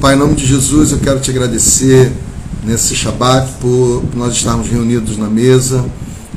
Pai, 0.00 0.14
em 0.14 0.16
nome 0.16 0.36
de 0.36 0.46
Jesus, 0.46 0.92
eu 0.92 0.98
quero 0.98 1.18
te 1.18 1.28
agradecer 1.28 2.12
nesse 2.62 2.94
Shabat 2.94 3.54
por 3.60 4.04
nós 4.14 4.32
estarmos 4.32 4.68
reunidos 4.68 5.16
na 5.16 5.28
mesa, 5.28 5.84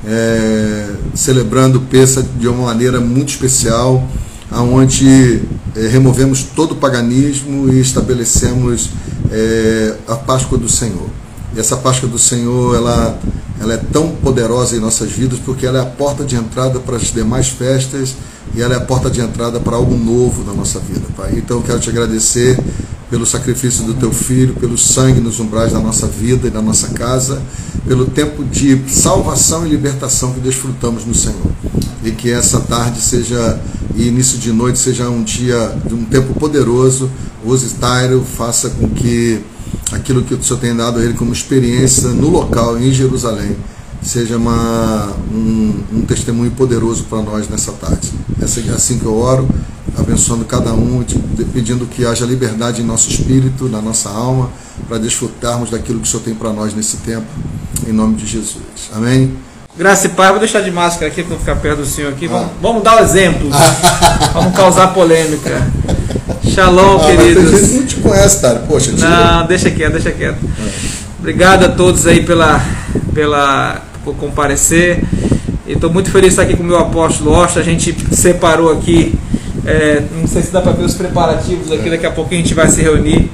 é, 0.04 0.90
celebrando 1.14 1.78
o 1.78 1.82
Pessa 1.82 2.24
de 2.24 2.48
uma 2.48 2.66
maneira 2.66 3.00
muito 3.00 3.30
especial, 3.30 4.04
onde 4.52 5.44
é, 5.76 5.88
removemos 5.90 6.42
todo 6.42 6.72
o 6.72 6.76
paganismo 6.78 7.72
e 7.72 7.80
estabelecemos 7.80 8.90
é, 9.30 9.96
a 10.08 10.16
Páscoa 10.16 10.58
do 10.58 10.68
Senhor. 10.68 11.08
E 11.56 11.60
essa 11.60 11.78
Páscoa 11.78 12.10
do 12.10 12.18
Senhor, 12.18 12.76
ela, 12.76 13.20
ela 13.60 13.74
é 13.76 13.78
tão 13.78 14.10
poderosa 14.10 14.76
em 14.76 14.80
nossas 14.80 15.12
vidas 15.12 15.38
porque 15.38 15.68
ela 15.68 15.78
é 15.78 15.82
a 15.84 15.86
porta 15.86 16.24
de 16.24 16.36
entrada 16.36 16.80
para 16.80 16.96
as 16.96 17.14
demais 17.14 17.50
festas 17.50 18.16
e 18.56 18.62
ela 18.62 18.74
é 18.74 18.78
a 18.78 18.82
porta 18.82 19.08
de 19.08 19.22
entrada 19.22 19.60
para 19.60 19.76
algo 19.76 19.96
novo 19.96 20.44
na 20.44 20.52
nossa 20.52 20.80
vida, 20.80 21.06
Pai. 21.16 21.36
Então 21.38 21.58
eu 21.58 21.64
quero 21.64 21.80
te 21.80 21.92
agradecer 21.92 22.58
pelo 23.12 23.26
sacrifício 23.26 23.84
do 23.84 23.94
teu 23.94 24.14
filho, 24.14 24.54
pelo 24.54 24.78
sangue 24.78 25.20
nos 25.20 25.38
umbrais 25.42 25.74
da 25.74 25.80
nossa 25.80 26.08
vida 26.08 26.48
e 26.48 26.50
da 26.50 26.62
nossa 26.62 26.88
casa, 26.88 27.42
pelo 27.86 28.06
tempo 28.06 28.42
de 28.46 28.82
salvação 28.88 29.68
e 29.68 29.70
libertação 29.70 30.32
que 30.32 30.40
desfrutamos 30.40 31.06
no 31.06 31.14
Senhor. 31.14 31.52
E 32.06 32.12
que 32.12 32.32
essa 32.32 32.62
tarde 32.62 33.02
seja 33.02 33.60
e 33.96 34.08
início 34.08 34.40
de 34.40 34.54
noite 34.54 34.80
seja 34.80 35.10
um 35.10 35.22
dia 35.24 35.78
de 35.86 35.94
um 35.94 36.06
tempo 36.06 36.34
poderoso. 36.34 37.12
Use 37.46 37.76
Tairo, 37.76 38.24
faça 38.24 38.70
com 38.70 38.88
que 38.90 39.42
aquilo 39.92 40.24
que 40.24 40.34
o 40.34 40.42
Senhor 40.42 40.60
tem 40.60 40.74
dado 40.74 41.00
a 41.00 41.04
ele 41.04 41.14
como 41.14 41.34
experiência 41.34 42.08
no 42.10 42.30
local, 42.30 42.80
em 42.80 42.94
Jerusalém, 42.94 43.58
seja 44.02 44.38
uma, 44.38 45.14
um, 45.34 45.74
um 45.94 46.02
testemunho 46.04 46.52
poderoso 46.52 47.04
para 47.10 47.22
nós 47.22 47.50
nessa 47.50 47.74
tarde. 47.74 48.10
É 48.42 48.46
assim 48.46 48.98
que 48.98 49.06
eu 49.06 49.16
oro 49.18 49.48
abençoando 49.98 50.46
cada 50.46 50.74
um, 50.74 51.04
pedindo 51.54 51.86
que 51.86 52.06
haja 52.06 52.26
liberdade 52.26 52.82
em 52.82 52.86
nosso 52.86 53.10
espírito, 53.10 53.68
na 53.68 53.82
nossa 53.82 54.10
alma, 54.10 54.50
para 54.88 54.98
desfrutarmos 54.98 55.70
daquilo 55.70 56.00
que 56.00 56.08
o 56.08 56.10
Senhor 56.10 56.24
tem 56.24 56.34
para 56.34 56.52
nós 56.52 56.74
nesse 56.74 56.98
tempo, 56.98 57.28
em 57.88 57.92
nome 57.92 58.16
de 58.16 58.26
Jesus. 58.26 58.92
Amém? 58.94 59.36
Graça 59.78 60.08
e 60.08 60.10
paz, 60.10 60.32
vou 60.32 60.40
deixar 60.40 60.62
de 60.62 60.70
máscara 60.70 61.08
aqui 61.08 61.24
para 61.24 61.38
ficar 61.38 61.56
perto 61.56 61.80
do 61.80 61.86
Senhor 61.86 62.12
aqui. 62.12 62.28
Vamos, 62.28 62.48
ah. 62.48 62.54
vamos 62.62 62.84
dar 62.84 62.98
um 62.98 63.00
exemplo. 63.00 63.50
vamos 64.34 64.56
causar 64.56 64.88
polêmica. 64.88 65.66
Shalom, 66.44 66.98
ah, 66.98 67.06
queridos. 67.06 67.52
Mas 67.52 67.72
não 67.74 67.86
te 67.86 67.96
conhece, 67.96 68.42
cara. 68.42 68.60
Poxa, 68.60 68.92
tira. 68.92 69.10
Não, 69.10 69.48
deixa 69.48 69.72
quieto, 69.72 69.94
deixa 69.94 70.12
quieto. 70.12 70.40
Obrigado 71.20 71.66
a 71.66 71.70
todos 71.70 72.06
aí 72.06 72.26
pela, 72.26 72.62
pela, 73.14 73.82
por 74.04 74.16
comparecer. 74.16 75.04
Estou 75.66 75.90
muito 75.90 76.12
feliz 76.12 76.30
de 76.30 76.34
estar 76.34 76.42
aqui 76.42 76.58
com 76.58 76.64
o 76.64 76.66
meu 76.66 76.78
apóstolo 76.78 77.32
Ostra. 77.32 77.62
A 77.62 77.66
gente 77.66 77.96
separou 78.14 78.72
aqui 78.72 79.18
é, 79.66 80.04
não 80.20 80.28
sei 80.28 80.42
se 80.42 80.52
dá 80.52 80.62
para 80.62 80.72
ver 80.72 80.86
os 80.86 80.94
preparativos 80.94 81.72
aqui, 81.72 81.90
daqui 81.90 82.06
a 82.06 82.12
pouco 82.12 82.34
a 82.34 82.38
gente 82.38 82.54
vai 82.54 82.68
se 82.68 82.82
reunir 82.82 83.30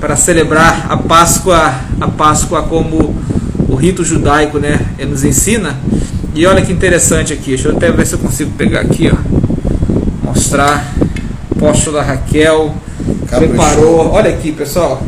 para 0.00 0.16
celebrar 0.16 0.86
a 0.88 0.96
Páscoa, 0.96 1.74
a 2.00 2.08
Páscoa 2.08 2.62
como 2.62 3.14
o 3.68 3.74
rito 3.74 4.04
judaico 4.04 4.58
né, 4.58 4.80
nos 5.06 5.24
ensina. 5.24 5.76
E 6.34 6.46
olha 6.46 6.62
que 6.62 6.72
interessante 6.72 7.32
aqui, 7.32 7.50
deixa 7.50 7.68
eu 7.68 7.76
até 7.76 7.90
ver 7.90 8.06
se 8.06 8.14
eu 8.14 8.18
consigo 8.18 8.50
pegar 8.52 8.80
aqui, 8.80 9.10
ó, 9.12 10.26
mostrar. 10.26 10.94
Apóstola 11.50 12.02
Raquel 12.02 12.74
preparou, 13.28 14.12
olha 14.12 14.30
aqui 14.30 14.50
pessoal, 14.50 15.02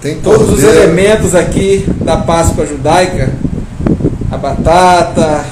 tem 0.00 0.20
todos 0.20 0.50
os 0.50 0.62
elementos 0.62 1.34
aqui 1.34 1.84
da 2.00 2.16
Páscoa 2.16 2.64
judaica, 2.64 3.32
a 4.30 4.36
batata, 4.36 5.44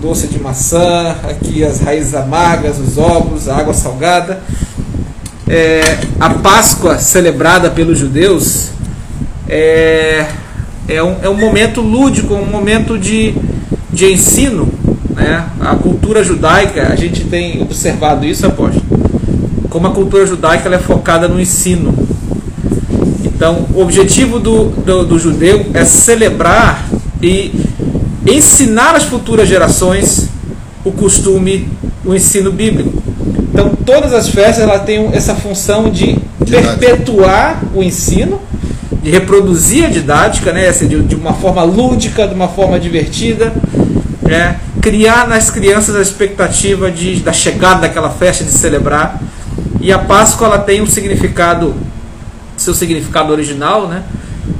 doce 0.00 0.26
de 0.26 0.38
maçã, 0.38 1.16
aqui 1.24 1.64
as 1.64 1.80
raízes 1.80 2.14
amargas, 2.14 2.78
os 2.78 2.98
ovos, 2.98 3.48
a 3.48 3.56
água 3.56 3.74
salgada. 3.74 4.40
É, 5.48 5.98
a 6.18 6.30
Páscoa 6.30 6.98
celebrada 6.98 7.70
pelos 7.70 7.98
judeus 7.98 8.70
é, 9.48 10.26
é, 10.88 11.02
um, 11.02 11.16
é 11.22 11.28
um 11.28 11.36
momento 11.36 11.80
lúdico, 11.80 12.34
um 12.34 12.46
momento 12.46 12.98
de, 12.98 13.34
de 13.92 14.12
ensino. 14.12 14.68
Né? 15.14 15.44
A 15.60 15.74
cultura 15.76 16.22
judaica, 16.22 16.92
a 16.92 16.96
gente 16.96 17.24
tem 17.24 17.62
observado 17.62 18.24
isso, 18.24 18.46
apóstolo, 18.46 18.84
como 19.70 19.86
a 19.86 19.90
cultura 19.90 20.26
judaica 20.26 20.66
ela 20.66 20.76
é 20.76 20.80
focada 20.80 21.28
no 21.28 21.40
ensino. 21.40 21.94
Então, 23.24 23.66
o 23.74 23.82
objetivo 23.82 24.38
do, 24.38 24.64
do, 24.64 25.04
do 25.04 25.18
judeu 25.18 25.66
é 25.74 25.84
celebrar 25.84 26.88
e 27.22 27.52
ensinar 28.26 28.94
às 28.94 29.04
futuras 29.04 29.48
gerações 29.48 30.28
o 30.84 30.92
costume, 30.92 31.68
o 32.04 32.14
ensino 32.14 32.52
bíblico. 32.52 33.02
Então, 33.52 33.70
todas 33.84 34.12
as 34.12 34.28
festas 34.28 34.62
ela 34.62 34.78
têm 34.78 35.08
essa 35.12 35.34
função 35.34 35.90
de 35.90 36.18
perpetuar 36.50 37.62
o 37.74 37.82
ensino, 37.82 38.40
de 39.02 39.10
reproduzir 39.10 39.86
a 39.86 39.88
didática, 39.88 40.52
né, 40.52 40.70
de, 40.70 41.02
de 41.02 41.14
uma 41.14 41.32
forma 41.32 41.62
lúdica, 41.62 42.26
de 42.26 42.34
uma 42.34 42.48
forma 42.48 42.78
divertida, 42.78 43.52
né, 44.22 44.60
criar 44.80 45.26
nas 45.26 45.50
crianças 45.50 45.96
a 45.96 46.02
expectativa 46.02 46.90
de, 46.90 47.16
da 47.16 47.32
chegada 47.32 47.82
daquela 47.82 48.10
festa, 48.10 48.44
de 48.44 48.50
celebrar. 48.50 49.20
E 49.80 49.92
a 49.92 49.98
Páscoa 49.98 50.46
ela 50.46 50.58
tem 50.58 50.80
um 50.80 50.86
significado, 50.86 51.74
seu 52.56 52.74
significado 52.74 53.32
original, 53.32 53.88
né, 53.88 54.02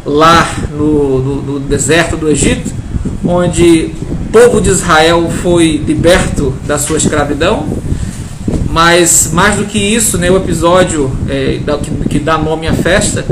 lá 0.04 0.48
no, 0.70 1.18
no, 1.18 1.42
no 1.42 1.60
deserto 1.60 2.16
do 2.16 2.28
Egito, 2.28 2.72
onde 3.26 3.92
o 4.02 4.32
povo 4.32 4.60
de 4.60 4.70
Israel 4.70 5.30
foi 5.42 5.82
liberto 5.86 6.54
da 6.66 6.78
sua 6.78 6.96
escravidão, 6.96 7.66
mas 8.70 9.30
mais 9.32 9.56
do 9.56 9.64
que 9.64 9.78
isso, 9.78 10.18
né, 10.18 10.30
o 10.30 10.36
episódio 10.36 11.10
é, 11.28 11.58
que, 11.82 12.08
que, 12.08 12.18
dá 12.18 12.38
nome 12.38 12.66
à 12.66 12.72
festa 12.72 13.24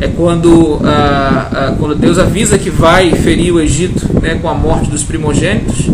é 0.00 0.08
quando, 0.08 0.80
ah, 0.84 1.48
ah, 1.50 1.74
quando 1.78 1.94
Deus 1.94 2.18
avisa 2.18 2.58
que 2.58 2.70
vai 2.70 3.10
ferir 3.12 3.52
o 3.52 3.60
Egito 3.60 4.06
né, 4.20 4.38
com 4.40 4.48
a 4.48 4.54
morte 4.54 4.90
dos 4.90 5.02
primogênitos, 5.02 5.90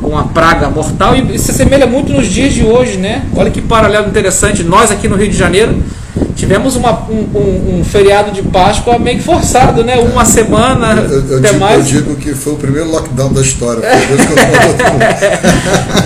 com 0.00 0.16
a 0.16 0.24
praga 0.24 0.70
mortal, 0.70 1.14
e 1.16 1.38
se 1.38 1.50
assemelha 1.50 1.86
muito 1.86 2.12
nos 2.12 2.26
dias 2.26 2.54
de 2.54 2.64
hoje. 2.64 2.98
Né? 2.98 3.26
Olha 3.34 3.50
que 3.50 3.60
paralelo 3.60 4.08
interessante, 4.08 4.62
nós 4.62 4.90
aqui 4.90 5.08
no 5.08 5.16
Rio 5.16 5.28
de 5.28 5.36
Janeiro 5.36 5.74
tivemos 6.36 6.76
uma, 6.76 6.92
um, 7.08 7.26
um, 7.34 7.78
um, 7.78 7.84
feriado 7.84 8.30
de 8.30 8.42
Páscoa 8.42 8.98
meio 8.98 9.18
que 9.18 9.24
forçado, 9.24 9.84
né? 9.84 9.98
Uma 9.98 10.24
semana, 10.24 11.02
eu, 11.02 11.28
eu, 11.28 11.38
até 11.38 11.48
digo, 11.48 11.60
mais. 11.60 11.78
Eu 11.78 12.00
digo 12.00 12.16
que 12.16 12.34
foi 12.34 12.54
o 12.54 12.56
primeiro 12.56 12.90
lockdown 12.90 13.32
da 13.32 13.40
história. 13.40 13.82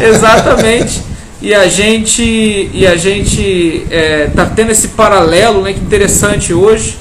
Exatamente. 0.02 1.02
E 1.40 1.54
a 1.54 1.68
gente 1.68 2.70
e 2.72 2.86
a 2.86 2.96
gente 2.96 3.86
é, 3.90 4.28
tá 4.34 4.46
tendo 4.46 4.72
esse 4.72 4.88
paralelo, 4.88 5.62
né? 5.62 5.72
Que 5.72 5.80
interessante 5.80 6.52
hoje, 6.52 6.98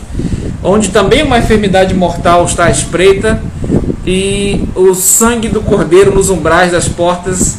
onde 0.64 0.90
também 0.90 1.24
uma 1.24 1.40
enfermidade 1.40 1.94
mortal 1.94 2.46
está 2.46 2.66
à 2.66 2.70
espreita 2.70 3.42
e 4.06 4.64
o 4.74 4.96
sangue 4.96 5.50
do 5.50 5.62
cordeiro 5.62 6.16
nos 6.16 6.30
umbrais 6.30 6.72
das 6.72 6.88
portas 6.88 7.58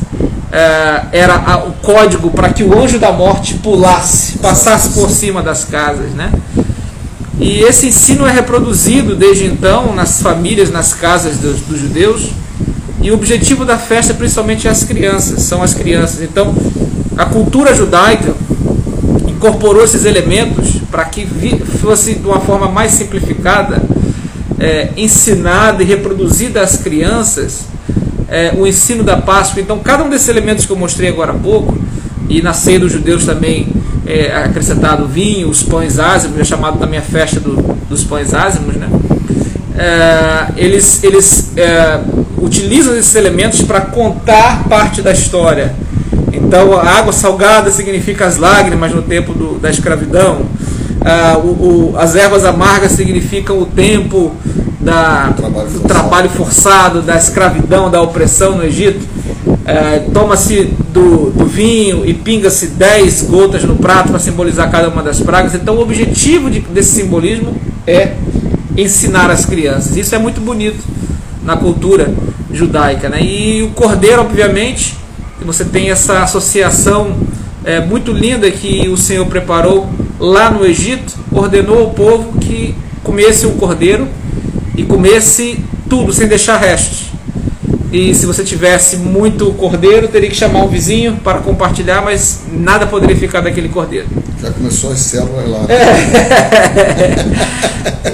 era 1.13 1.35
a, 1.35 1.65
o 1.65 1.73
código 1.73 2.31
para 2.31 2.51
que 2.51 2.65
o 2.65 2.79
anjo 2.79 2.99
da 2.99 3.13
morte 3.13 3.55
pulasse, 3.55 4.39
passasse 4.39 4.91
por 4.91 5.11
cima 5.11 5.43
das 5.43 5.65
casas, 5.65 6.13
né? 6.13 6.33
E 7.39 7.61
esse 7.61 7.87
ensino 7.87 8.27
é 8.27 8.33
reproduzido 8.33 9.15
desde 9.15 9.45
então 9.45 9.95
nas 9.95 10.21
famílias, 10.21 10.71
nas 10.71 10.93
casas 10.93 11.37
dos, 11.37 11.61
dos 11.61 11.81
judeus. 11.81 12.31
E 13.01 13.13
o 13.13 13.15
objetivo 13.15 13.65
da 13.65 13.79
festa, 13.79 14.13
principalmente, 14.13 14.67
é 14.67 14.71
as 14.71 14.83
crianças, 14.83 15.43
são 15.43 15.63
as 15.63 15.73
crianças. 15.73 16.21
Então, 16.21 16.53
a 17.17 17.27
cultura 17.27 17.73
judaica 17.73 18.35
incorporou 19.29 19.85
esses 19.85 20.05
elementos 20.05 20.81
para 20.91 21.05
que 21.05 21.27
fosse 21.81 22.15
de 22.15 22.27
uma 22.27 22.41
forma 22.41 22.69
mais 22.69 22.93
simplificada, 22.93 23.81
é, 24.59 24.91
ensinada 24.97 25.81
e 25.83 25.87
reproduzida 25.87 26.61
às 26.61 26.77
crianças 26.77 27.67
é, 28.29 28.53
o 28.57 28.67
ensino 28.67 29.03
da 29.03 29.17
Páscoa. 29.17 29.61
Então, 29.61 29.79
cada 29.79 30.05
um 30.05 30.11
desses 30.11 30.29
elementos 30.29 30.67
que 30.67 30.73
eu 30.73 30.77
mostrei 30.77 31.09
agora 31.09 31.33
há 31.33 31.35
pouco, 31.35 31.77
e 32.29 32.43
na 32.43 32.53
ceia 32.53 32.79
dos 32.79 32.93
judeus 32.93 33.25
também 33.25 33.69
é 34.07 34.35
acrescentado 34.37 35.07
vinho, 35.07 35.49
os 35.49 35.63
pães 35.63 35.99
ázimos, 35.99 36.39
é 36.39 36.45
chamado 36.45 36.79
também 36.79 36.99
a 36.99 37.03
festa 37.03 37.41
do, 37.41 37.57
dos 37.89 38.05
pães 38.05 38.35
ázimos, 38.35 38.75
né? 38.77 38.89
É, 39.77 40.53
eles 40.57 41.05
eles 41.05 41.53
é, 41.57 42.01
utilizam 42.39 42.97
esses 42.97 43.15
elementos 43.15 43.63
para 43.63 43.81
contar 43.81 44.65
parte 44.69 45.03
da 45.03 45.13
história. 45.13 45.75
Então, 46.33 46.75
a 46.79 46.85
água 46.85 47.13
salgada 47.13 47.71
significa 47.71 48.27
as 48.27 48.37
lágrimas 48.37 48.93
no 48.93 49.03
tempo 49.03 49.33
do, 49.33 49.59
da 49.59 49.71
escravidão. 49.71 50.47
Ah, 51.01 51.39
o, 51.39 51.93
o, 51.93 51.95
as 51.97 52.15
ervas 52.17 52.45
amargas 52.45 52.93
significam 52.93 53.59
o 53.59 53.67
tempo 53.67 54.33
da, 54.81 55.33
trabalho 55.37 55.71
do 55.71 55.81
trabalho 55.81 56.31
forçado, 56.31 57.03
da 57.03 57.17
escravidão, 57.17 57.91
da 57.91 58.01
opressão 58.01 58.57
no 58.57 58.65
Egito. 58.65 59.07
É, 59.65 60.01
Toma-se 60.13 60.73
do, 60.93 61.31
do, 61.31 61.45
vinho 61.45 62.07
e 62.07 62.15
pinga-se 62.15 62.69
10 62.69 63.23
gotas 63.23 63.65
no 63.65 63.77
prato 63.77 64.11
para 64.11 64.19
simbolizar 64.19 64.71
cada 64.71 64.89
uma 64.89 65.03
das 65.03 65.21
pragas. 65.21 65.55
Então, 65.55 65.77
o 65.77 65.81
objetivo 65.81 66.51
de, 66.51 66.61
desse 66.61 67.01
simbolismo 67.01 67.55
é 67.87 68.15
ensinar 68.77 69.31
as 69.31 69.45
crianças. 69.45 69.97
Isso 69.97 70.15
é 70.15 70.19
muito 70.19 70.41
bonito 70.41 70.83
na 71.45 71.57
cultura 71.57 72.13
judaica. 72.53 73.09
Né? 73.09 73.23
E 73.23 73.63
o 73.63 73.71
cordeiro, 73.71 74.23
obviamente, 74.23 74.97
você 75.45 75.65
tem 75.65 75.91
essa 75.91 76.23
associação 76.23 77.17
é, 77.65 77.81
muito 77.81 78.13
linda 78.13 78.51
que 78.51 78.89
o 78.89 78.97
Senhor 78.97 79.27
preparou 79.27 79.89
lá 80.19 80.51
no 80.51 80.65
Egito, 80.65 81.15
ordenou 81.33 81.81
ao 81.81 81.91
povo 81.91 82.39
que 82.39 82.75
comesse 83.03 83.47
o 83.47 83.53
cordeiro 83.53 84.09
e 84.79 84.85
comesse 84.85 85.59
tudo, 85.91 86.13
sem 86.13 86.29
deixar 86.29 86.57
restos. 86.57 87.09
E 87.93 88.15
se 88.15 88.27
você 88.27 88.45
tivesse 88.45 88.97
muito 88.97 89.47
cordeiro, 89.55 90.07
teria 90.07 90.31
que 90.31 90.37
chamar 90.37 90.63
um 90.63 90.69
vizinho 90.69 91.17
para 91.25 91.41
compartilhar, 91.41 92.01
mas 92.01 92.43
nada 92.53 92.87
poderia 92.87 93.17
ficar 93.17 93.41
daquele 93.41 93.69
cordeiro. 93.69 94.07
Já 94.41 94.53
começou 94.53 94.93
as 94.93 95.01
células 95.01 95.51
lá. 95.51 95.67
É. 95.69 95.83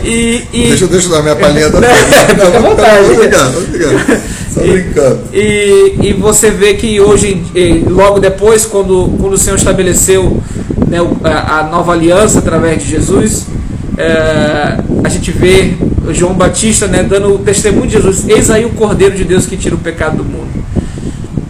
e, 0.08 0.44
e... 0.54 0.68
Deixa, 0.68 0.86
deixa 0.86 1.08
eu 1.08 1.12
dar 1.12 1.22
minha 1.22 1.36
palhinha 1.36 1.68
da 1.68 1.80
Fica 1.84 2.46
à 2.46 2.60
vontade. 2.60 3.10
Obrigado, 3.10 3.58
obrigado. 3.58 4.22
Só 4.54 4.60
brincando. 4.60 5.20
E, 5.34 5.96
e 6.00 6.12
você 6.14 6.50
vê 6.50 6.74
que 6.74 6.98
hoje, 6.98 7.44
logo 7.88 8.20
depois, 8.20 8.64
quando, 8.64 9.12
quando 9.20 9.34
o 9.34 9.38
Senhor 9.38 9.56
estabeleceu 9.56 10.40
né, 10.88 10.98
a 11.24 11.68
nova 11.70 11.92
aliança 11.92 12.38
através 12.38 12.82
de 12.82 12.88
Jesus, 12.88 13.48
é, 13.96 14.78
a 15.04 15.08
gente 15.08 15.30
vê 15.30 15.74
João 16.12 16.34
Batista 16.34 16.86
né, 16.86 17.02
dando 17.02 17.34
o 17.34 17.38
testemunho 17.38 17.86
de 17.86 17.94
Jesus: 17.94 18.28
Eis 18.28 18.50
aí 18.50 18.64
o 18.64 18.70
Cordeiro 18.70 19.16
de 19.16 19.24
Deus 19.24 19.46
que 19.46 19.56
tira 19.56 19.74
o 19.74 19.78
pecado 19.78 20.18
do 20.18 20.24
mundo. 20.24 20.64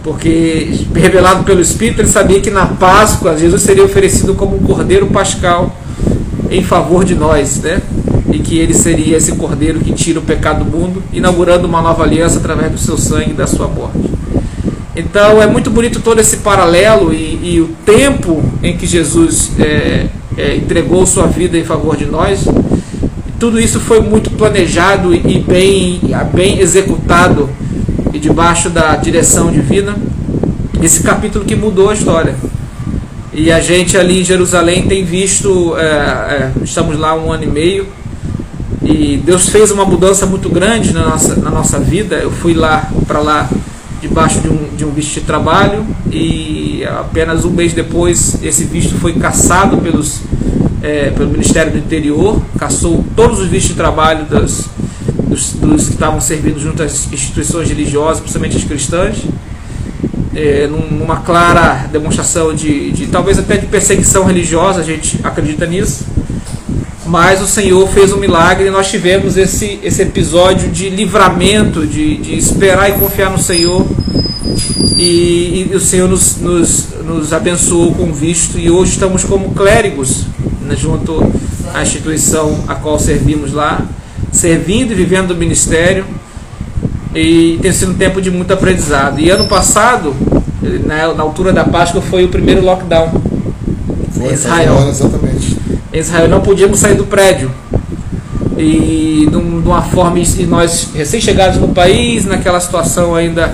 Porque, 0.03 0.85
revelado 0.93 1.43
pelo 1.43 1.59
Espírito, 1.59 2.01
ele 2.01 2.07
sabia 2.07 2.39
que 2.39 2.51
na 2.51 2.67
Páscoa 2.67 3.35
Jesus 3.37 3.63
seria 3.63 3.83
oferecido 3.83 4.35
como 4.35 4.55
um 4.55 4.59
cordeiro 4.59 5.07
pascal 5.07 5.75
em 6.51 6.63
favor 6.63 7.03
de 7.03 7.15
nós, 7.15 7.59
né? 7.61 7.81
E 8.31 8.37
que 8.37 8.59
ele 8.59 8.73
seria 8.73 9.17
esse 9.17 9.31
cordeiro 9.31 9.79
que 9.79 9.91
tira 9.93 10.19
o 10.19 10.21
pecado 10.21 10.63
do 10.63 10.77
mundo, 10.77 11.01
inaugurando 11.11 11.67
uma 11.67 11.81
nova 11.81 12.03
aliança 12.03 12.37
através 12.37 12.71
do 12.71 12.77
seu 12.77 12.97
sangue 12.99 13.31
e 13.31 13.33
da 13.33 13.47
sua 13.47 13.67
morte. 13.67 14.11
Então 14.95 15.41
é 15.41 15.47
muito 15.47 15.71
bonito 15.71 15.99
todo 15.99 16.19
esse 16.19 16.37
paralelo 16.37 17.11
e, 17.11 17.55
e 17.55 17.61
o 17.61 17.69
tempo 17.83 18.43
em 18.61 18.77
que 18.77 18.85
Jesus 18.85 19.51
é, 19.59 20.05
é, 20.37 20.55
entregou 20.55 21.05
sua 21.05 21.27
vida 21.27 21.57
em 21.57 21.63
favor 21.63 21.95
de 21.95 22.05
nós. 22.05 22.45
Tudo 23.39 23.59
isso 23.59 23.79
foi 23.79 23.99
muito 23.99 24.31
planejado 24.31 25.13
e 25.13 25.39
bem, 25.39 25.99
bem 26.33 26.59
executado 26.59 27.49
e 28.13 28.19
debaixo 28.19 28.69
da 28.69 28.95
direção 28.95 29.51
divina. 29.51 29.95
Esse 30.81 31.03
capítulo 31.03 31.45
que 31.45 31.55
mudou 31.55 31.89
a 31.89 31.93
história. 31.93 32.35
E 33.33 33.51
a 33.51 33.59
gente 33.59 33.97
ali 33.97 34.21
em 34.21 34.23
Jerusalém 34.23 34.87
tem 34.87 35.03
visto, 35.03 35.75
é, 35.77 35.83
é, 35.83 36.51
estamos 36.63 36.97
lá 36.97 37.13
um 37.15 37.31
ano 37.31 37.43
e 37.43 37.47
meio, 37.47 37.87
e 38.81 39.17
Deus 39.17 39.49
fez 39.49 39.71
uma 39.71 39.83
mudança 39.83 40.25
muito 40.25 40.47
grande 40.47 40.93
na 40.93 41.09
nossa, 41.09 41.35
na 41.35 41.49
nossa 41.49 41.79
vida. 41.79 42.15
Eu 42.15 42.31
fui 42.31 42.53
lá 42.53 42.89
para 43.05 43.19
lá 43.19 43.49
debaixo 44.01 44.39
de 44.39 44.47
um, 44.47 44.69
de 44.77 44.85
um 44.85 44.91
visto 44.91 45.15
de 45.15 45.21
trabalho 45.21 45.85
e 46.11 46.64
apenas 46.87 47.45
um 47.45 47.49
mês 47.49 47.73
depois 47.73 48.43
esse 48.43 48.63
visto 48.65 48.95
foi 48.95 49.13
caçado 49.13 49.77
pelos, 49.77 50.21
é, 50.81 51.11
pelo 51.11 51.29
Ministério 51.29 51.71
do 51.71 51.77
Interior, 51.77 52.41
caçou 52.57 53.03
todos 53.15 53.39
os 53.39 53.47
vistos 53.47 53.71
de 53.71 53.75
trabalho 53.75 54.25
das, 54.25 54.65
dos, 55.27 55.53
dos 55.53 55.87
que 55.87 55.93
estavam 55.93 56.19
servindo 56.21 56.59
junto 56.59 56.83
às 56.83 57.11
instituições 57.11 57.69
religiosas, 57.69 58.19
principalmente 58.19 58.57
as 58.57 58.63
cristãs, 58.63 59.17
é, 60.35 60.67
numa 60.67 61.17
clara 61.17 61.87
demonstração 61.91 62.53
de, 62.53 62.91
de 62.91 63.07
talvez 63.07 63.39
até 63.39 63.57
de 63.57 63.67
perseguição 63.67 64.25
religiosa, 64.25 64.81
a 64.81 64.83
gente 64.83 65.19
acredita 65.23 65.65
nisso 65.65 66.05
mas 67.05 67.41
o 67.41 67.45
Senhor 67.45 67.87
fez 67.89 68.11
um 68.11 68.17
milagre 68.17 68.67
e 68.67 68.71
nós 68.71 68.89
tivemos 68.89 69.37
esse, 69.37 69.79
esse 69.83 70.01
episódio 70.01 70.69
de 70.69 70.89
livramento, 70.89 71.85
de, 71.85 72.17
de 72.17 72.35
esperar 72.35 72.89
e 72.89 72.93
confiar 72.93 73.29
no 73.29 73.37
Senhor. 73.37 73.85
E, 74.97 75.67
e 75.71 75.75
o 75.75 75.79
Senhor 75.79 76.07
nos, 76.07 76.37
nos, 76.37 76.87
nos, 77.03 77.33
abençoou 77.33 77.93
com 77.93 78.13
visto 78.13 78.57
e 78.57 78.69
hoje 78.69 78.91
estamos 78.91 79.23
como 79.23 79.53
clérigos 79.53 80.23
né, 80.61 80.75
junto 80.75 81.31
à 81.73 81.81
instituição 81.81 82.63
a 82.67 82.75
qual 82.75 82.97
servimos 82.97 83.51
lá, 83.51 83.85
servindo 84.31 84.91
e 84.91 84.95
vivendo 84.95 85.31
o 85.31 85.35
ministério. 85.35 86.05
E 87.13 87.59
tem 87.61 87.71
sido 87.71 87.91
um 87.91 87.95
tempo 87.95 88.21
de 88.21 88.29
muito 88.29 88.53
aprendizado. 88.53 89.19
E 89.19 89.29
ano 89.29 89.47
passado, 89.47 90.13
na, 90.85 91.13
na 91.13 91.23
altura 91.23 91.53
da 91.53 91.63
Páscoa, 91.63 92.01
foi 92.01 92.25
o 92.25 92.29
primeiro 92.29 92.63
lockdown 92.63 93.21
foi, 94.11 94.29
em 94.29 94.33
Israel. 94.33 94.87
Exatamente. 94.89 95.57
Em 95.93 95.99
Israel 95.99 96.27
não 96.27 96.41
podíamos 96.41 96.79
sair 96.79 96.95
do 96.95 97.05
prédio. 97.05 97.51
E 98.57 99.27
de 99.29 99.35
uma 99.35 99.81
forma, 99.81 100.19
e 100.19 100.45
nós 100.45 100.89
recém-chegados 100.93 101.59
no 101.59 101.69
país, 101.69 102.25
naquela 102.25 102.59
situação 102.59 103.13
ainda 103.13 103.53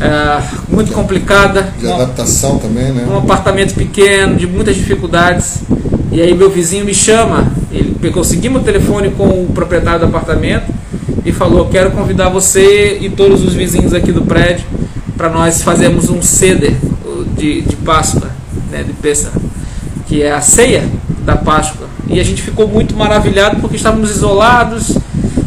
é, 0.00 0.42
muito 0.68 0.92
complicada. 0.92 1.72
De 1.78 1.90
adaptação 1.90 2.58
também, 2.58 2.92
né? 2.92 3.06
Um 3.10 3.18
apartamento 3.18 3.74
pequeno, 3.74 4.36
de 4.36 4.46
muitas 4.46 4.76
dificuldades. 4.76 5.62
E 6.10 6.20
aí 6.20 6.34
meu 6.34 6.50
vizinho 6.50 6.84
me 6.84 6.94
chama, 6.94 7.52
ele 7.70 7.94
conseguimos 8.10 8.62
o 8.62 8.64
telefone 8.64 9.10
com 9.10 9.28
o 9.28 9.50
proprietário 9.54 10.00
do 10.00 10.06
apartamento 10.06 10.72
e 11.24 11.32
falou, 11.32 11.68
quero 11.68 11.90
convidar 11.90 12.28
você 12.28 12.98
e 13.00 13.10
todos 13.10 13.44
os 13.44 13.54
vizinhos 13.54 13.92
aqui 13.92 14.10
do 14.10 14.22
prédio 14.22 14.64
para 15.16 15.28
nós 15.28 15.62
fazermos 15.62 16.08
um 16.08 16.22
ceder 16.22 16.74
de, 17.38 17.62
de 17.62 17.76
Páscoa, 17.76 18.30
né, 18.70 18.82
de 18.82 18.92
Pêssaro, 18.94 19.40
que 20.06 20.22
é 20.22 20.32
a 20.32 20.40
ceia 20.40 20.84
da 21.24 21.36
Páscoa. 21.36 21.86
E 22.08 22.18
a 22.18 22.24
gente 22.24 22.42
ficou 22.42 22.66
muito 22.66 22.96
maravilhado 22.96 23.60
porque 23.60 23.76
estávamos 23.76 24.10
isolados, 24.10 24.96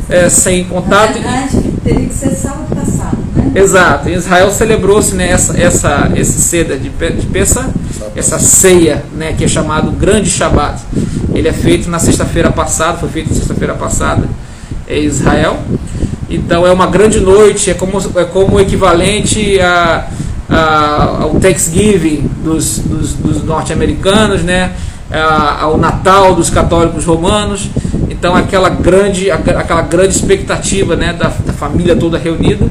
é, 0.10 0.30
sem 0.30 0.64
contato. 0.66 1.20
Na 1.20 1.32
verdade, 1.32 1.72
teria 1.84 2.08
que 2.08 2.14
ser 2.14 2.30
né? 2.30 2.81
Exato. 3.54 4.10
Em 4.10 4.14
Israel 4.14 4.52
celebrou-se 4.52 5.14
né, 5.16 5.30
essa, 5.30 5.60
essa, 5.60 6.12
esse 6.16 6.42
seda 6.42 6.78
de, 6.78 6.90
de 6.90 7.40
essa 8.16 8.40
ceia, 8.40 9.04
né, 9.16 9.34
que 9.38 9.44
é 9.44 9.48
chamado 9.48 9.92
Grande 9.92 10.30
Shabat. 10.30 10.82
Ele 11.34 11.48
é 11.48 11.54
feito 11.54 11.90
na 11.90 12.00
sexta-feira 12.00 12.52
passada, 12.52 12.98
foi 12.98 13.10
feito 13.10 13.30
na 13.30 13.36
sexta-feira 13.36 13.74
passada 13.74 14.28
em 14.88 15.04
Israel. 15.06 15.60
Então 16.30 16.66
é 16.66 16.72
uma 16.72 16.88
grande 16.88 17.20
noite, 17.20 17.70
é 17.70 17.74
como, 17.74 18.00
é 18.16 18.24
como 18.24 18.60
equivalente 18.60 19.60
a, 19.60 20.08
a, 20.50 21.18
ao 21.24 21.32
Thanksgiving 21.36 22.30
dos, 22.44 22.80
dos, 22.80 23.14
dos 23.14 23.44
norte-americanos, 23.44 24.44
né? 24.44 24.72
ao 25.60 25.78
Natal 25.78 26.36
dos 26.36 26.50
católicos 26.50 27.06
romanos. 27.06 27.70
Então 28.10 28.36
aquela 28.36 28.70
grande, 28.70 29.30
aquela 29.30 29.82
grande 29.82 30.16
expectativa 30.16 30.96
né, 30.96 31.14
da, 31.14 31.32
da 31.46 31.54
família 31.54 31.96
toda 31.96 32.18
reunida. 32.18 32.66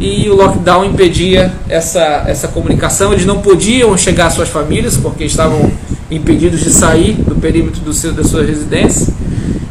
E 0.00 0.28
o 0.28 0.34
lockdown 0.34 0.84
impedia 0.84 1.52
essa, 1.68 2.24
essa 2.26 2.48
comunicação. 2.48 3.12
Eles 3.12 3.26
não 3.26 3.40
podiam 3.40 3.96
chegar 3.96 4.26
às 4.26 4.34
suas 4.34 4.48
famílias 4.48 4.96
porque 4.96 5.24
estavam 5.24 5.70
impedidos 6.10 6.60
de 6.60 6.70
sair 6.70 7.14
do 7.14 7.34
perímetro 7.34 7.80
do 7.80 7.92
seu, 7.92 8.12
da 8.12 8.22
sua 8.22 8.44
residência. 8.44 9.12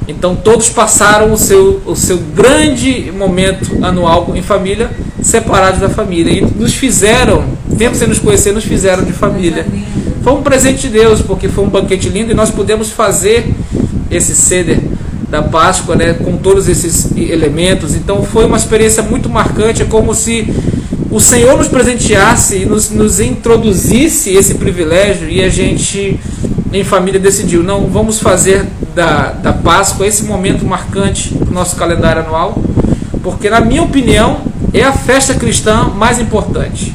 Então 0.07 0.35
todos 0.35 0.69
passaram 0.69 1.31
o 1.31 1.37
seu, 1.37 1.81
o 1.85 1.95
seu 1.95 2.17
grande 2.17 3.11
momento 3.11 3.77
anual 3.81 4.33
em 4.35 4.41
família, 4.41 4.91
separados 5.21 5.79
da 5.79 5.89
família. 5.89 6.33
E 6.33 6.41
nos 6.41 6.73
fizeram, 6.73 7.45
tempo 7.77 7.95
sem 7.95 8.07
nos 8.07 8.19
conhecer, 8.19 8.51
nos 8.51 8.65
fizeram 8.65 9.03
de 9.03 9.13
família. 9.13 9.65
Foi 10.23 10.33
um 10.33 10.41
presente 10.41 10.81
de 10.81 10.89
Deus, 10.89 11.21
porque 11.21 11.47
foi 11.47 11.63
um 11.63 11.69
banquete 11.69 12.09
lindo 12.09 12.31
e 12.31 12.35
nós 12.35 12.51
pudemos 12.51 12.89
fazer 12.89 13.49
esse 14.09 14.35
ceder 14.35 14.79
da 15.29 15.41
Páscoa, 15.41 15.95
né, 15.95 16.13
com 16.13 16.37
todos 16.37 16.67
esses 16.67 17.11
elementos. 17.15 17.95
Então 17.95 18.23
foi 18.23 18.45
uma 18.45 18.57
experiência 18.57 19.03
muito 19.03 19.29
marcante, 19.29 19.81
é 19.81 19.85
como 19.85 20.13
se 20.13 20.47
o 21.09 21.19
Senhor 21.19 21.57
nos 21.57 21.67
presenteasse 21.67 22.57
e 22.57 22.65
nos, 22.65 22.89
nos 22.89 23.19
introduzisse 23.19 24.33
esse 24.33 24.55
privilégio 24.55 25.29
e 25.29 25.43
a 25.43 25.49
gente 25.49 26.19
em 26.71 26.83
família 26.83 27.19
decidiu, 27.19 27.63
não, 27.63 27.87
vamos 27.87 28.19
fazer 28.19 28.65
da, 28.93 29.31
da 29.31 29.53
Páscoa 29.53 30.05
esse 30.05 30.23
momento 30.23 30.65
marcante 30.65 31.33
do 31.33 31.51
nosso 31.51 31.75
calendário 31.75 32.23
anual, 32.23 32.61
porque 33.23 33.49
na 33.49 33.61
minha 33.61 33.83
opinião 33.83 34.41
é 34.73 34.83
a 34.83 34.91
festa 34.91 35.33
cristã 35.33 35.85
mais 35.95 36.19
importante 36.19 36.93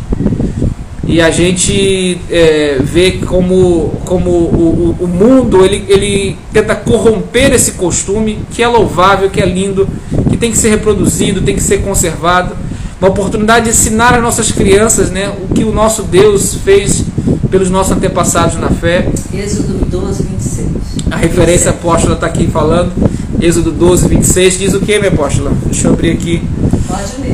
e 1.13 1.21
a 1.21 1.31
gente 1.31 2.19
é, 2.31 2.79
vê 2.83 3.19
como, 3.27 4.01
como 4.07 4.31
o, 4.31 4.97
o, 4.99 5.07
mundo 5.07 5.63
ele, 5.63 5.85
ele 5.87 6.39
tenta 6.51 6.75
corromper 6.75 7.53
esse 7.53 7.73
costume 7.73 8.39
que 8.51 8.63
é 8.63 8.67
louvável, 8.67 9.29
que 9.29 9.39
é 9.39 9.45
lindo, 9.45 9.87
que 10.31 10.39
tem 10.39 10.51
que 10.51 10.57
ser 10.57 10.71
reproduzido, 10.71 11.43
tem 11.43 11.55
que 11.55 11.63
ser 11.63 11.83
conservado. 11.83 12.57
Uma 12.99 13.11
oportunidade 13.11 13.67
de 13.67 13.73
ensinar 13.73 14.15
às 14.15 14.23
nossas 14.23 14.53
crianças 14.53 15.11
né, 15.11 15.29
o 15.29 15.53
que 15.53 15.65
o 15.65 15.71
nosso 15.71 16.05
Deus 16.05 16.55
fez 16.55 17.05
pelos 17.51 17.69
nossos 17.69 17.93
antepassados 17.93 18.59
na 18.59 18.71
fé. 18.71 19.07
Êxodo 19.35 19.85
12, 19.85 20.23
26. 20.23 20.69
A 21.11 21.17
referência 21.17 21.73
apóstola 21.73 22.15
está 22.15 22.27
aqui 22.27 22.47
falando. 22.47 22.91
Êxodo 23.39 23.71
12, 23.71 24.09
26 24.09 24.59
diz 24.59 24.73
o 24.73 24.81
que, 24.81 24.99
minha 24.99 25.13
apóstola? 25.13 25.53
Deixa 25.67 25.89
eu 25.89 25.93
abrir 25.93 26.13
aqui. 26.13 26.43
Pode 26.89 27.21
ler. 27.21 27.32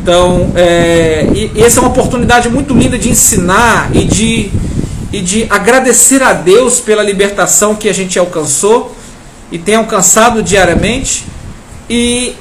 Então, 0.00 0.52
é, 0.54 1.26
e, 1.34 1.50
e 1.54 1.62
essa 1.62 1.80
é 1.80 1.82
uma 1.82 1.90
oportunidade 1.90 2.48
muito 2.48 2.74
linda 2.74 2.98
de 2.98 3.08
ensinar 3.08 3.90
e 3.94 4.04
de, 4.04 4.50
e 5.12 5.20
de 5.20 5.46
agradecer 5.50 6.22
a 6.22 6.32
Deus 6.32 6.80
pela 6.80 7.02
libertação 7.02 7.74
que 7.74 7.88
a 7.88 7.92
gente 7.92 8.18
alcançou 8.18 8.94
e 9.50 9.58
tem 9.58 9.74
alcançado 9.74 10.42
diariamente. 10.42 11.24
E, 11.88 12.34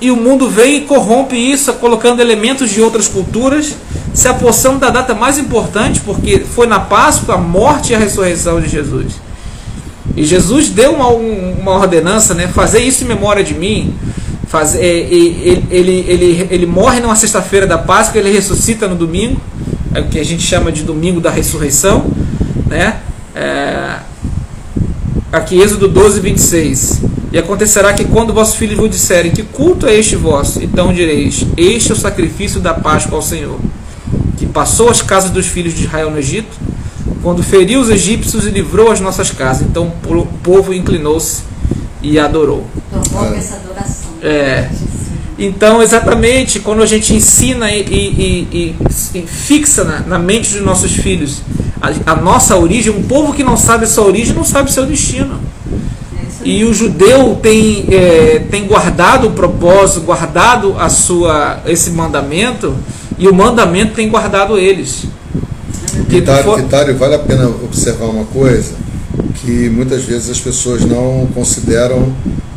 e 0.00 0.10
o 0.10 0.16
mundo 0.16 0.48
vem 0.48 0.76
e 0.76 0.80
corrompe 0.82 1.36
isso, 1.36 1.72
colocando 1.74 2.20
elementos 2.20 2.70
de 2.70 2.80
outras 2.80 3.08
culturas, 3.08 3.74
se 4.14 4.28
apossando 4.28 4.78
da 4.78 4.90
data 4.90 5.14
mais 5.14 5.38
importante, 5.38 6.00
porque 6.00 6.40
foi 6.40 6.66
na 6.66 6.80
Páscoa 6.80 7.34
a 7.34 7.38
morte 7.38 7.92
e 7.92 7.94
a 7.94 7.98
ressurreição 7.98 8.60
de 8.60 8.68
Jesus. 8.68 9.14
E 10.16 10.24
Jesus 10.24 10.68
deu 10.68 10.94
uma, 10.94 11.08
uma 11.08 11.72
ordenança, 11.72 12.34
né? 12.34 12.48
Fazer 12.48 12.80
isso 12.80 13.04
em 13.04 13.06
memória 13.06 13.44
de 13.44 13.54
mim. 13.54 13.94
Fazer, 14.48 14.82
ele, 14.82 15.64
ele, 15.70 16.04
ele, 16.08 16.48
ele 16.50 16.66
morre 16.66 17.00
numa 17.00 17.14
sexta-feira 17.14 17.66
da 17.66 17.76
Páscoa, 17.76 18.18
ele 18.18 18.32
ressuscita 18.32 18.88
no 18.88 18.94
domingo, 18.94 19.38
é 19.94 20.00
o 20.00 20.08
que 20.08 20.18
a 20.18 20.24
gente 20.24 20.42
chama 20.42 20.72
de 20.72 20.82
domingo 20.82 21.20
da 21.20 21.30
ressurreição, 21.30 22.10
né? 22.66 22.96
É, 23.34 23.98
aqui, 25.30 25.60
Êxodo 25.60 25.86
12, 25.86 26.20
26. 26.20 27.00
E 27.30 27.38
acontecerá 27.38 27.92
que 27.92 28.04
quando 28.04 28.32
vossos 28.32 28.54
filhos 28.54 28.78
vos 28.78 28.90
disserem 28.90 29.30
que 29.30 29.42
culto 29.42 29.86
é 29.86 29.94
este 29.94 30.16
vosso, 30.16 30.62
então 30.62 30.92
direis: 30.92 31.44
Este 31.56 31.92
é 31.92 31.94
o 31.94 31.98
sacrifício 31.98 32.58
da 32.58 32.72
Páscoa 32.72 33.16
ao 33.16 33.22
Senhor, 33.22 33.58
que 34.38 34.46
passou 34.46 34.88
as 34.88 35.02
casas 35.02 35.30
dos 35.30 35.46
filhos 35.46 35.74
de 35.74 35.84
Israel 35.84 36.10
no 36.10 36.18
Egito, 36.18 36.56
quando 37.22 37.42
feriu 37.42 37.80
os 37.80 37.90
egípcios 37.90 38.46
e 38.46 38.50
livrou 38.50 38.90
as 38.90 39.00
nossas 39.00 39.30
casas. 39.30 39.66
Então 39.68 39.92
o 40.06 40.26
povo 40.42 40.72
inclinou-se 40.72 41.42
e 42.02 42.18
adorou. 42.18 42.66
Adoração. 42.92 43.97
É. 44.22 44.68
Então, 45.38 45.80
exatamente, 45.80 46.58
quando 46.58 46.82
a 46.82 46.86
gente 46.86 47.14
ensina 47.14 47.70
e, 47.70 47.80
e, 47.82 48.48
e, 48.52 49.18
e 49.18 49.22
fixa 49.22 49.84
na, 49.84 50.00
na, 50.00 50.18
mente 50.18 50.52
dos 50.52 50.62
nossos 50.62 50.92
filhos 50.96 51.42
a, 51.80 52.12
a, 52.12 52.16
nossa 52.16 52.56
origem, 52.56 52.92
um 52.92 53.04
povo 53.04 53.32
que 53.32 53.44
não 53.44 53.56
sabe 53.56 53.84
a 53.84 53.86
sua 53.86 54.04
origem 54.04 54.34
não 54.34 54.42
sabe 54.42 54.68
o 54.68 54.72
seu 54.72 54.84
destino. 54.84 55.38
E 56.44 56.64
o 56.64 56.74
judeu 56.74 57.38
tem, 57.40 57.86
é, 57.90 58.44
tem 58.50 58.66
guardado 58.66 59.28
o 59.28 59.30
propósito, 59.30 60.00
guardado 60.00 60.74
a 60.78 60.88
sua, 60.88 61.60
esse 61.66 61.90
mandamento, 61.90 62.74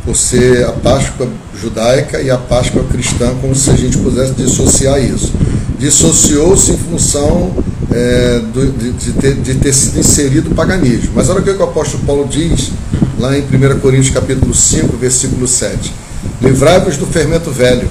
por 0.04 0.16
ser 0.16 0.64
a 0.64 0.72
Páscoa 0.72 1.28
judaica 1.60 2.20
e 2.20 2.30
a 2.30 2.36
Páscoa 2.36 2.84
cristã, 2.84 3.34
como 3.40 3.54
se 3.54 3.70
a 3.70 3.76
gente 3.76 3.96
pudesse 3.98 4.32
dissociar 4.32 5.02
isso. 5.02 5.32
Dissociou-se 5.78 6.72
em 6.72 6.76
função 6.76 7.52
é, 7.90 8.40
do, 8.52 8.72
de, 8.72 8.92
de, 8.92 9.12
ter, 9.12 9.34
de, 9.34 9.54
ter, 9.54 9.72
sido 9.72 9.98
inserido 9.98 10.50
o 10.50 10.54
paganismo. 10.54 11.12
Mas 11.14 11.28
olha 11.28 11.40
o 11.40 11.42
que 11.42 11.50
o 11.50 11.62
apóstolo 11.62 12.04
Paulo 12.04 12.26
diz 12.28 12.70
lá 13.18 13.36
em 13.36 13.42
1 13.42 13.80
Coríntios 13.80 14.14
capítulo 14.14 14.54
5, 14.54 14.96
versículo 14.96 15.46
7. 15.46 15.92
Livrai-vos 16.40 16.96
do 16.96 17.06
fermento 17.06 17.50
velho, 17.50 17.88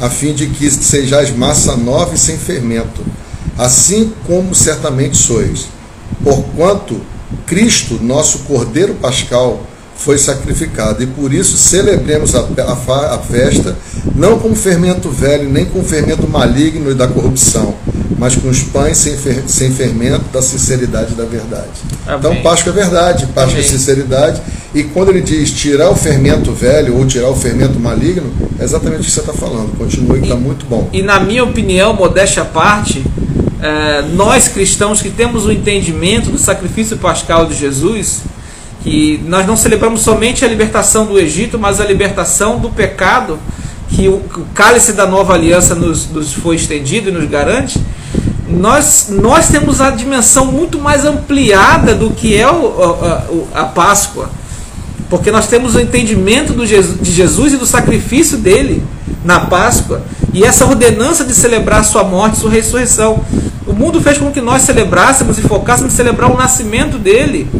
a 0.00 0.08
fim 0.08 0.32
de 0.32 0.46
que 0.46 0.70
sejais 0.70 1.34
massa 1.34 1.76
nova 1.76 2.14
e 2.14 2.18
sem 2.18 2.36
fermento, 2.36 3.02
assim 3.58 4.12
como 4.26 4.54
certamente 4.54 5.16
sois. 5.16 5.66
Porquanto 6.22 7.00
Cristo, 7.46 7.98
nosso 8.02 8.40
Cordeiro 8.40 8.94
Pascal, 8.94 9.64
foi 9.98 10.18
sacrificado. 10.18 11.02
E 11.02 11.06
por 11.06 11.32
isso 11.32 11.56
celebremos 11.56 12.34
a, 12.34 12.40
a, 12.40 13.14
a, 13.14 13.18
festa, 13.18 13.76
não 14.14 14.38
com 14.38 14.54
fermento 14.54 15.10
velho, 15.10 15.48
nem 15.48 15.64
com 15.64 15.82
fermento 15.82 16.28
maligno 16.28 16.90
e 16.90 16.94
da 16.94 17.08
corrupção, 17.08 17.74
mas 18.18 18.36
com 18.36 18.48
os 18.48 18.62
pães 18.62 18.98
sem, 18.98 19.16
fer, 19.16 19.44
sem 19.46 19.72
fermento 19.72 20.24
da 20.32 20.42
sinceridade 20.42 21.12
e 21.12 21.16
da 21.16 21.24
verdade. 21.24 21.68
Amém. 22.06 22.18
Então, 22.18 22.36
Páscoa 22.42 22.72
é 22.72 22.74
verdade, 22.74 23.26
Páscoa 23.26 23.52
é 23.52 23.60
Amém. 23.60 23.66
é 23.66 23.68
sinceridade. 23.68 24.42
E 24.74 24.84
quando 24.84 25.08
ele 25.08 25.22
diz 25.22 25.50
tirar 25.50 25.90
o 25.90 25.96
fermento 25.96 26.52
velho 26.52 26.96
ou 26.96 27.06
tirar 27.06 27.30
o 27.30 27.36
fermento 27.36 27.80
maligno, 27.80 28.30
é 28.58 28.64
exatamente 28.64 29.02
o 29.02 29.04
que 29.04 29.10
você 29.10 29.20
está 29.20 29.32
falando. 29.32 29.76
Continue, 29.76 30.18
que 30.18 30.24
está 30.24 30.36
muito 30.36 30.66
bom. 30.66 30.88
E 30.92 31.02
na 31.02 31.18
minha 31.18 31.44
opinião, 31.44 31.94
modéstia 31.94 32.42
à 32.42 32.46
parte, 32.46 33.02
é, 33.60 34.02
nós 34.14 34.48
cristãos 34.48 35.00
que 35.00 35.10
temos 35.10 35.46
o 35.46 35.52
entendimento 35.52 36.30
do 36.30 36.38
sacrifício 36.38 36.96
pascal 36.98 37.46
de 37.46 37.54
Jesus, 37.54 38.20
que 38.86 39.20
nós 39.26 39.44
não 39.44 39.56
celebramos 39.56 40.02
somente 40.02 40.44
a 40.44 40.48
libertação 40.48 41.06
do 41.06 41.18
Egito, 41.18 41.58
mas 41.58 41.80
a 41.80 41.84
libertação 41.84 42.60
do 42.60 42.70
pecado, 42.70 43.36
que 43.88 44.06
o, 44.06 44.20
cálice 44.54 44.92
da 44.92 45.04
nova 45.04 45.34
aliança 45.34 45.74
nos, 45.74 46.08
nos 46.08 46.32
foi 46.32 46.54
estendido 46.54 47.08
e 47.08 47.12
nos 47.12 47.28
garante, 47.28 47.80
nós, 48.48 49.08
nós 49.10 49.48
temos 49.48 49.80
a 49.80 49.90
dimensão 49.90 50.46
muito 50.52 50.78
mais 50.78 51.04
ampliada 51.04 51.96
do 51.96 52.10
que 52.10 52.36
é 52.36 52.48
o, 52.48 53.24
a, 53.52 53.62
a, 53.62 53.64
Páscoa, 53.64 54.30
porque 55.10 55.32
nós 55.32 55.48
temos 55.48 55.74
o 55.74 55.80
entendimento 55.80 56.52
do 56.52 56.64
Jesus, 56.64 57.00
de 57.00 57.10
Jesus 57.10 57.54
e 57.54 57.56
do 57.56 57.66
sacrifício 57.66 58.38
dele 58.38 58.84
na 59.24 59.40
Páscoa 59.40 60.00
e 60.32 60.44
essa 60.44 60.64
ordenança 60.64 61.24
de 61.24 61.34
celebrar 61.34 61.84
sua 61.84 62.04
morte, 62.04 62.38
sua 62.38 62.52
ressurreição. 62.52 63.20
O 63.66 63.72
mundo 63.72 64.00
fez 64.00 64.16
com 64.16 64.30
que 64.30 64.40
nós 64.40 64.62
celebrássemos 64.62 65.38
e 65.38 65.42
focássemos 65.42 65.92
em 65.92 65.96
celebrar 65.96 66.30
o 66.30 66.36
nascimento 66.36 66.98
dele 66.98 67.50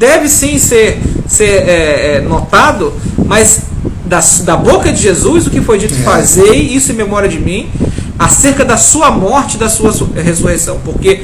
deve 0.00 0.30
sim 0.30 0.58
ser, 0.58 0.98
ser 1.28 1.44
é, 1.44 2.16
é, 2.16 2.20
notado, 2.22 2.94
mas 3.26 3.64
da, 4.06 4.18
da 4.44 4.56
boca 4.56 4.90
de 4.90 5.00
Jesus 5.00 5.46
o 5.46 5.50
que 5.50 5.60
foi 5.60 5.78
dito, 5.78 5.92
é. 5.92 5.98
fazei 5.98 6.58
isso 6.58 6.90
em 6.90 6.94
memória 6.94 7.28
de 7.28 7.38
mim, 7.38 7.68
acerca 8.18 8.64
da 8.64 8.78
sua 8.78 9.10
morte 9.10 9.56
e 9.56 9.58
da 9.58 9.68
sua 9.68 9.92
ressurreição, 10.14 10.80
porque 10.82 11.22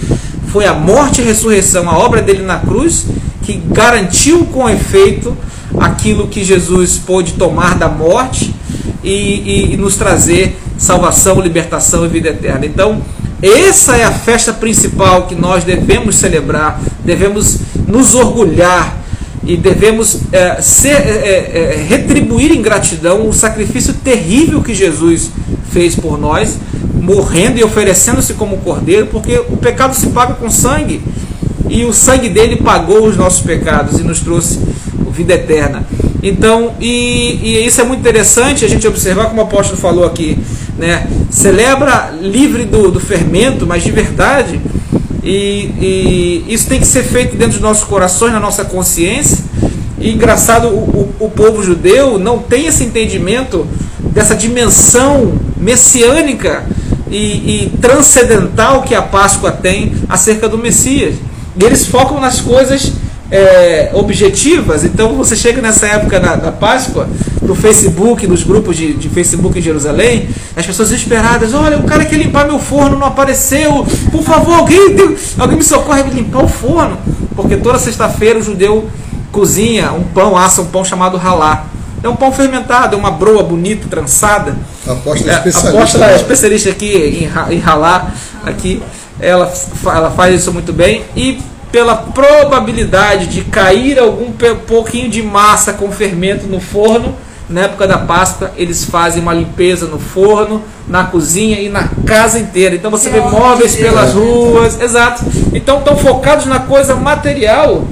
foi 0.48 0.66
a 0.66 0.74
morte 0.74 1.22
e 1.22 1.24
a 1.24 1.26
ressurreição, 1.26 1.88
a 1.88 1.96
obra 1.96 2.20
dele 2.20 2.42
na 2.42 2.58
cruz, 2.58 3.06
que 3.42 3.54
garantiu 3.54 4.44
com 4.52 4.68
efeito 4.68 5.34
aquilo 5.80 6.28
que 6.28 6.44
Jesus 6.44 6.98
pôde 6.98 7.32
tomar 7.32 7.78
da 7.78 7.88
morte 7.88 8.54
e, 9.02 9.10
e, 9.10 9.72
e 9.72 9.76
nos 9.78 9.96
trazer 9.96 10.58
salvação, 10.76 11.40
libertação 11.40 12.04
e 12.04 12.08
vida 12.08 12.28
eterna. 12.28 12.66
Então, 12.66 13.00
essa 13.42 13.96
é 13.96 14.04
a 14.04 14.10
festa 14.10 14.52
principal 14.52 15.26
que 15.26 15.34
nós 15.34 15.64
devemos 15.64 16.16
celebrar, 16.16 16.80
devemos 17.04 17.58
nos 17.86 18.14
orgulhar 18.14 19.04
e 19.44 19.56
devemos 19.56 20.20
é, 20.32 20.60
ser, 20.60 20.96
é, 20.96 21.76
é, 21.78 21.86
retribuir 21.88 22.50
em 22.50 22.62
gratidão 22.62 23.28
o 23.28 23.32
sacrifício 23.32 23.94
terrível 23.94 24.62
que 24.62 24.74
Jesus 24.74 25.30
fez 25.70 25.94
por 25.94 26.18
nós, 26.18 26.56
morrendo 27.00 27.58
e 27.58 27.64
oferecendo-se 27.64 28.34
como 28.34 28.56
cordeiro, 28.58 29.06
porque 29.06 29.38
o 29.48 29.56
pecado 29.56 29.94
se 29.94 30.08
paga 30.08 30.34
com 30.34 30.50
sangue 30.50 31.00
e 31.68 31.84
o 31.84 31.92
sangue 31.92 32.28
dele 32.28 32.56
pagou 32.56 33.06
os 33.06 33.16
nossos 33.16 33.40
pecados 33.40 33.98
e 33.98 34.02
nos 34.02 34.20
trouxe 34.20 34.58
vida 35.16 35.34
eterna. 35.34 35.86
Então, 36.22 36.74
e, 36.80 37.40
e 37.42 37.66
isso 37.66 37.80
é 37.80 37.84
muito 37.84 38.00
interessante 38.00 38.64
a 38.64 38.68
gente 38.68 38.86
observar, 38.86 39.26
como 39.26 39.40
o 39.40 39.44
apóstolo 39.44 39.80
falou 39.80 40.04
aqui, 40.04 40.38
né? 40.78 41.08
celebra 41.30 42.14
livre 42.20 42.64
do, 42.64 42.90
do 42.90 43.00
fermento, 43.00 43.66
mas 43.66 43.82
de 43.82 43.90
verdade. 43.90 44.60
E, 45.24 45.70
e, 45.80 46.44
isso 46.48 46.68
tem 46.68 46.78
que 46.78 46.86
ser 46.86 47.02
feito 47.02 47.36
dentro 47.36 47.54
dos 47.54 47.60
nossos 47.60 47.84
corações, 47.84 48.32
na 48.32 48.40
nossa 48.40 48.64
consciência. 48.64 49.38
E 49.98 50.12
engraçado, 50.12 50.68
o, 50.68 51.14
o, 51.20 51.26
o 51.26 51.30
povo 51.30 51.62
judeu 51.62 52.18
não 52.18 52.38
tem 52.38 52.66
esse 52.66 52.84
entendimento 52.84 53.66
dessa 54.12 54.34
dimensão 54.34 55.38
messiânica 55.56 56.64
e, 57.10 57.16
e, 57.16 57.72
transcendental 57.80 58.82
que 58.82 58.94
a 58.94 59.02
Páscoa 59.02 59.50
tem 59.50 59.94
acerca 60.08 60.48
do 60.48 60.58
Messias. 60.58 61.14
E 61.58 61.64
eles 61.64 61.86
focam 61.86 62.20
nas 62.20 62.40
coisas 62.40 62.92
é, 63.30 63.90
objetivas. 63.94 64.84
Então 64.84 65.14
você 65.14 65.34
chega 65.34 65.60
nessa 65.60 65.86
época 65.86 66.20
na, 66.20 66.36
na 66.36 66.52
Páscoa, 66.52 67.08
no 67.42 67.54
Facebook, 67.54 68.26
nos 68.26 68.42
grupos 68.42 68.76
de, 68.76 68.92
de, 68.94 69.08
Facebook 69.08 69.58
em 69.58 69.62
Jerusalém, 69.62 70.28
as 70.54 70.66
pessoas 70.66 70.90
desesperadas, 70.90 71.54
olha, 71.54 71.78
o 71.78 71.84
cara 71.84 72.04
quer 72.04 72.16
limpar 72.16 72.46
meu 72.46 72.58
forno, 72.58 72.98
não 72.98 73.06
apareceu, 73.06 73.86
por 74.10 74.22
favor, 74.22 74.54
alguém, 74.54 74.96
alguém 75.38 75.56
me 75.56 75.64
socorre 75.64 76.02
a 76.02 76.04
limpar 76.06 76.44
o 76.44 76.48
forno. 76.48 76.98
Porque 77.34 77.56
toda 77.56 77.78
sexta-feira 77.78 78.38
o 78.38 78.42
judeu 78.42 78.88
cozinha 79.30 79.92
um 79.92 80.02
pão, 80.02 80.36
assa 80.36 80.62
um 80.62 80.66
pão 80.66 80.84
chamado 80.84 81.16
ralá. 81.16 81.66
É 82.06 82.08
um 82.08 82.14
pão 82.14 82.30
fermentado, 82.30 82.94
é 82.94 82.98
uma 82.98 83.10
broa 83.10 83.42
bonita, 83.42 83.88
trançada. 83.88 84.56
A 84.86 84.92
aposta 84.92 85.28
é, 85.28 85.34
especialista. 85.34 85.68
A 85.68 85.70
aposta 85.70 86.04
é 86.04 86.14
especialista 86.14 86.70
aqui 86.70 86.96
em, 87.50 87.54
em 87.54 87.58
ralar, 87.58 88.14
aqui, 88.44 88.80
ela, 89.18 89.52
ela 89.84 90.10
faz 90.12 90.40
isso 90.40 90.52
muito 90.52 90.72
bem. 90.72 91.02
E 91.16 91.42
pela 91.72 91.96
probabilidade 91.96 93.26
de 93.26 93.42
cair 93.42 93.98
algum 93.98 94.30
pouquinho 94.68 95.10
de 95.10 95.20
massa 95.20 95.72
com 95.72 95.90
fermento 95.90 96.46
no 96.46 96.60
forno, 96.60 97.12
na 97.48 97.62
época 97.62 97.88
da 97.88 97.98
Páscoa, 97.98 98.52
eles 98.56 98.84
fazem 98.84 99.20
uma 99.20 99.34
limpeza 99.34 99.86
no 99.86 99.98
forno, 99.98 100.62
na 100.86 101.04
cozinha 101.04 101.60
e 101.60 101.68
na 101.68 101.88
casa 102.06 102.38
inteira. 102.38 102.76
Então 102.76 102.90
você 102.90 103.10
vê 103.10 103.20
móveis 103.20 103.74
pelas 103.74 104.12
ruas, 104.12 104.80
exato. 104.80 105.24
Então 105.52 105.78
estão 105.78 105.96
focados 105.96 106.46
na 106.46 106.60
coisa 106.60 106.94
material, 106.94 107.84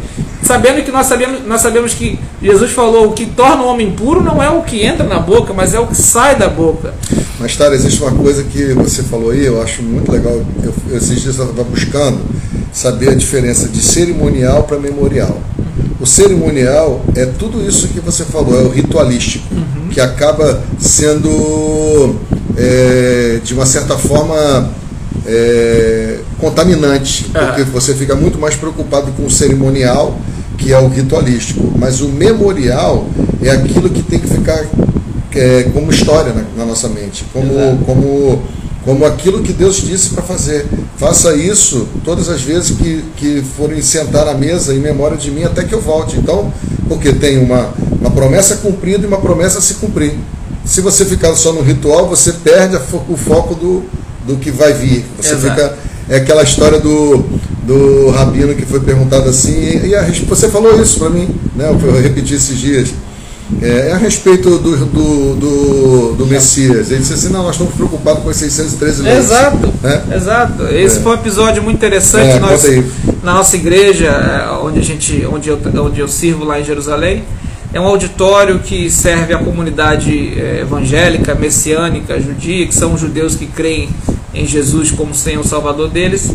sabendo 0.45 0.85
que 0.85 0.93
nós 0.93 1.07
sabemos, 1.07 1.47
nós 1.47 1.61
sabemos 1.61 1.95
que 1.95 2.19
Jesus 2.41 2.71
falou: 2.71 3.09
o 3.09 3.13
que 3.13 3.27
torna 3.27 3.63
o 3.63 3.67
homem 3.67 3.91
puro 3.93 4.23
não 4.23 4.43
é 4.43 4.51
o 4.51 4.63
que 4.63 4.85
entra 4.85 5.07
na 5.07 5.19
boca, 5.19 5.53
mas 5.53 5.75
é 5.75 5.81
o 5.81 5.87
que 5.87 5.97
sai 5.97 6.37
da 6.37 6.49
boca. 6.49 6.95
Mas, 7.41 7.57
Tara, 7.57 7.75
existe 7.75 8.01
uma 8.01 8.13
coisa 8.13 8.45
que 8.45 8.73
você 8.75 9.03
falou 9.03 9.31
aí, 9.31 9.45
eu 9.45 9.61
acho 9.61 9.83
muito 9.83 10.11
legal. 10.11 10.41
Eu, 10.63 10.97
esses 10.97 11.21
dias 11.21 11.37
eu 11.39 11.47
estava 11.47 11.65
buscando 11.65 12.21
saber 12.73 13.11
a 13.11 13.15
diferença 13.15 13.69
de 13.69 13.81
cerimonial 13.81 14.65
para 14.65 14.79
memorial. 14.79 15.41
O 16.01 16.07
cerimonial 16.07 17.03
é 17.15 17.25
tudo 17.25 17.67
isso 17.67 17.89
que 17.89 18.01
você 18.01 18.25
falou, 18.25 18.61
é 18.61 18.63
o 18.63 18.69
ritualístico, 18.69 19.47
uhum. 19.55 19.89
que 19.91 20.01
acaba 20.01 20.63
sendo, 20.79 22.17
é, 22.57 23.41
de 23.43 23.55
uma 23.55 23.65
certa 23.65 23.97
forma, 23.97 24.71
é, 25.27 26.19
contaminante, 26.45 27.25
porque 27.33 27.63
você 27.65 27.95
fica 27.95 28.15
muito 28.15 28.39
mais 28.39 28.55
preocupado 28.55 29.13
com 29.13 29.25
o 29.25 29.31
cerimonial 29.31 30.19
que 30.59 30.73
é 30.73 30.79
o 30.79 30.89
ritualístico, 30.89 31.73
mas 31.77 32.01
o 32.01 32.09
memorial 32.09 33.07
é 33.43 33.51
aquilo 33.51 33.91
que 33.91 34.03
tem 34.03 34.19
que 34.19 34.29
ficar 34.29 34.65
é, 35.35 35.65
como 35.75 35.91
história 35.91 36.33
na, 36.33 36.45
na, 36.57 36.65
nossa 36.65 36.89
mente, 36.89 37.25
como, 37.33 37.79
como, 37.85 38.43
como 38.85 39.05
aquilo 39.05 39.43
que 39.43 39.53
Deus 39.53 39.77
disse 39.83 40.11
para 40.11 40.23
fazer. 40.23 40.67
Faça 40.97 41.35
isso 41.35 41.89
todas 42.05 42.29
as 42.29 42.41
vezes 42.41 42.77
que, 42.77 43.05
que 43.17 43.43
forem 43.57 43.83
sentar 43.83 44.29
à 44.29 44.35
mesa 44.35 44.73
em 44.73 44.79
memória 44.79 45.17
de 45.17 45.31
mim 45.31 45.43
até 45.43 45.65
que 45.65 45.75
eu 45.75 45.81
volte. 45.81 46.17
Então, 46.17 46.53
porque 46.89 47.13
tem 47.13 47.39
uma, 47.39 47.75
uma 48.01 48.11
promessa 48.11 48.57
cumprida 48.57 49.03
e 49.03 49.07
uma 49.07 49.21
promessa 49.21 49.59
a 49.59 49.63
se 49.63 49.75
cumprir. 49.75 50.15
Se 50.65 50.81
você 50.81 51.05
ficar 51.05 51.35
só 51.35 51.53
no 51.53 51.63
ritual, 51.63 52.09
você 52.09 52.33
perde 52.33 52.77
o 53.09 53.17
foco 53.17 53.55
do, 53.55 53.83
do 54.27 54.37
que 54.37 54.51
vai 54.51 54.73
vir. 54.73 55.05
Você 55.19 55.35
Exato. 55.35 55.51
fica. 55.51 55.94
É 56.09 56.17
aquela 56.17 56.43
história 56.43 56.79
do, 56.79 57.25
do 57.63 58.11
rabino 58.11 58.55
que 58.55 58.67
foi 58.67 58.81
perguntado 58.81 59.29
assim, 59.29 59.87
e 59.87 59.95
a, 59.95 60.03
você 60.29 60.49
falou 60.49 60.81
isso 60.81 60.99
para 60.99 61.11
mim, 61.11 61.29
né? 61.57 61.71
Eu 61.71 62.03
repeti 62.03 62.35
esses 62.35 62.59
dias. 62.59 62.93
É, 63.61 63.91
é, 63.91 63.93
a 63.93 63.97
respeito 63.97 64.59
do, 64.59 64.77
do, 64.87 65.35
do, 65.35 66.15
do, 66.15 66.27
Messias. 66.27 66.91
Ele 66.91 67.01
disse 67.01 67.13
assim: 67.13 67.29
não, 67.29 67.43
nós 67.43 67.53
estamos 67.53 67.75
preocupados 67.75 68.23
com 68.23 68.31
os 68.31 68.37
613 68.37 69.03
leis. 69.03 69.19
Exato, 69.19 69.73
né? 69.83 70.03
exato. 70.15 70.67
Esse 70.69 70.99
é. 70.99 71.01
foi 71.03 71.13
um 71.13 71.15
episódio 71.15 71.63
muito 71.63 71.77
interessante. 71.77 72.37
É, 72.37 72.39
nós, 72.39 72.63
na 73.23 73.35
nossa 73.35 73.57
igreja, 73.57 74.07
é, 74.07 74.51
onde, 74.63 74.81
a 74.81 74.83
gente, 74.83 75.27
onde, 75.31 75.51
eu, 75.51 75.59
onde 75.83 76.01
eu 76.01 76.09
sirvo 76.09 76.45
lá 76.45 76.59
em 76.59 76.65
Jerusalém, 76.65 77.23
é 77.75 77.81
um 77.81 77.89
auditório 77.89 78.61
que 78.61 78.89
serve 78.89 79.35
à 79.35 79.39
comunidade 79.39 80.41
é, 80.41 80.61
evangélica, 80.61 81.35
messiânica, 81.35 82.21
judia, 82.21 82.69
que 82.69 82.75
são 82.75 82.95
os 82.95 83.01
judeus 83.01 83.35
que 83.35 83.47
creem 83.47 83.89
em 84.33 84.47
Jesus 84.47 84.93
como 84.93 85.13
Senhor 85.13 85.45
Salvador 85.45 85.89
deles. 85.89 86.33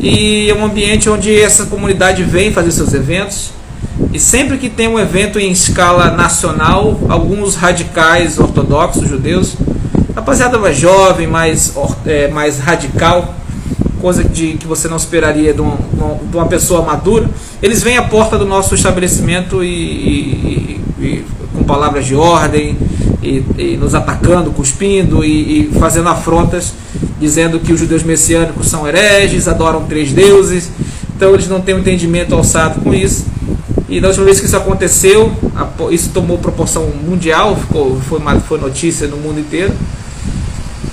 E 0.00 0.48
é 0.48 0.54
um 0.54 0.64
ambiente 0.64 1.10
onde 1.10 1.36
essa 1.36 1.66
comunidade 1.66 2.22
vem 2.22 2.52
fazer 2.52 2.70
seus 2.70 2.94
eventos 2.94 3.50
e 4.12 4.20
sempre 4.20 4.56
que 4.56 4.70
tem 4.70 4.86
um 4.86 5.00
evento 5.00 5.40
em 5.40 5.50
escala 5.50 6.12
nacional, 6.12 7.00
alguns 7.08 7.56
radicais 7.56 8.38
ortodoxos 8.38 9.08
judeus, 9.08 9.56
rapaziada 10.14 10.58
mais 10.58 10.76
jovem, 10.76 11.26
mais, 11.26 11.74
é, 12.06 12.28
mais 12.28 12.60
radical, 12.60 13.34
coisa 14.08 14.24
de, 14.24 14.54
que 14.54 14.66
você 14.66 14.88
não 14.88 14.96
esperaria 14.96 15.52
de 15.52 15.60
uma, 15.60 15.76
de 16.30 16.34
uma 16.34 16.46
pessoa 16.46 16.80
madura, 16.80 17.28
eles 17.62 17.82
vêm 17.82 17.98
à 17.98 18.02
porta 18.02 18.38
do 18.38 18.46
nosso 18.46 18.74
estabelecimento 18.74 19.62
e, 19.62 19.68
e, 19.68 20.80
e 20.98 21.24
com 21.52 21.62
palavras 21.62 22.06
de 22.06 22.14
ordem, 22.14 22.74
e, 23.22 23.76
nos 23.78 23.94
atacando, 23.94 24.50
cuspindo 24.50 25.22
e, 25.22 25.70
fazendo 25.78 26.08
afrontas, 26.08 26.72
dizendo 27.20 27.60
que 27.60 27.70
os 27.70 27.78
judeus 27.78 28.02
messiânicos 28.02 28.68
são 28.68 28.88
hereges, 28.88 29.46
adoram 29.46 29.84
três 29.84 30.10
deuses, 30.10 30.70
então 31.14 31.34
eles 31.34 31.46
não 31.46 31.60
têm 31.60 31.74
um 31.74 31.80
entendimento 31.80 32.34
alçado 32.34 32.80
com 32.80 32.94
isso. 32.94 33.26
E 33.90 34.00
da 34.00 34.08
última 34.08 34.24
vez 34.24 34.40
que 34.40 34.46
isso 34.46 34.56
aconteceu, 34.56 35.30
isso 35.90 36.08
tomou 36.14 36.38
proporção 36.38 36.90
mundial, 37.06 37.54
ficou, 37.56 38.00
foi, 38.08 38.20
foi 38.46 38.58
notícia 38.58 39.06
no 39.06 39.18
mundo 39.18 39.38
inteiro. 39.38 39.74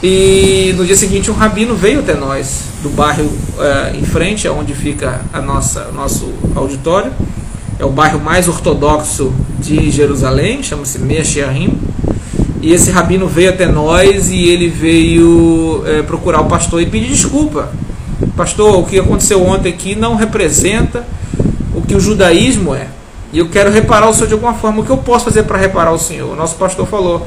E 0.07 0.71
no 0.77 0.85
dia 0.85 0.95
seguinte 0.95 1.31
um 1.31 1.33
rabino 1.33 1.74
veio 1.74 2.01
até 2.01 2.13
nós, 2.13 2.65
do 2.83 2.89
bairro 2.89 3.24
uh, 3.24 3.97
em 3.97 4.03
frente, 4.03 4.47
onde 4.47 4.75
fica 4.75 5.21
a 5.33 5.41
nossa 5.41 5.85
nosso 5.95 6.31
auditório. 6.53 7.12
É 7.79 7.83
o 7.83 7.89
bairro 7.89 8.19
mais 8.19 8.47
ortodoxo 8.47 9.33
de 9.57 9.89
Jerusalém, 9.89 10.62
chama-se 10.62 11.00
Meachiarim. 11.00 11.79
E 12.62 12.71
esse 12.71 12.91
rabino 12.91 13.27
veio 13.27 13.50
até 13.50 13.65
nós 13.65 14.29
e 14.29 14.47
ele 14.47 14.67
veio 14.67 15.79
uh, 15.79 16.03
procurar 16.03 16.41
o 16.41 16.45
pastor 16.45 16.83
e 16.83 16.85
pedir 16.85 17.07
desculpa. 17.07 17.71
Pastor, 18.38 18.77
o 18.77 18.83
que 18.83 19.00
aconteceu 19.00 19.43
ontem 19.43 19.69
aqui 19.69 19.95
não 19.95 20.13
representa 20.13 21.03
o 21.74 21.81
que 21.81 21.95
o 21.95 22.00
judaísmo 22.00 22.75
é. 22.75 22.89
E 23.33 23.39
eu 23.39 23.50
quero 23.50 23.71
reparar 23.71 24.07
o 24.07 24.13
senhor 24.13 24.27
de 24.27 24.33
alguma 24.33 24.53
forma. 24.53 24.84
O 24.84 24.86
que 24.86 24.91
eu 24.91 24.97
posso 24.97 25.25
fazer 25.25 25.41
para 25.43 25.58
reparar 25.58 25.93
o 25.93 25.97
senhor? 25.97 26.32
O 26.32 26.36
nosso 26.36 26.58
pastor 26.58 26.86
falou: 26.86 27.25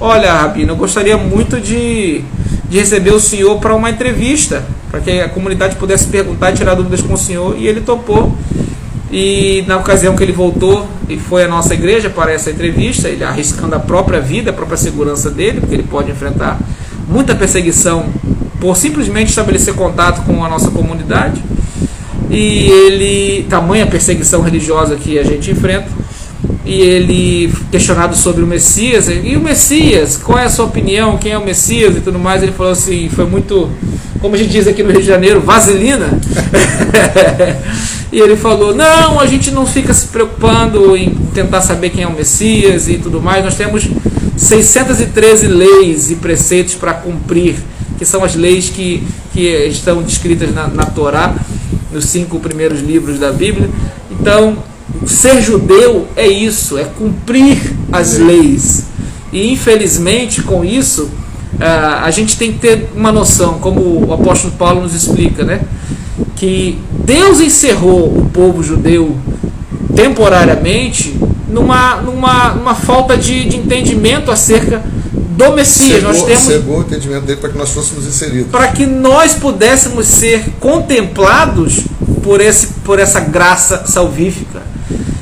Olha, 0.00 0.32
Rabino, 0.32 0.72
eu 0.72 0.76
gostaria 0.76 1.16
muito 1.16 1.60
de, 1.60 2.22
de 2.68 2.78
receber 2.78 3.10
o 3.10 3.18
senhor 3.18 3.58
para 3.58 3.74
uma 3.74 3.90
entrevista, 3.90 4.64
para 4.90 5.00
que 5.00 5.10
a 5.20 5.28
comunidade 5.28 5.74
pudesse 5.74 6.06
perguntar 6.06 6.52
e 6.52 6.54
tirar 6.54 6.74
dúvidas 6.74 7.02
com 7.02 7.14
o 7.14 7.18
senhor. 7.18 7.56
E 7.58 7.66
ele 7.66 7.80
topou. 7.80 8.32
E 9.10 9.64
na 9.66 9.76
ocasião 9.76 10.14
que 10.14 10.22
ele 10.22 10.32
voltou 10.32 10.86
e 11.08 11.16
foi 11.16 11.42
à 11.42 11.48
nossa 11.48 11.74
igreja 11.74 12.08
para 12.08 12.30
essa 12.30 12.50
entrevista, 12.50 13.08
ele 13.08 13.24
arriscando 13.24 13.74
a 13.74 13.80
própria 13.80 14.20
vida, 14.20 14.50
a 14.50 14.52
própria 14.52 14.76
segurança 14.76 15.30
dele, 15.30 15.60
porque 15.60 15.74
ele 15.74 15.82
pode 15.82 16.10
enfrentar 16.10 16.60
muita 17.08 17.34
perseguição 17.34 18.06
por 18.60 18.76
simplesmente 18.76 19.30
estabelecer 19.30 19.74
contato 19.74 20.22
com 20.24 20.44
a 20.44 20.48
nossa 20.48 20.70
comunidade 20.70 21.42
e 22.30 22.68
ele 22.68 23.46
tamanha 23.48 23.86
perseguição 23.86 24.42
religiosa 24.42 24.96
que 24.96 25.18
a 25.18 25.24
gente 25.24 25.50
enfrenta 25.50 25.88
e 26.68 26.82
ele 26.82 27.52
questionado 27.72 28.14
sobre 28.14 28.42
o 28.42 28.46
Messias 28.46 29.08
e 29.08 29.34
o 29.36 29.40
Messias 29.40 30.18
qual 30.18 30.38
é 30.38 30.44
a 30.44 30.50
sua 30.50 30.66
opinião 30.66 31.16
quem 31.16 31.32
é 31.32 31.38
o 31.38 31.44
Messias 31.44 31.96
e 31.96 32.00
tudo 32.00 32.18
mais 32.18 32.42
ele 32.42 32.52
falou 32.52 32.72
assim 32.72 33.08
foi 33.08 33.24
muito 33.24 33.70
como 34.20 34.34
a 34.34 34.38
gente 34.38 34.50
diz 34.50 34.68
aqui 34.68 34.82
no 34.82 34.90
Rio 34.90 35.00
de 35.00 35.06
Janeiro 35.06 35.40
vaselina 35.40 36.20
e 38.12 38.20
ele 38.20 38.36
falou 38.36 38.74
não 38.74 39.18
a 39.18 39.26
gente 39.26 39.50
não 39.50 39.64
fica 39.64 39.94
se 39.94 40.08
preocupando 40.08 40.94
em 40.94 41.14
tentar 41.32 41.62
saber 41.62 41.88
quem 41.88 42.04
é 42.04 42.06
o 42.06 42.12
Messias 42.12 42.86
e 42.86 42.98
tudo 42.98 43.22
mais 43.22 43.42
nós 43.42 43.54
temos 43.54 43.88
613 44.36 45.46
leis 45.46 46.10
e 46.10 46.16
preceitos 46.16 46.74
para 46.74 46.92
cumprir 46.92 47.56
que 47.96 48.04
são 48.04 48.22
as 48.22 48.36
leis 48.36 48.68
que, 48.68 49.02
que 49.32 49.48
estão 49.66 50.02
descritas 50.02 50.54
na, 50.54 50.68
na 50.68 50.84
Torá 50.84 51.34
nos 51.90 52.04
cinco 52.04 52.38
primeiros 52.38 52.80
livros 52.80 53.18
da 53.18 53.32
Bíblia. 53.32 53.68
Então, 54.10 54.56
ser 55.06 55.40
judeu 55.42 56.06
é 56.16 56.26
isso, 56.26 56.78
é 56.78 56.84
cumprir 56.84 57.58
as 57.92 58.18
leis. 58.18 58.84
E 59.32 59.52
infelizmente, 59.52 60.42
com 60.42 60.64
isso, 60.64 61.10
a 61.60 62.10
gente 62.10 62.36
tem 62.36 62.52
que 62.52 62.58
ter 62.58 62.90
uma 62.94 63.12
noção, 63.12 63.58
como 63.58 64.06
o 64.06 64.12
apóstolo 64.12 64.54
Paulo 64.54 64.82
nos 64.82 64.94
explica, 64.94 65.44
né? 65.44 65.60
Que 66.36 66.78
Deus 67.04 67.40
encerrou 67.40 68.06
o 68.06 68.30
povo 68.30 68.62
judeu 68.62 69.16
temporariamente 69.94 71.18
numa, 71.48 71.96
numa, 71.96 72.54
numa 72.54 72.74
falta 72.74 73.16
de, 73.16 73.48
de 73.48 73.56
entendimento 73.56 74.30
acerca 74.30 74.82
do 75.12 75.52
Messias. 75.52 76.00
Cegou, 76.00 76.12
nós 76.12 76.22
temos 76.24 76.68
o 76.68 76.80
entendimento 76.80 77.24
dele 77.24 77.40
para 77.40 77.50
que 77.50 77.58
nós 77.58 77.70
fôssemos 77.70 78.06
inseridos. 78.06 78.50
Para 78.50 78.68
que 78.68 78.86
nós 78.86 79.34
pudéssemos 79.34 80.06
ser 80.06 80.44
contemplados 80.60 81.80
por, 82.22 82.40
esse, 82.40 82.68
por 82.84 82.98
essa 82.98 83.20
graça 83.20 83.86
salvífica. 83.86 84.57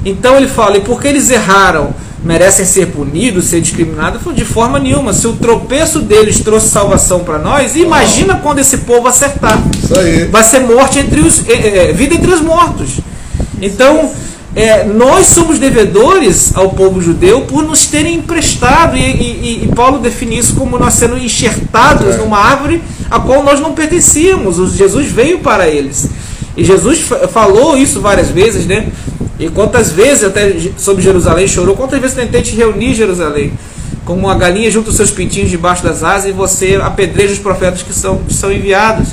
Então 0.07 0.37
ele 0.37 0.47
fala, 0.47 0.77
e 0.77 0.81
porque 0.83 1.09
eles 1.09 1.31
erraram, 1.31 1.93
merecem 2.23 2.65
ser 2.65 2.87
punidos, 2.87 3.47
ser 3.47 3.61
discriminados? 3.61 4.23
De 4.35 4.45
forma 4.45 4.79
nenhuma. 4.79 5.13
Se 5.13 5.27
o 5.27 5.33
tropeço 5.33 6.01
deles 6.01 6.39
trouxe 6.39 6.69
salvação 6.69 7.25
para 7.25 7.41
nós, 7.41 7.75
imagina 7.75 8.37
quando 8.37 8.61
esse 8.61 8.79
povo 8.79 9.09
acertar. 9.09 9.61
Vai 10.31 10.45
ser 10.45 10.61
morte 10.61 11.01
entre 11.01 11.21
os. 11.21 11.49
É, 11.49 11.89
é, 11.89 11.93
vida 11.93 12.15
entre 12.15 12.33
os 12.33 12.41
mortos. 12.41 13.01
Então 13.61 14.13
é, 14.55 14.85
nós 14.85 15.27
somos 15.27 15.59
devedores 15.59 16.57
ao 16.57 16.71
povo 16.71 17.03
judeu 17.03 17.41
por 17.43 17.65
nos 17.65 17.87
terem 17.87 18.15
emprestado, 18.15 18.97
e, 18.97 19.01
e, 19.01 19.65
e 19.65 19.69
Paulo 19.75 19.99
define 19.99 20.39
isso 20.39 20.55
como 20.55 20.79
nós 20.79 20.95
sendo 20.95 21.19
enxertados 21.19 22.15
é. 22.15 22.19
numa 22.19 22.39
árvore 22.39 22.81
a 23.11 23.19
qual 23.19 23.43
nós 23.43 23.61
não 23.61 23.73
pertencíamos. 23.73 24.73
Jesus 24.77 25.09
veio 25.09 25.41
para 25.41 25.69
eles. 25.69 26.09
E 26.57 26.65
Jesus 26.65 27.01
falou 27.33 27.77
isso 27.77 28.01
várias 28.01 28.31
vezes, 28.31 28.67
né? 28.67 28.87
E 29.39 29.49
quantas 29.49 29.91
vezes 29.91 30.25
até 30.25 30.55
sobre 30.79 31.03
Jerusalém 31.03 31.47
chorou, 31.47 31.77
quantas 31.77 32.01
vezes 32.01 32.17
tentei 32.17 32.43
te 32.43 32.55
reunir 32.57 32.95
Jerusalém? 32.95 33.53
Como 34.05 34.21
uma 34.21 34.35
galinha 34.35 34.71
junto 34.71 34.91
os 34.91 34.97
seus 34.97 35.11
pintinhos 35.11 35.51
debaixo 35.51 35.83
das 35.83 36.03
asas 36.03 36.31
e 36.31 36.33
você 36.33 36.79
apedreja 36.83 37.35
os 37.35 37.39
profetas 37.39 37.83
que 37.83 37.93
são, 37.93 38.19
que 38.19 38.33
são 38.33 38.53
enviados. 38.53 39.09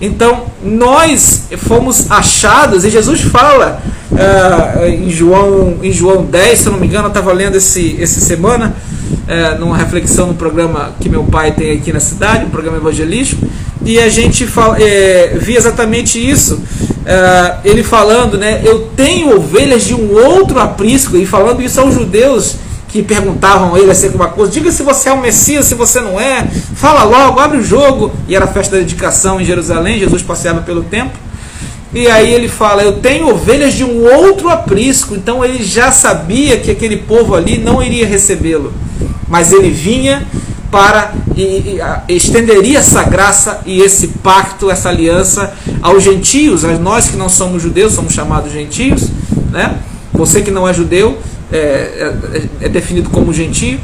Então, 0.00 0.46
nós 0.62 1.44
fomos 1.56 2.10
achados, 2.10 2.84
e 2.84 2.90
Jesus 2.90 3.22
fala 3.22 3.80
uh, 4.12 4.84
em, 4.84 5.08
João, 5.08 5.78
em 5.82 5.92
João 5.92 6.24
10, 6.24 6.58
se 6.58 6.66
eu 6.66 6.72
não 6.72 6.80
me 6.80 6.86
engano, 6.86 7.04
eu 7.04 7.08
estava 7.08 7.32
lendo 7.32 7.56
esse, 7.56 7.96
essa 8.02 8.20
semana, 8.20 8.74
uh, 9.22 9.58
numa 9.58 9.76
reflexão 9.76 10.26
no 10.26 10.34
programa 10.34 10.92
que 11.00 11.08
meu 11.08 11.24
pai 11.24 11.52
tem 11.52 11.72
aqui 11.72 11.92
na 11.92 12.00
cidade, 12.00 12.44
um 12.44 12.50
programa 12.50 12.76
evangelístico, 12.76 13.46
e 13.84 13.98
a 13.98 14.08
gente 14.08 14.46
fala, 14.46 14.80
é, 14.80 15.36
via 15.38 15.58
exatamente 15.58 16.18
isso. 16.18 16.54
Uh, 16.54 17.60
ele 17.64 17.82
falando, 17.82 18.38
né? 18.38 18.62
Eu 18.64 18.88
tenho 18.96 19.36
ovelhas 19.36 19.84
de 19.84 19.94
um 19.94 20.14
outro 20.14 20.58
aprisco, 20.58 21.16
e 21.16 21.26
falando 21.26 21.62
isso 21.62 21.78
aos 21.78 21.92
judeus 21.92 22.56
que 22.88 23.02
perguntavam 23.02 23.74
a 23.74 23.78
ele 23.78 23.90
acerca 23.90 24.16
de 24.16 24.22
uma 24.22 24.30
coisa, 24.30 24.52
diga 24.52 24.70
se 24.70 24.82
você 24.82 25.08
é 25.08 25.12
o 25.12 25.20
Messias, 25.20 25.66
se 25.66 25.74
você 25.74 26.00
não 26.00 26.18
é, 26.18 26.46
fala 26.76 27.02
logo, 27.02 27.40
abre 27.40 27.58
o 27.58 27.62
jogo. 27.62 28.12
E 28.28 28.34
era 28.34 28.44
a 28.44 28.48
festa 28.48 28.76
da 28.76 28.82
dedicação 28.82 29.40
em 29.40 29.44
Jerusalém, 29.44 29.98
Jesus 29.98 30.22
passeava 30.22 30.62
pelo 30.62 30.82
templo. 30.84 31.18
E 31.92 32.08
aí 32.08 32.32
ele 32.32 32.48
fala: 32.48 32.82
Eu 32.82 32.94
tenho 32.94 33.28
ovelhas 33.28 33.74
de 33.74 33.84
um 33.84 34.02
outro 34.02 34.48
aprisco. 34.48 35.14
Então 35.14 35.44
ele 35.44 35.62
já 35.62 35.92
sabia 35.92 36.58
que 36.58 36.70
aquele 36.70 36.96
povo 36.96 37.34
ali 37.34 37.58
não 37.58 37.82
iria 37.82 38.06
recebê-lo. 38.06 38.72
Mas 39.28 39.52
ele 39.52 39.70
vinha 39.70 40.26
para 40.74 41.14
e, 41.36 41.78
e, 42.08 42.16
estenderia 42.16 42.80
essa 42.80 43.04
graça 43.04 43.60
e 43.64 43.80
esse 43.80 44.08
pacto, 44.08 44.68
essa 44.68 44.88
aliança 44.88 45.54
aos 45.80 46.02
gentios, 46.02 46.64
a 46.64 46.72
nós 46.78 47.08
que 47.08 47.16
não 47.16 47.28
somos 47.28 47.62
judeus, 47.62 47.92
somos 47.92 48.12
chamados 48.12 48.52
gentios 48.52 49.08
né? 49.54 49.78
Você 50.12 50.42
que 50.42 50.50
não 50.50 50.68
é 50.68 50.74
judeu 50.74 51.16
é, 51.52 51.58
é, 51.60 52.66
é 52.66 52.68
definido 52.68 53.08
como 53.08 53.32
gentio. 53.32 53.78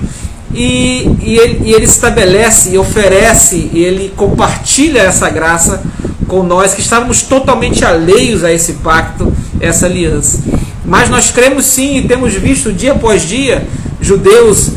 E, 0.52 1.08
e, 1.22 1.38
ele, 1.38 1.60
e 1.68 1.72
ele 1.72 1.84
estabelece 1.84 2.70
e 2.70 2.78
oferece 2.78 3.70
e 3.72 3.84
ele 3.84 4.12
compartilha 4.16 4.98
essa 4.98 5.30
graça 5.30 5.80
com 6.26 6.42
nós 6.42 6.74
que 6.74 6.80
estávamos 6.80 7.22
totalmente 7.22 7.84
alheios 7.84 8.42
a 8.42 8.52
esse 8.52 8.74
pacto, 8.74 9.32
essa 9.60 9.86
aliança. 9.86 10.40
Mas 10.84 11.08
nós 11.08 11.30
cremos 11.30 11.66
sim 11.66 11.98
e 11.98 12.02
temos 12.02 12.34
visto 12.34 12.72
dia 12.72 12.92
após 12.92 13.22
dia 13.22 13.64
judeus 14.00 14.70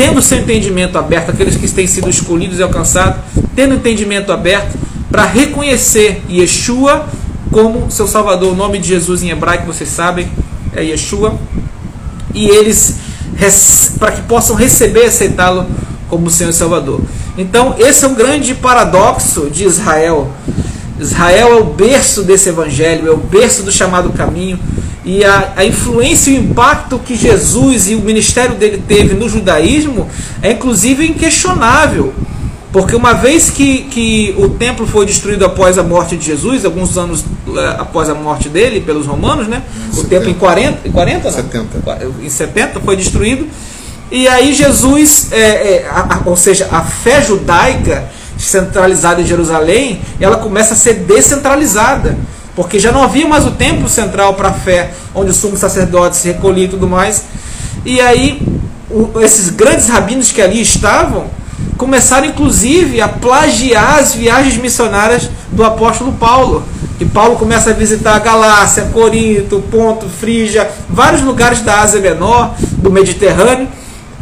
tendo 0.00 0.22
seu 0.22 0.38
entendimento 0.38 0.96
aberto, 0.96 1.28
aqueles 1.28 1.56
que 1.56 1.68
têm 1.68 1.86
sido 1.86 2.08
escolhidos 2.08 2.58
e 2.58 2.62
alcançados, 2.62 3.20
tendo 3.54 3.74
entendimento 3.74 4.32
aberto 4.32 4.74
para 5.10 5.26
reconhecer 5.26 6.22
Yeshua 6.26 7.06
como 7.50 7.90
seu 7.90 8.08
Salvador. 8.08 8.54
O 8.54 8.56
nome 8.56 8.78
de 8.78 8.88
Jesus 8.88 9.22
em 9.22 9.28
hebraico, 9.28 9.66
vocês 9.66 9.90
sabem, 9.90 10.26
é 10.74 10.82
Yeshua. 10.82 11.38
E 12.32 12.48
eles, 12.48 12.94
para 13.98 14.12
que 14.12 14.22
possam 14.22 14.56
receber 14.56 15.02
e 15.02 15.08
aceitá-lo 15.08 15.66
como 16.08 16.30
Senhor 16.30 16.48
e 16.48 16.54
Salvador. 16.54 17.02
Então, 17.36 17.74
esse 17.78 18.02
é 18.02 18.08
um 18.08 18.14
grande 18.14 18.54
paradoxo 18.54 19.50
de 19.50 19.64
Israel. 19.64 20.32
Israel 20.98 21.48
é 21.48 21.56
o 21.56 21.64
berço 21.64 22.22
desse 22.22 22.48
evangelho, 22.48 23.06
é 23.06 23.10
o 23.10 23.18
berço 23.18 23.64
do 23.64 23.70
chamado 23.70 24.08
caminho 24.14 24.58
e 25.04 25.24
a, 25.24 25.54
a, 25.56 25.64
influência 25.64 26.30
e 26.30 26.38
o 26.38 26.42
impacto 26.42 26.98
que 26.98 27.16
Jesus 27.16 27.88
e 27.88 27.94
o 27.94 28.00
ministério 28.00 28.54
dele 28.54 28.82
teve 28.86 29.14
no 29.14 29.28
judaísmo 29.28 30.08
é 30.42 30.52
inclusive 30.52 31.06
inquestionável. 31.06 32.12
Porque 32.72 32.94
uma 32.94 33.14
vez 33.14 33.50
que, 33.50 33.82
que 33.84 34.34
o 34.38 34.50
templo 34.50 34.86
foi 34.86 35.04
destruído 35.04 35.44
após 35.44 35.76
a 35.76 35.82
morte 35.82 36.16
de 36.16 36.24
Jesus, 36.24 36.64
alguns 36.64 36.96
anos 36.96 37.24
eh, 37.48 37.76
após 37.78 38.08
a 38.08 38.14
morte 38.14 38.48
dele, 38.48 38.80
pelos 38.80 39.06
romanos, 39.06 39.48
né? 39.48 39.62
o 39.90 39.96
70. 39.96 40.08
templo 40.08 40.30
em 40.30 40.34
40, 40.34 40.88
em 40.88 40.92
40 40.92 41.32
70. 41.32 41.98
Em 42.22 42.30
70 42.30 42.80
foi 42.80 42.96
destruído. 42.96 43.48
E 44.08 44.28
aí 44.28 44.52
Jesus, 44.52 45.32
é, 45.32 45.38
é, 45.38 45.88
a, 45.90 46.20
ou 46.26 46.36
seja, 46.36 46.68
a 46.70 46.82
fé 46.82 47.20
judaica 47.22 48.08
centralizada 48.38 49.20
em 49.20 49.26
Jerusalém, 49.26 50.00
ela 50.20 50.36
começa 50.36 50.74
a 50.74 50.76
ser 50.76 50.94
descentralizada 50.94 52.16
porque 52.60 52.78
já 52.78 52.92
não 52.92 53.02
havia 53.02 53.26
mais 53.26 53.46
o 53.46 53.52
templo 53.52 53.88
central 53.88 54.34
para 54.34 54.50
a 54.50 54.52
fé, 54.52 54.90
onde 55.14 55.30
o 55.30 55.34
sumo 55.34 55.56
sacerdote 55.56 56.14
se 56.18 56.28
recolhia 56.28 56.66
e 56.66 56.68
tudo 56.68 56.86
mais. 56.86 57.24
E 57.86 57.98
aí, 58.02 58.38
o, 58.90 59.18
esses 59.18 59.48
grandes 59.48 59.88
rabinos 59.88 60.30
que 60.30 60.42
ali 60.42 60.60
estavam 60.60 61.24
começaram 61.78 62.26
inclusive 62.26 63.00
a 63.00 63.08
plagiar 63.08 64.00
as 64.00 64.14
viagens 64.14 64.58
missionárias 64.58 65.30
do 65.50 65.64
apóstolo 65.64 66.12
Paulo. 66.12 66.62
E 67.00 67.06
Paulo 67.06 67.36
começa 67.36 67.70
a 67.70 67.72
visitar 67.72 68.14
a 68.14 68.18
Galácia, 68.18 68.90
Corinto, 68.92 69.64
Ponto, 69.70 70.06
Frígia, 70.06 70.70
vários 70.86 71.22
lugares 71.22 71.62
da 71.62 71.80
Ásia 71.80 71.98
Menor, 71.98 72.54
do 72.60 72.90
Mediterrâneo. 72.90 73.68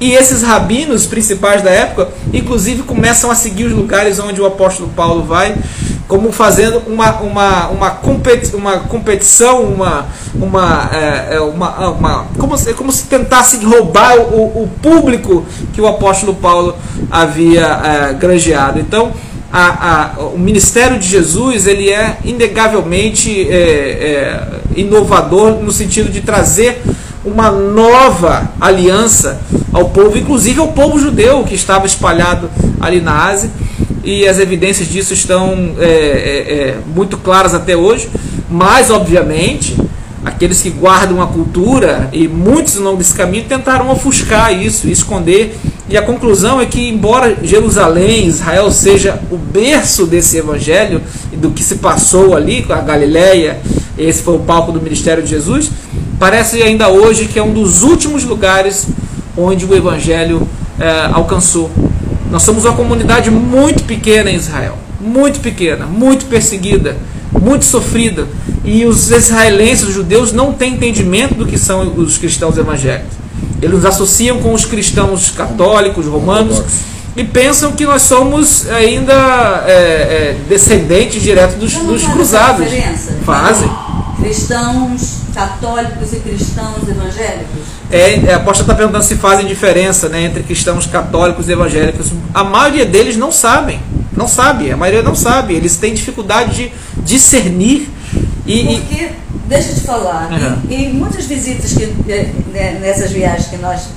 E 0.01 0.13
esses 0.13 0.45
rabinos 0.45 1.07
principais 1.07 1.61
da 1.61 1.71
época, 1.71 2.11
inclusive, 2.33 2.85
começam 2.85 3.33
a 3.33 3.35
seguir 3.35 3.65
os 3.65 3.73
lugares 3.73 4.21
onde 4.21 4.41
o 4.41 4.47
apóstolo 4.47 4.89
Paulo 4.95 5.25
vai 5.25 5.57
como 6.09 6.33
fazendo 6.33 6.83
uma, 6.87 7.21
uma, 7.21 7.69
uma, 7.69 7.91
competi 7.91 8.57
uma 8.57 8.79
competição, 8.81 9.63
uma, 9.63 10.07
uma, 10.35 10.91
é, 10.91 11.37
é 11.37 11.41
uma, 11.41 11.91
uma 11.91 12.25
como, 12.39 12.57
se, 12.57 12.73
como 12.73 12.91
se 12.91 13.05
tentasse 13.05 13.63
roubar 13.63 14.19
o, 14.19 14.63
o 14.63 14.71
público 14.81 15.45
que 15.75 15.81
o 15.83 15.87
apóstolo 15.87 16.35
Paulo 16.35 16.75
havia 17.11 17.61
é, 17.61 18.15
granjeado. 18.15 18.81
Então, 18.81 19.13
a, 19.53 20.15
a, 20.17 20.21
o 20.21 20.39
ministério 20.39 20.99
de 20.99 21.07
Jesus 21.07 21.67
ele 21.67 21.91
é 21.91 22.17
inegavelmente 22.25 23.47
é, 23.51 23.55
é, 23.55 24.81
inovador 24.81 25.63
no 25.63 25.71
sentido 25.71 26.11
de 26.11 26.23
trazer 26.23 26.83
uma 27.23 27.51
nova 27.51 28.51
aliança 28.59 29.41
ao 29.73 29.91
povo, 29.91 30.17
inclusive 30.17 30.59
ao 30.59 30.69
povo 30.69 30.99
judeu 30.99 31.45
que 31.45 31.55
estava 31.55 31.87
espalhado 31.87 32.49
ali 32.81 33.01
na 33.01 33.27
Ásia 33.27 33.51
e 34.05 34.27
as 34.27 34.39
evidências 34.39 34.89
disso 34.89 35.13
estão 35.13 35.75
é, 35.79 35.85
é, 35.85 35.89
é, 35.89 36.79
muito 36.95 37.17
claras 37.17 37.55
até 37.55 37.77
hoje, 37.77 38.09
mas 38.49 38.91
obviamente 38.91 39.77
aqueles 40.25 40.61
que 40.61 40.71
guardam 40.71 41.23
a 41.23 41.27
cultura 41.27 42.09
e 42.13 42.29
muitos 42.29 42.77
longo 42.77 42.99
desse 42.99 43.15
caminho 43.15 43.45
tentaram 43.49 43.91
ofuscar 43.91 44.53
isso, 44.53 44.89
esconder. 44.89 45.57
E 45.89 45.97
a 45.97 46.03
conclusão 46.03 46.61
é 46.61 46.67
que, 46.67 46.87
embora 46.87 47.39
Jerusalém, 47.43 48.27
Israel, 48.27 48.71
seja 48.71 49.19
o 49.31 49.39
berço 49.39 50.07
desse 50.07 50.37
evangelho 50.37 51.01
e 51.33 51.37
do 51.37 51.51
que 51.51 51.63
se 51.63 51.77
passou 51.77 52.37
ali 52.37 52.63
com 52.63 52.75
a 52.75 52.81
Galileia, 52.81 53.59
esse 53.97 54.23
foi 54.23 54.35
o 54.35 54.41
palco 54.41 54.71
do 54.71 54.81
ministério 54.81 55.23
de 55.23 55.31
Jesus, 55.31 55.71
parece 56.19 56.63
ainda 56.63 56.89
hoje 56.89 57.27
que 57.27 57.39
é 57.39 57.43
um 57.43 57.53
dos 57.53 57.83
últimos 57.83 58.25
lugares 58.25 58.87
onde 59.37 59.65
o 59.65 59.75
evangelho 59.75 60.47
é, 60.79 61.09
alcançou 61.13 61.71
nós 62.31 62.43
somos 62.43 62.65
uma 62.65 62.75
comunidade 62.75 63.31
muito 63.31 63.85
pequena 63.85 64.31
em 64.31 64.37
Israel, 64.37 64.77
muito 65.01 65.41
pequena, 65.41 65.87
muito 65.87 66.27
perseguida, 66.27 66.97
muito 67.33 67.65
sofrida. 67.65 68.27
E 68.65 68.85
os 68.85 69.11
israelenses, 69.11 69.89
os 69.89 69.95
judeus, 69.95 70.33
não 70.33 70.53
têm 70.53 70.75
entendimento 70.75 71.35
do 71.35 71.47
que 71.47 71.59
são 71.59 71.95
os 71.97 72.19
cristãos 72.19 72.59
evangélicos. 72.59 73.17
Eles 73.61 73.75
nos 73.75 73.85
associam 73.85 74.39
com 74.39 74.53
os 74.53 74.65
cristãos 74.65 75.31
católicos, 75.31 76.07
romanos, 76.07 76.63
e 77.17 77.25
pensam 77.25 77.73
que 77.73 77.85
nós 77.85 78.03
somos 78.03 78.69
ainda 78.71 79.65
é, 79.67 79.73
é, 79.73 80.37
descendentes 80.49 81.21
direto 81.23 81.59
dos, 81.59 81.75
dos 81.75 82.07
cruzados. 82.07 82.67
Fazem. 83.25 83.71
Cristãos 84.21 85.19
católicos 85.35 86.13
e 86.13 86.17
cristãos 86.17 86.89
evangélicos? 86.89 87.78
É, 87.91 88.33
a 88.33 88.37
aposta 88.37 88.63
está 88.63 88.75
perguntando 88.75 89.05
se 89.05 89.17
fazem 89.17 89.47
diferença 89.47 90.09
né, 90.09 90.25
entre 90.25 90.43
cristãos 90.43 90.87
católicos 90.87 91.49
e 91.49 91.53
evangélicos. 91.53 92.13
A 92.35 92.45
maioria 92.45 92.85
deles 92.85 93.17
não 93.17 93.33
sabem. 93.33 93.81
Não 94.15 94.29
sabe, 94.29 94.71
a 94.71 94.77
maioria 94.77 95.03
não 95.03 95.15
sabe. 95.15 95.55
Eles 95.55 95.77
têm 95.77 95.95
dificuldade 95.95 96.55
de 96.55 96.73
discernir. 97.03 97.89
E, 98.45 98.65
Porque, 98.65 99.05
e... 99.05 99.11
deixa 99.47 99.71
eu 99.71 99.75
te 99.77 99.81
falar, 99.83 100.31
uhum. 100.31 100.71
em, 100.71 100.87
em, 100.87 100.93
muitas 100.93 101.27
visitas 101.27 101.73
que, 101.73 101.85
é, 102.11 102.33
né, 102.53 102.79
nessas 102.81 103.13
viagens 103.13 103.47
que 103.47 103.57
nós 103.59 103.89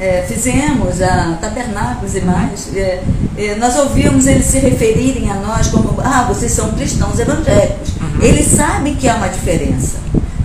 é, 0.00 0.24
fizemos 0.26 1.00
a 1.02 1.38
tabernáculos 1.40 2.16
e 2.16 2.20
mais, 2.22 2.74
é, 2.74 3.02
é, 3.36 3.54
nós 3.56 3.76
ouvimos 3.76 4.26
eles 4.26 4.46
se 4.46 4.58
referirem 4.58 5.30
a 5.30 5.34
nós 5.34 5.68
como, 5.68 6.00
ah, 6.02 6.24
vocês 6.28 6.52
são 6.52 6.72
cristãos 6.72 7.18
evangélicos. 7.18 7.90
Uhum. 8.00 8.22
Eles 8.22 8.46
sabem 8.46 8.94
que 8.94 9.08
há 9.08 9.14
uma 9.16 9.28
diferença 9.28 9.98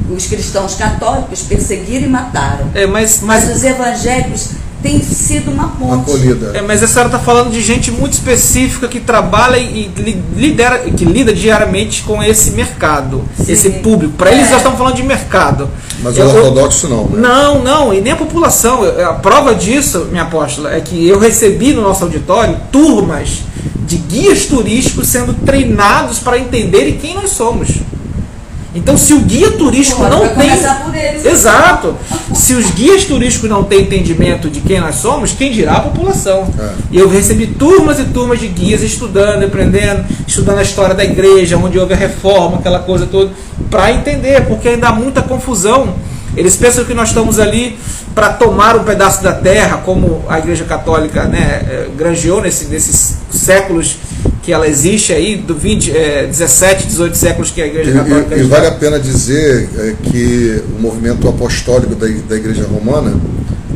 os 0.10 0.28
cristãos 0.28 0.76
católicos 0.76 1.42
perseguiram 1.42 2.06
e 2.06 2.10
mataram. 2.10 2.70
É, 2.74 2.86
mas, 2.86 3.22
mas, 3.22 3.46
mas 3.46 3.58
os 3.58 3.64
evangélicos 3.64 4.50
têm 4.86 5.02
sido 5.02 5.50
uma 5.50 5.70
ponte. 5.70 6.12
É, 6.54 6.62
mas 6.62 6.84
a 6.84 6.88
senhora 6.88 7.08
está 7.08 7.18
falando 7.18 7.52
de 7.52 7.60
gente 7.60 7.90
muito 7.90 8.14
específica 8.14 8.88
que 8.88 9.00
trabalha 9.00 9.58
e 9.58 9.92
lidera, 10.36 10.80
que 10.80 11.04
lida 11.04 11.34
diariamente 11.34 12.04
com 12.04 12.22
esse 12.22 12.52
mercado, 12.52 13.24
Sim. 13.36 13.52
esse 13.52 13.70
público. 13.72 14.14
Para 14.14 14.32
eles, 14.32 14.48
é. 14.48 14.50
nós 14.52 14.58
estamos 14.58 14.78
falando 14.78 14.96
de 14.96 15.04
mercado. 15.04 15.70
Mas 16.02 16.16
o 16.18 16.22
ortodoxo 16.22 16.88
não. 16.88 17.06
Né? 17.06 17.20
Não, 17.20 17.64
não, 17.64 17.94
e 17.94 18.00
nem 18.00 18.14
a 18.14 18.16
população. 18.16 18.84
A 18.84 19.14
prova 19.14 19.56
disso, 19.56 20.08
minha 20.12 20.24
apóstola, 20.24 20.72
é 20.72 20.80
que 20.80 21.08
eu 21.08 21.18
recebi 21.18 21.74
no 21.74 21.82
nosso 21.82 22.04
auditório 22.04 22.56
turmas 22.72 23.40
de 23.88 23.98
guias 23.98 24.46
turísticos 24.46 25.08
sendo 25.08 25.34
treinados 25.34 26.20
para 26.20 26.38
entenderem 26.38 26.98
quem 26.98 27.16
nós 27.16 27.32
somos. 27.32 27.70
Então, 28.76 28.98
se 28.98 29.14
o 29.14 29.22
guia 29.22 29.52
turístico 29.52 30.04
Pô, 30.04 30.10
não 30.10 30.28
tem. 30.36 30.50
Eles, 30.50 31.26
Exato. 31.26 31.96
Se 32.34 32.54
os 32.54 32.72
guias 32.72 33.06
turísticos 33.06 33.50
não 33.50 33.64
têm 33.64 33.84
entendimento 33.84 34.50
de 34.50 34.60
quem 34.60 34.82
nós 34.82 34.96
somos, 34.96 35.32
quem 35.32 35.50
dirá 35.50 35.78
a 35.78 35.80
população? 35.80 36.54
É. 36.60 36.70
E 36.92 37.00
eu 37.00 37.08
recebi 37.08 37.48
turmas 37.48 38.00
e 38.00 38.04
turmas 38.04 38.40
de 38.40 38.50
guias 38.50 38.82
estudando, 38.82 39.44
aprendendo, 39.44 40.04
estudando 40.28 40.60
a 40.60 40.62
história 40.62 40.94
da 40.94 41.06
igreja, 41.06 41.58
onde 41.58 41.80
houve 41.80 41.94
a 41.94 41.98
reforma, 41.98 42.58
aquela 42.58 42.80
coisa 42.80 43.06
toda, 43.06 43.32
para 43.70 43.94
entender, 43.94 44.46
porque 44.46 44.68
ainda 44.68 44.90
há 44.90 44.92
muita 44.92 45.22
confusão. 45.22 45.96
Eles 46.36 46.58
pensam 46.58 46.84
que 46.84 46.94
nós 46.94 47.10
estamos 47.10 47.40
ali 47.40 47.80
para 48.14 48.34
tomar 48.34 48.76
um 48.76 48.84
pedaço 48.84 49.24
da 49.24 49.32
terra, 49.32 49.78
como 49.86 50.26
a 50.28 50.38
Igreja 50.38 50.66
Católica 50.66 51.24
né, 51.26 51.62
eh, 51.66 51.88
granjeou 51.98 52.42
nesse, 52.42 52.66
nesses 52.66 53.18
séculos 53.32 53.96
que 54.46 54.54
ela 54.54 54.68
existe 54.68 55.12
aí, 55.12 55.38
do 55.38 55.56
20, 55.56 55.92
é, 55.92 56.28
17, 56.28 56.86
18 56.86 57.18
séculos 57.18 57.50
que 57.50 57.62
a 57.64 57.66
Igreja 57.66 57.92
Católica 57.92 58.36
E, 58.36 58.42
e 58.42 58.44
vale 58.44 58.68
a 58.68 58.72
pena 58.72 59.00
dizer 59.00 59.68
é, 59.76 59.96
que 60.04 60.62
o 60.78 60.80
movimento 60.80 61.28
apostólico 61.28 61.96
da, 61.96 62.06
da 62.06 62.36
Igreja 62.36 62.64
Romana 62.64 63.20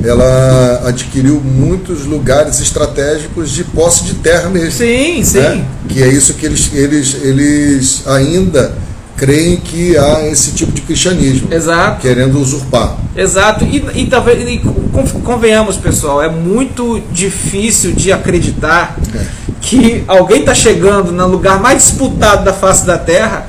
ela 0.03 0.83
adquiriu 0.85 1.41
muitos 1.41 2.05
lugares 2.05 2.61
estratégicos 2.61 3.51
de 3.51 3.63
posse 3.63 4.03
de 4.03 4.13
terra 4.15 4.47
mesmo. 4.47 4.71
Sim, 4.71 5.17
né? 5.17 5.23
sim. 5.23 5.65
Que 5.89 6.03
é 6.03 6.07
isso 6.07 6.35
que 6.35 6.45
eles, 6.45 6.69
eles, 6.73 7.17
eles 7.21 8.07
ainda 8.07 8.73
creem 9.17 9.57
que 9.57 9.97
há 9.97 10.25
esse 10.27 10.51
tipo 10.51 10.71
de 10.71 10.81
cristianismo. 10.81 11.51
Exato. 11.51 11.99
Querendo 11.99 12.39
usurpar. 12.39 12.95
Exato. 13.17 13.65
E, 13.65 13.83
e 13.95 14.05
talvez, 14.05 14.47
e, 14.47 14.61
convenhamos, 15.23 15.75
pessoal, 15.75 16.21
é 16.21 16.29
muito 16.29 17.01
difícil 17.11 17.91
de 17.91 18.11
acreditar 18.13 18.97
é. 19.13 19.38
Que 19.61 20.03
alguém 20.07 20.41
está 20.41 20.53
chegando 20.53 21.11
no 21.11 21.27
lugar 21.27 21.59
mais 21.59 21.83
disputado 21.83 22.43
da 22.43 22.53
face 22.53 22.85
da 22.85 22.97
Terra 22.97 23.47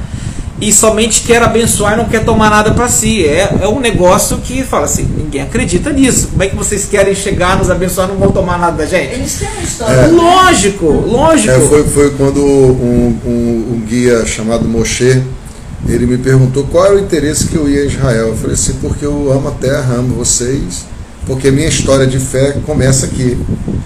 e 0.60 0.72
somente 0.72 1.22
quer 1.22 1.42
abençoar 1.42 1.94
e 1.94 1.96
não 1.96 2.04
quer 2.04 2.24
tomar 2.24 2.50
nada 2.50 2.72
para 2.72 2.88
si. 2.88 3.24
É, 3.24 3.58
é 3.62 3.68
um 3.68 3.80
negócio 3.80 4.38
que 4.38 4.62
fala 4.62 4.84
assim, 4.84 5.04
ninguém 5.04 5.40
acredita 5.40 5.90
nisso. 5.90 6.28
Como 6.28 6.42
é 6.42 6.48
que 6.48 6.54
vocês 6.54 6.84
querem 6.84 7.14
chegar, 7.14 7.56
nos 7.56 7.70
abençoar 7.70 8.08
e 8.08 8.12
não 8.12 8.18
vão 8.18 8.30
tomar 8.30 8.58
nada 8.58 8.76
da 8.76 8.86
gente? 8.86 9.14
Eles 9.14 9.38
têm 9.38 9.48
uma 9.48 9.62
história. 9.62 9.94
É. 9.94 10.06
Lógico, 10.08 10.86
lógico. 10.86 11.54
É, 11.54 11.60
foi, 11.60 11.84
foi 11.84 12.10
quando 12.10 12.44
um, 12.44 13.18
um, 13.24 13.74
um, 13.74 13.82
guia 13.86 14.26
chamado 14.26 14.68
Moshe, 14.68 15.22
ele 15.88 16.06
me 16.06 16.18
perguntou 16.18 16.64
qual 16.64 16.86
era 16.86 16.96
o 16.96 16.98
interesse 16.98 17.46
que 17.46 17.56
eu 17.56 17.68
ia 17.68 17.82
a 17.82 17.86
Israel. 17.86 18.28
Eu 18.28 18.36
falei 18.36 18.54
assim, 18.54 18.74
porque 18.82 19.06
eu 19.06 19.32
amo 19.32 19.48
a 19.48 19.52
terra, 19.52 19.94
amo 19.94 20.14
vocês, 20.14 20.84
porque 21.30 21.48
minha 21.52 21.68
história 21.68 22.08
de 22.08 22.18
fé 22.18 22.56
começa 22.66 23.06
aqui. 23.06 23.38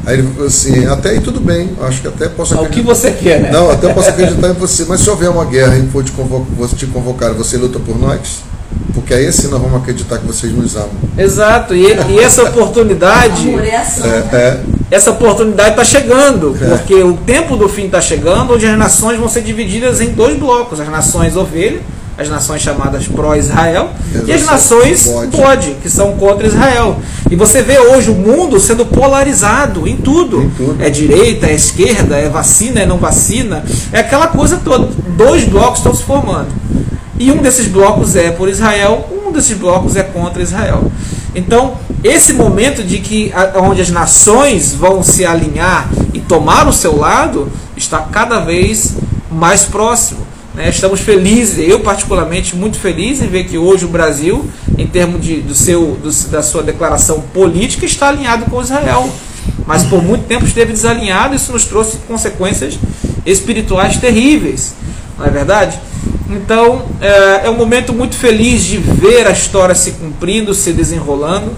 Aí 0.06 0.14
ele 0.14 0.28
falou 0.32 0.46
assim, 0.46 0.86
até 0.86 1.10
aí 1.10 1.20
tudo 1.20 1.40
bem, 1.40 1.72
acho 1.82 2.00
que 2.00 2.08
até 2.08 2.26
posso 2.26 2.54
acreditar. 2.54 2.80
O 2.80 2.82
que 2.82 2.86
você 2.86 3.10
quer, 3.10 3.38
né? 3.38 3.50
Não, 3.52 3.70
até 3.70 3.92
posso 3.92 4.08
acreditar 4.08 4.48
em 4.48 4.54
você, 4.54 4.86
mas 4.88 5.02
se 5.02 5.10
houver 5.10 5.28
uma 5.28 5.44
guerra 5.44 5.76
e 5.76 5.86
for 5.88 6.02
te, 6.02 6.10
convocar, 6.10 6.68
te 6.68 6.86
convocar, 6.86 7.34
você 7.34 7.58
luta 7.58 7.78
por 7.78 7.98
nós? 7.98 8.42
Porque 8.94 9.12
aí 9.12 9.30
sim 9.30 9.48
nós 9.48 9.60
vamos 9.60 9.76
acreditar 9.76 10.16
que 10.16 10.26
vocês 10.26 10.54
nos 10.54 10.74
amam. 10.74 10.88
Exato, 11.18 11.74
e, 11.74 11.84
e 11.84 12.18
essa 12.18 12.44
oportunidade. 12.44 13.46
Amor 13.46 13.62
é 13.62 13.76
ação, 13.76 14.06
é, 14.06 14.18
é, 14.32 14.60
essa 14.90 15.10
oportunidade 15.10 15.70
está 15.72 15.84
chegando, 15.84 16.56
É. 16.58 16.66
porque 16.68 16.94
o 16.94 17.12
tempo 17.12 17.58
do 17.58 17.68
fim 17.68 17.84
está 17.84 18.00
chegando, 18.00 18.54
onde 18.54 18.64
as 18.64 18.78
nações 18.78 19.18
vão 19.18 19.28
ser 19.28 19.42
divididas 19.42 20.00
em 20.00 20.12
dois 20.12 20.38
blocos: 20.38 20.80
as 20.80 20.88
nações 20.88 21.36
ovelha, 21.36 21.80
as 22.16 22.28
nações 22.28 22.62
chamadas 22.62 23.08
pró-Israel, 23.08 23.90
E 24.26 24.30
e 24.30 24.32
as 24.32 24.44
nações 24.44 25.06
bode, 25.30 25.76
que 25.82 25.90
são 25.90 26.12
contra 26.16 26.46
Israel. 26.46 27.00
E 27.30 27.36
você 27.36 27.62
vê 27.62 27.78
hoje 27.78 28.10
o 28.10 28.14
mundo 28.14 28.60
sendo 28.60 28.86
polarizado 28.86 29.88
em 29.88 29.96
tudo. 29.96 30.42
Em 30.42 30.50
tudo. 30.50 30.82
É 30.82 30.88
direita, 30.88 31.46
é 31.46 31.54
esquerda, 31.54 32.16
é 32.16 32.28
vacina, 32.28 32.80
é 32.80 32.86
não 32.86 32.98
vacina, 32.98 33.64
é 33.92 34.00
aquela 34.00 34.28
coisa 34.28 34.60
toda. 34.64 34.88
Dois 35.16 35.44
blocos 35.44 35.78
estão 35.78 35.94
se 35.94 36.04
formando. 36.04 36.48
E 37.18 37.30
um 37.30 37.38
desses 37.38 37.66
blocos 37.66 38.16
é 38.16 38.30
por 38.30 38.48
Israel, 38.48 39.08
um 39.24 39.32
desses 39.32 39.56
blocos 39.56 39.96
é 39.96 40.02
contra 40.02 40.42
Israel. 40.42 40.90
Então, 41.34 41.74
esse 42.02 42.32
momento 42.32 42.84
de 42.84 42.98
que 42.98 43.32
onde 43.56 43.80
as 43.80 43.90
nações 43.90 44.72
vão 44.72 45.02
se 45.02 45.24
alinhar 45.24 45.88
e 46.12 46.20
tomar 46.20 46.68
o 46.68 46.72
seu 46.72 46.96
lado 46.96 47.50
está 47.76 47.98
cada 48.00 48.40
vez 48.40 48.94
mais 49.30 49.64
próximo. 49.64 50.20
Né? 50.54 50.68
Estamos 50.68 51.00
felizes, 51.00 51.58
eu 51.68 51.80
particularmente 51.80 52.54
muito 52.56 52.78
feliz 52.78 53.20
em 53.20 53.26
ver 53.26 53.44
que 53.44 53.58
hoje 53.58 53.84
o 53.84 53.88
Brasil, 53.88 54.48
em 54.78 54.86
termos 54.86 55.24
de, 55.24 55.40
do 55.40 55.54
seu, 55.54 55.96
do- 56.02 56.30
da 56.30 56.42
sua 56.42 56.62
declaração 56.62 57.20
política, 57.32 57.84
está 57.84 58.08
alinhado 58.08 58.44
com 58.46 58.60
Israel. 58.62 59.08
Mas 59.66 59.82
por 59.84 60.02
muito 60.02 60.24
tempo 60.26 60.44
esteve 60.44 60.72
desalinhado, 60.72 61.34
isso 61.34 61.52
nos 61.52 61.64
trouxe 61.64 61.98
consequências 62.08 62.78
espirituais 63.26 63.96
terríveis, 63.96 64.74
não 65.18 65.26
é 65.26 65.30
verdade? 65.30 65.78
Então 66.30 66.82
é, 67.00 67.42
é 67.46 67.50
um 67.50 67.54
momento 67.56 67.92
muito 67.92 68.14
feliz 68.16 68.62
de 68.64 68.78
ver 68.78 69.26
a 69.26 69.30
história 69.30 69.74
se 69.74 69.92
cumprindo, 69.92 70.54
se 70.54 70.72
desenrolando 70.72 71.50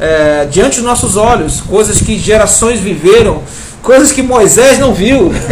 é, 0.00 0.46
diante 0.50 0.76
dos 0.76 0.84
nossos 0.84 1.16
olhos, 1.16 1.60
coisas 1.60 2.00
que 2.00 2.18
gerações 2.18 2.80
viveram, 2.80 3.42
coisas 3.82 4.12
que 4.12 4.22
Moisés 4.22 4.78
não 4.78 4.94
viu. 4.94 5.32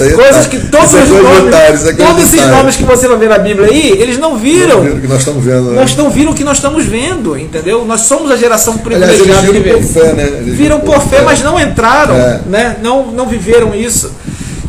Aí 0.00 0.12
coisas 0.12 0.44
tá- 0.44 0.50
que 0.50 0.58
todos 0.68 0.88
isso 0.88 0.98
é 0.98 1.02
os 1.02 1.10
nomes, 1.22 1.86
é 1.86 1.92
todos 1.94 2.22
esses 2.24 2.46
nomes 2.48 2.76
que 2.76 2.84
você 2.84 3.08
vai 3.08 3.16
ver 3.16 3.28
na 3.28 3.38
Bíblia 3.38 3.68
aí, 3.68 3.92
eles 3.98 4.18
não 4.18 4.36
viram. 4.36 4.80
o 4.82 5.00
que 5.00 5.06
nós 5.06 5.20
estamos 5.20 5.42
vendo. 5.44 5.70
né? 5.70 5.80
Nós 5.80 5.96
não 5.96 6.10
viram 6.10 6.32
o 6.32 6.34
que 6.34 6.44
nós 6.44 6.58
estamos 6.58 6.84
vendo, 6.84 7.38
entendeu? 7.38 7.84
Nós 7.84 8.02
somos 8.02 8.30
a 8.30 8.36
geração 8.36 8.78
Aliás, 8.84 9.02
eles 9.14 9.22
privilegiada 9.22 9.46
que 9.46 9.60
viram 9.62 9.80
por 9.80 9.88
fé, 9.92 10.12
né? 10.12 10.24
Eles 10.40 10.54
Viram 10.56 10.80
por 10.80 11.00
fé, 11.00 11.22
mas 11.22 11.42
não 11.42 11.58
entraram, 11.60 12.14
É. 12.16 12.40
né? 12.46 12.76
não, 12.82 13.06
não 13.12 13.26
viveram 13.26 13.74
isso. 13.74 14.10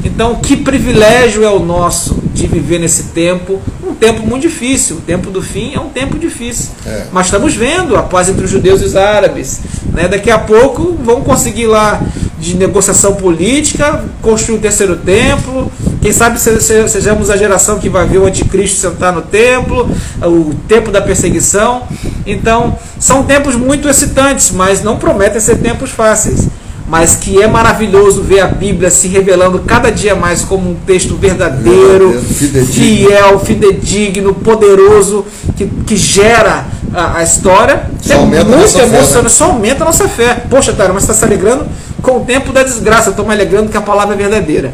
Então, 0.04 0.36
que 0.36 0.56
privilégio 0.56 1.44
é 1.44 1.50
o 1.50 1.60
nosso 1.60 2.16
de 2.34 2.48
viver 2.48 2.80
nesse 2.80 3.04
tempo, 3.06 3.60
um 3.86 3.94
tempo 3.96 4.26
muito 4.26 4.44
difícil. 4.44 4.98
O 4.98 5.02
tempo 5.02 5.30
do 5.32 5.42
fim 5.42 5.74
é 5.76 5.80
um 5.80 5.90
tempo 5.90 6.18
difícil. 6.18 6.70
É. 6.86 7.06
Mas 7.12 7.26
estamos 7.28 7.56
vendo 7.56 7.96
a 7.98 8.04
paz 8.04 8.30
entre 8.30 8.46
os 8.46 8.50
judeus 8.52 8.82
e 8.82 8.86
os 8.86 8.96
árabes. 8.96 9.60
Né? 9.98 10.08
Daqui 10.08 10.30
a 10.30 10.38
pouco 10.38 10.96
vão 11.04 11.22
conseguir 11.22 11.66
lá 11.66 12.00
de 12.40 12.56
negociação 12.56 13.16
política, 13.16 14.06
construir 14.22 14.58
o 14.60 14.62
terceiro 14.62 14.96
templo. 14.98 15.72
Quem 16.00 16.14
sabe 16.14 16.40
se- 16.40 16.62
se- 16.62 16.88
sejamos 16.88 17.32
a 17.32 17.36
geração 17.36 17.80
que 17.80 17.90
vai 17.90 18.06
ver 18.06 18.20
o 18.20 18.26
anticristo 18.28 18.78
sentar 18.80 19.12
no 19.12 19.24
templo, 19.24 19.90
o 20.22 20.54
tempo 20.68 20.92
da 20.92 21.02
perseguição. 21.02 21.82
Então, 22.28 22.78
são 23.00 23.24
tempos 23.24 23.56
muito 23.56 23.90
excitantes, 23.90 24.52
mas 24.52 24.84
não 24.84 24.98
prometem 24.98 25.42
ser 25.42 25.58
tempos 25.58 25.90
fáceis. 25.90 26.48
Mas 26.88 27.16
que 27.16 27.42
é 27.42 27.48
maravilhoso 27.48 28.22
ver 28.22 28.40
a 28.40 28.48
Bíblia 28.48 28.90
se 28.92 29.08
revelando 29.10 29.60
cada 29.66 29.92
dia 29.92 30.16
mais 30.16 30.44
como 30.44 30.70
um 30.70 30.76
texto 30.86 31.16
verdadeiro, 31.18 32.12
Verdadeiro, 32.12 32.22
fidedigno. 32.22 32.74
fiel, 33.10 33.40
fidedigno, 33.40 34.34
poderoso, 34.36 35.26
que, 35.58 35.66
que 35.66 35.98
gera 35.98 36.66
a, 36.94 37.18
a 37.18 37.24
história. 37.24 37.90
Só 38.02 38.14
é 38.14 38.18
aumenta 38.18 38.46
muito 38.46 38.70
fé, 38.70 38.84
emocionante, 38.84 39.24
né? 39.24 39.30
só 39.30 39.46
aumenta 39.46 39.84
a 39.84 39.86
nossa 39.86 40.08
fé. 40.08 40.44
Poxa, 40.50 40.74
Tara, 40.74 40.94
mas 40.94 41.04
você 41.04 41.12
está 41.12 41.26
se 41.26 41.32
alegrando 41.32 41.66
com 42.02 42.18
o 42.18 42.20
tempo 42.22 42.52
da 42.52 42.64
desgraça. 42.64 43.10
Estou 43.10 43.26
me 43.26 43.34
alegrando 43.34 43.70
que 43.70 43.78
a 43.78 43.82
palavra 43.82 44.16
é 44.16 44.18
verdadeira. 44.18 44.74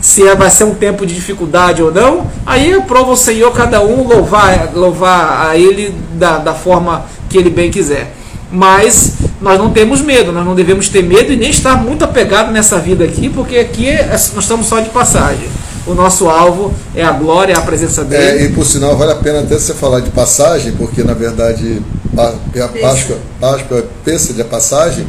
Se 0.00 0.26
é- 0.26 0.34
vai 0.34 0.50
ser 0.50 0.64
um 0.64 0.74
tempo 0.74 1.06
de 1.06 1.14
dificuldade 1.14 1.82
ou 1.82 1.92
não, 1.92 2.26
aí 2.44 2.74
aprova 2.74 3.10
o 3.12 3.16
Senhor 3.16 3.50
cada 3.52 3.80
um 3.80 4.06
louvar, 4.06 4.70
louvar 4.74 5.48
a 5.48 5.56
Ele 5.56 5.94
da, 6.12 6.38
da 6.38 6.54
forma 6.54 7.06
que 7.28 7.38
Ele 7.38 7.50
bem 7.50 7.70
quiser. 7.70 8.14
Mas 8.52 9.14
nós 9.40 9.58
não 9.58 9.70
temos 9.70 10.00
medo, 10.00 10.30
nós 10.30 10.44
não 10.44 10.54
devemos 10.54 10.88
ter 10.88 11.02
medo 11.02 11.32
e 11.32 11.36
nem 11.36 11.50
estar 11.50 11.76
muito 11.82 12.04
apegado 12.04 12.52
nessa 12.52 12.78
vida 12.78 13.04
aqui, 13.04 13.28
porque 13.28 13.56
aqui 13.56 13.88
é- 13.88 14.06
nós 14.10 14.36
estamos 14.38 14.66
só 14.66 14.80
de 14.80 14.90
passagem. 14.90 15.48
O 15.86 15.92
nosso 15.92 16.28
alvo 16.28 16.72
é 16.94 17.04
a 17.04 17.12
glória, 17.12 17.52
é 17.52 17.56
a 17.56 17.60
presença 17.60 18.04
dele. 18.04 18.22
É, 18.22 18.44
e 18.44 18.48
por 18.52 18.64
sinal, 18.64 18.96
vale 18.96 19.12
a 19.12 19.16
pena 19.16 19.40
até 19.40 19.58
você 19.58 19.74
falar 19.74 20.00
de 20.00 20.10
passagem, 20.10 20.72
porque 20.72 21.02
na 21.02 21.12
verdade 21.12 21.82
a, 22.16 22.28
a 22.64 22.68
Páscoa, 22.68 23.18
Páscoa 23.38 23.78
é 23.78 23.84
pêssega 24.04 24.42
a 24.42 24.46
passagem. 24.46 25.06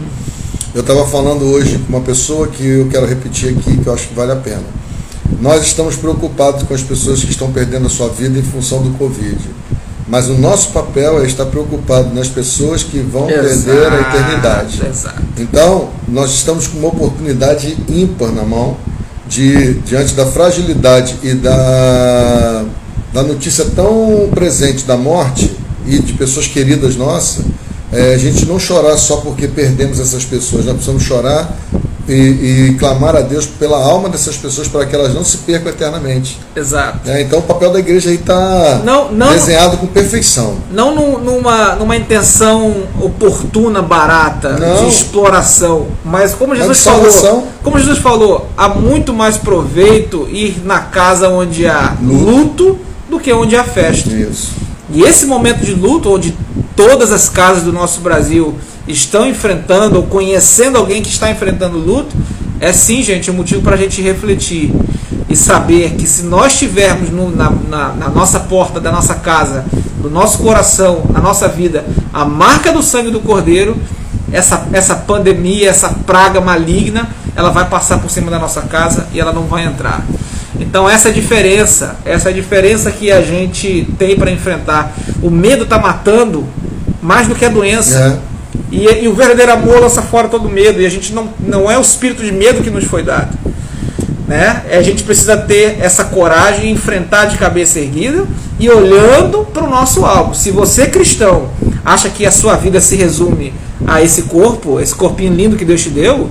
Eu 0.73 0.81
estava 0.81 1.07
falando 1.07 1.45
hoje 1.45 1.77
com 1.77 1.95
uma 1.95 2.01
pessoa 2.01 2.47
que 2.47 2.65
eu 2.65 2.89
quero 2.89 3.05
repetir 3.05 3.57
aqui, 3.57 3.77
que 3.77 3.87
eu 3.87 3.93
acho 3.93 4.09
que 4.09 4.13
vale 4.13 4.33
a 4.33 4.35
pena. 4.35 4.63
Nós 5.39 5.63
estamos 5.63 5.95
preocupados 5.95 6.63
com 6.63 6.73
as 6.73 6.81
pessoas 6.81 7.23
que 7.23 7.31
estão 7.31 7.51
perdendo 7.51 7.87
a 7.87 7.89
sua 7.89 8.09
vida 8.09 8.37
em 8.37 8.43
função 8.43 8.81
do 8.81 8.97
Covid. 8.97 9.39
Mas 10.07 10.27
o 10.27 10.33
nosso 10.33 10.69
papel 10.69 11.23
é 11.23 11.25
estar 11.25 11.45
preocupado 11.45 12.13
nas 12.13 12.27
pessoas 12.27 12.83
que 12.83 12.99
vão 12.99 13.25
perder 13.25 13.91
a 13.91 14.01
eternidade. 14.01 14.85
Exato. 14.85 15.21
Então, 15.37 15.89
nós 16.07 16.31
estamos 16.31 16.67
com 16.67 16.77
uma 16.77 16.89
oportunidade 16.89 17.75
ímpar 17.89 18.31
na 18.31 18.43
mão 18.43 18.77
de 19.27 19.73
diante 19.85 20.13
da 20.13 20.25
fragilidade 20.25 21.15
e 21.23 21.33
da, 21.33 22.65
da 23.13 23.23
notícia 23.23 23.65
tão 23.75 24.29
presente 24.33 24.85
da 24.85 24.95
morte 24.95 25.51
e 25.85 25.99
de 25.99 26.13
pessoas 26.13 26.47
queridas 26.47 26.95
nossas, 26.95 27.45
é, 27.91 28.13
a 28.13 28.17
gente 28.17 28.45
não 28.45 28.59
chorar 28.59 28.97
só 28.97 29.17
porque 29.17 29.47
perdemos 29.47 29.99
essas 29.99 30.25
pessoas, 30.25 30.65
nós 30.65 30.75
precisamos 30.75 31.03
chorar 31.03 31.57
e, 32.07 32.13
e 32.71 32.75
clamar 32.77 33.15
a 33.15 33.21
Deus 33.21 33.45
pela 33.45 33.77
alma 33.83 34.09
dessas 34.09 34.35
pessoas 34.37 34.67
para 34.67 34.85
que 34.85 34.95
elas 34.95 35.13
não 35.13 35.23
se 35.23 35.37
percam 35.39 35.71
eternamente. 35.71 36.39
Exato. 36.55 36.99
É, 37.09 37.21
então 37.21 37.39
o 37.39 37.41
papel 37.41 37.71
da 37.71 37.79
igreja 37.79 38.09
aí 38.09 38.15
está 38.15 38.81
desenhado 39.33 39.77
com 39.77 39.87
perfeição. 39.87 40.55
Não 40.71 40.93
num- 40.93 41.17
numa, 41.19 41.75
numa 41.75 41.95
intenção 41.97 42.73
oportuna, 43.01 43.81
barata, 43.81 44.53
Não. 44.59 44.75
de 44.87 44.93
exploração, 44.95 45.87
mas 46.03 46.33
como 46.33 46.49
Mas 46.49 46.59
Jesus 46.59 46.83
falou, 46.83 47.47
como 47.63 47.79
Jesus 47.79 47.97
falou, 47.99 48.47
há 48.57 48.69
muito 48.69 49.13
mais 49.13 49.37
proveito 49.37 50.27
ir 50.29 50.61
na 50.63 50.79
casa 50.81 51.29
onde 51.29 51.65
há 51.67 51.95
Luto. 52.01 52.25
luto 52.31 52.79
do 53.09 53.19
que 53.19 53.31
onde 53.33 53.55
há 53.55 53.63
festa. 53.63 54.09
Isso. 54.11 54.51
E 54.91 55.01
esse 55.01 55.25
momento 55.25 55.65
de 55.65 55.73
luto, 55.73 56.11
onde 56.13 56.37
todas 56.75 57.11
as 57.11 57.27
casas 57.29 57.63
do 57.63 57.73
nosso 57.73 58.01
Brasil 58.01 58.53
estão 58.87 59.25
enfrentando 59.27 59.97
ou 59.97 60.03
conhecendo 60.03 60.77
alguém 60.77 61.01
que 61.01 61.09
está 61.09 61.29
enfrentando 61.31 61.77
luto, 61.77 62.15
é 62.59 62.71
sim, 62.71 63.01
gente, 63.03 63.29
um 63.29 63.33
motivo 63.33 63.61
para 63.61 63.75
a 63.75 63.77
gente 63.77 64.01
refletir 64.01 64.71
e 65.27 65.35
saber 65.35 65.91
que 65.95 66.07
se 66.07 66.23
nós 66.23 66.57
tivermos 66.57 67.09
no- 67.09 67.35
na, 67.35 67.49
na- 67.69 67.89
na 67.93 68.09
nossa 68.09 68.39
porta 68.41 68.79
da 68.79 68.91
nossa 68.91 69.15
casa, 69.15 69.65
no 70.01 70.09
nosso 70.09 70.37
coração, 70.37 71.03
na 71.11 71.19
nossa 71.19 71.47
vida, 71.47 71.83
a 72.13 72.23
marca 72.23 72.71
do 72.71 72.81
sangue 72.83 73.09
do 73.11 73.19
Cordeiro, 73.19 73.75
essa, 74.31 74.67
essa 74.71 74.95
pandemia, 74.95 75.69
essa 75.69 75.89
praga 76.05 76.39
maligna, 76.39 77.09
ela 77.35 77.49
vai 77.49 77.65
passar 77.67 77.99
por 77.99 78.09
cima 78.09 78.29
da 78.31 78.39
nossa 78.39 78.61
casa 78.63 79.07
e 79.13 79.19
ela 79.19 79.33
não 79.33 79.43
vai 79.43 79.65
entrar. 79.65 80.05
Então 80.59 80.87
essa 80.89 81.09
é 81.09 81.11
a 81.11 81.13
diferença, 81.13 81.97
essa 82.05 82.29
é 82.29 82.31
a 82.31 82.35
diferença 82.35 82.89
que 82.91 83.11
a 83.11 83.21
gente 83.21 83.87
tem 83.97 84.15
para 84.15 84.31
enfrentar. 84.31 84.93
O 85.21 85.29
medo 85.29 85.63
está 85.63 85.77
matando 85.79 86.45
mais 87.01 87.27
do 87.27 87.35
que 87.35 87.43
a 87.43 87.49
doença. 87.49 87.97
É. 88.31 88.34
E, 88.71 89.03
e 89.03 89.07
o 89.07 89.13
verdadeiro 89.13 89.51
amor 89.53 89.79
lança 89.79 90.01
fora 90.01 90.27
todo 90.27 90.49
medo. 90.49 90.81
E 90.81 90.85
a 90.85 90.89
gente 90.89 91.13
não, 91.13 91.29
não 91.39 91.69
é 91.69 91.77
o 91.77 91.81
espírito 91.81 92.23
de 92.23 92.31
medo 92.31 92.63
que 92.63 92.69
nos 92.69 92.85
foi 92.85 93.03
dado. 93.03 93.37
Né? 94.27 94.63
A 94.71 94.81
gente 94.81 95.03
precisa 95.03 95.37
ter 95.37 95.77
essa 95.79 96.05
coragem, 96.05 96.71
enfrentar 96.71 97.25
de 97.25 97.37
cabeça 97.37 97.79
erguida 97.79 98.25
e 98.59 98.69
olhando 98.69 99.45
para 99.45 99.63
o 99.63 99.69
nosso 99.69 100.03
alvo. 100.03 100.33
Se 100.33 100.51
você 100.51 100.87
cristão 100.87 101.49
acha 101.83 102.09
que 102.09 102.25
a 102.25 102.31
sua 102.31 102.55
vida 102.55 102.81
se 102.81 102.95
resume 102.95 103.53
a 103.85 104.01
esse 104.01 104.23
corpo, 104.23 104.79
esse 104.79 104.95
corpinho 104.95 105.33
lindo 105.33 105.55
que 105.55 105.63
Deus 105.63 105.83
te 105.83 105.89
deu, 105.89 106.29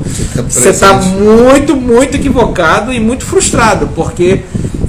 você 0.48 0.70
está 0.70 0.94
muito, 0.94 1.76
muito 1.76 2.16
equivocado 2.16 2.92
e 2.92 2.98
muito 2.98 3.24
frustrado, 3.24 3.88
porque 3.94 4.42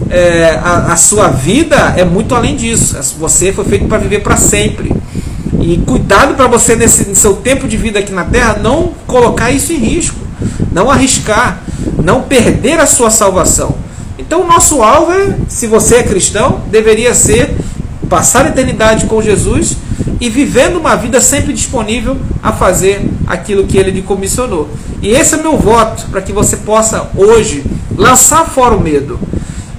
é, 0.10 0.60
a, 0.64 0.94
a, 0.94 0.98
sua 0.98 1.28
vida 1.28 1.94
é 1.96 2.04
muito 2.04 2.34
além 2.34 2.56
disso. 2.56 2.98
Você 3.20 3.54
foi 3.54 3.66
feito 3.66 3.86
para 3.86 4.00
viver 4.00 4.24
para 4.24 4.38
sempre. 4.38 4.92
E 5.68 5.78
cuidado 5.78 6.36
para 6.36 6.46
você, 6.46 6.76
nesse 6.76 7.16
seu 7.16 7.38
tempo 7.38 7.68
de 7.68 7.76
vida 7.76 7.98
aqui 7.98 8.14
na 8.14 8.24
Terra, 8.24 8.60
não 8.62 8.94
colocar 9.08 9.50
isso 9.50 9.74
em 9.74 9.78
risco, 9.78 10.16
não 10.72 10.92
arriscar, 10.92 11.60
não 12.04 12.22
perder 12.22 12.80
a 12.80 12.86
sua 12.86 13.10
salvação. 13.10 13.76
Então, 14.16 14.44
o 14.44 14.48
nosso 14.48 14.84
alvo 14.84 15.12
é, 15.12 15.36
se 15.50 15.66
você 15.66 15.96
é 15.96 16.04
cristão, 16.04 16.62
deveria 16.70 17.16
ser 17.16 17.58
passar 18.08 18.46
a 18.46 18.50
eternidade 18.50 19.08
com 19.08 19.24
Jesus 19.24 19.76
e 20.22 20.30
vivendo 20.30 20.78
uma 20.78 20.96
vida 20.96 21.20
sempre 21.20 21.52
disponível 21.52 22.16
a 22.44 22.52
fazer 22.52 23.04
aquilo 23.26 23.66
que 23.66 23.76
ele 23.76 23.90
lhe 23.90 24.04
comissionou. 24.04 24.70
E 25.02 25.10
esse 25.10 25.34
é 25.34 25.42
meu 25.42 25.58
voto 25.58 26.06
para 26.12 26.22
que 26.22 26.32
você 26.32 26.58
possa 26.58 27.10
hoje 27.16 27.64
lançar 27.98 28.46
fora 28.46 28.76
o 28.76 28.80
medo 28.80 29.20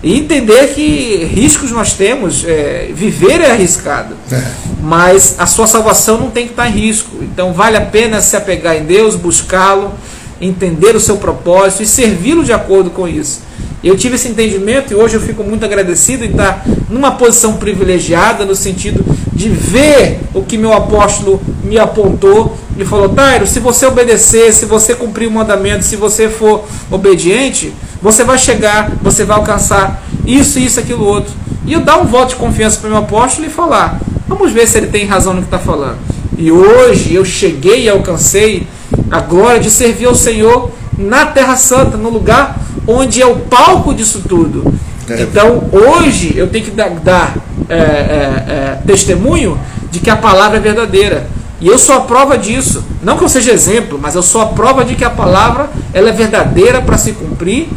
e 0.07 0.17
entender 0.17 0.73
que 0.73 1.25
riscos 1.25 1.73
nós 1.73 1.95
temos, 1.95 2.45
é, 2.45 2.91
viver 2.95 3.41
é 3.41 3.51
arriscado, 3.51 4.15
é. 4.31 4.41
mas 4.81 5.35
a 5.37 5.47
sua 5.47 5.67
salvação 5.67 6.17
não 6.17 6.31
tem 6.31 6.45
que 6.45 6.53
estar 6.53 6.69
em 6.69 6.71
risco. 6.71 7.17
Então 7.23 7.53
vale 7.53 7.77
a 7.77 7.81
pena 7.81 8.21
se 8.21 8.37
apegar 8.37 8.77
em 8.77 8.85
Deus, 8.85 9.17
buscá-lo, 9.17 9.93
entender 10.41 10.95
o 10.95 11.01
seu 11.01 11.17
propósito 11.17 11.83
e 11.83 11.87
servi-lo 11.87 12.45
de 12.45 12.53
acordo 12.53 12.91
com 12.91 13.09
isso. 13.09 13.41
Eu 13.83 13.97
tive 13.97 14.15
esse 14.15 14.29
entendimento 14.29 14.93
e 14.93 14.95
hoje 14.95 15.17
eu 15.17 15.21
fico 15.21 15.43
muito 15.43 15.65
agradecido 15.65 16.25
em 16.25 16.31
estar 16.31 16.65
numa 16.89 17.11
posição 17.11 17.55
privilegiada 17.55 18.45
no 18.45 18.55
sentido 18.55 19.05
de 19.33 19.49
ver 19.49 20.21
o 20.33 20.41
que 20.41 20.57
meu 20.57 20.73
apóstolo 20.73 21.43
me 21.65 21.81
apontou 21.81 22.57
e 22.79 22.85
falou: 22.85 23.09
Tairo, 23.09 23.45
se 23.45 23.59
você 23.59 23.85
obedecer, 23.87 24.53
se 24.53 24.67
você 24.67 24.95
cumprir 24.95 25.27
o 25.27 25.33
mandamento, 25.33 25.85
se 25.85 25.97
você 25.97 26.29
for 26.29 26.65
obediente, 26.93 27.75
você 28.07 28.23
vai 28.23 28.39
chegar, 28.39 28.93
você 29.03 29.25
vai 29.25 29.37
alcançar 29.37 30.01
isso, 30.25 30.61
isso, 30.61 30.79
aquilo, 30.79 31.05
outro. 31.05 31.35
E 31.67 31.73
eu 31.73 31.81
dar 31.81 31.97
um 31.97 32.05
voto 32.05 32.29
de 32.29 32.37
confiança 32.37 32.79
para 32.79 32.87
o 32.87 32.91
meu 32.91 33.01
apóstolo 33.01 33.49
e 33.49 33.51
falar: 33.51 33.99
vamos 34.29 34.53
ver 34.53 34.69
se 34.69 34.79
ele 34.79 34.87
tem 34.87 35.05
razão 35.05 35.35
no 35.35 35.41
que 35.41 35.49
está 35.49 35.59
falando. 35.59 35.99
E 36.39 36.53
hoje 36.53 37.13
eu 37.13 37.25
cheguei 37.25 37.83
e 37.83 37.89
alcancei 37.89 38.65
a 39.11 39.19
glória 39.19 39.59
de 39.59 39.69
servir 39.69 40.07
ao 40.07 40.15
Senhor 40.15 40.71
na 40.97 41.27
Terra 41.27 41.57
Santa, 41.57 41.97
no 41.97 42.09
lugar 42.09 42.57
onde 42.87 43.21
é 43.21 43.27
o 43.27 43.41
palco 43.41 43.93
disso 43.93 44.23
tudo. 44.29 44.73
É. 45.11 45.23
Então 45.23 45.65
hoje 45.73 46.33
eu 46.37 46.47
tenho 46.47 46.65
que 46.65 46.71
dar, 46.71 46.91
dar 46.91 47.35
é, 47.69 47.75
é, 47.75 47.81
é, 47.81 48.79
testemunho 48.87 49.59
de 49.91 49.99
que 49.99 50.11
a 50.11 50.17
palavra 50.17 50.59
é 50.59 50.61
verdadeira. 50.61 51.27
E 51.61 51.67
eu 51.67 51.77
sou 51.77 51.97
a 51.97 52.03
prova 52.03 52.39
disso. 52.39 52.85
Não 53.03 53.19
que 53.19 53.25
eu 53.25 53.29
seja 53.29 53.51
exemplo, 53.51 53.99
mas 54.01 54.15
eu 54.15 54.23
sou 54.23 54.43
a 54.43 54.47
prova 54.47 54.85
de 54.85 54.95
que 54.95 55.05
a 55.05 55.11
palavra 55.11 55.71
ela 55.93 56.11
é 56.11 56.13
verdadeira 56.13 56.81
para 56.81 56.97
se 56.97 57.11
cumprir. 57.11 57.69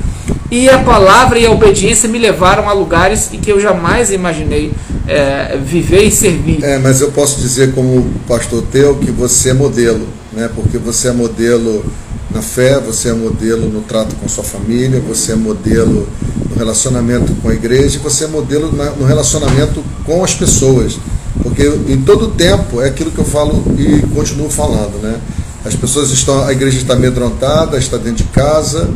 E 0.52 0.68
a 0.68 0.80
palavra 0.80 1.38
e 1.38 1.46
a 1.46 1.52
obediência 1.52 2.10
me 2.10 2.18
levaram 2.18 2.68
a 2.68 2.74
lugares 2.74 3.32
em 3.32 3.40
que 3.40 3.52
eu 3.52 3.60
jamais 3.60 4.12
imaginei 4.12 4.74
é, 5.08 5.58
viver 5.64 6.04
e 6.04 6.12
servir. 6.12 6.64
É, 6.64 6.80
mas 6.80 7.02
eu 7.02 7.12
posso 7.12 7.40
dizer 7.40 7.74
como 7.74 8.10
pastor 8.28 8.64
teu 8.72 8.96
que 8.96 9.12
você 9.12 9.50
é 9.50 9.54
modelo, 9.54 10.08
né? 10.34 10.50
Porque 10.56 10.80
você 10.80 11.10
é 11.10 11.12
modelo 11.12 11.86
na 12.32 12.42
fé, 12.42 12.80
você 12.80 13.10
é 13.10 13.14
modelo 13.14 13.70
no 13.70 13.82
trato 13.82 14.16
com 14.16 14.28
sua 14.28 14.44
família, 14.44 15.00
você 15.00 15.34
é 15.34 15.36
modelo 15.36 16.08
no 16.50 16.56
relacionamento 16.56 17.34
com 17.42 17.50
a 17.50 17.54
igreja, 17.54 18.00
você 18.00 18.26
é 18.26 18.28
modelo 18.28 18.72
no 18.72 19.06
relacionamento 19.06 19.84
com 20.04 20.24
as 20.24 20.34
pessoas. 20.34 20.98
Porque 21.44 21.64
em 21.88 22.02
todo 22.02 22.30
tempo 22.30 22.82
é 22.82 22.88
aquilo 22.88 23.12
que 23.12 23.20
eu 23.20 23.26
falo 23.26 23.64
e 23.78 24.02
continuo 24.16 24.50
falando, 24.50 25.00
né? 25.02 25.20
As 25.64 25.76
pessoas 25.76 26.10
estão, 26.10 26.44
a 26.46 26.52
igreja 26.52 26.78
está 26.78 26.94
amedrontada, 26.94 27.78
está 27.78 27.98
dentro 27.98 28.24
de 28.24 28.32
casa, 28.32 28.90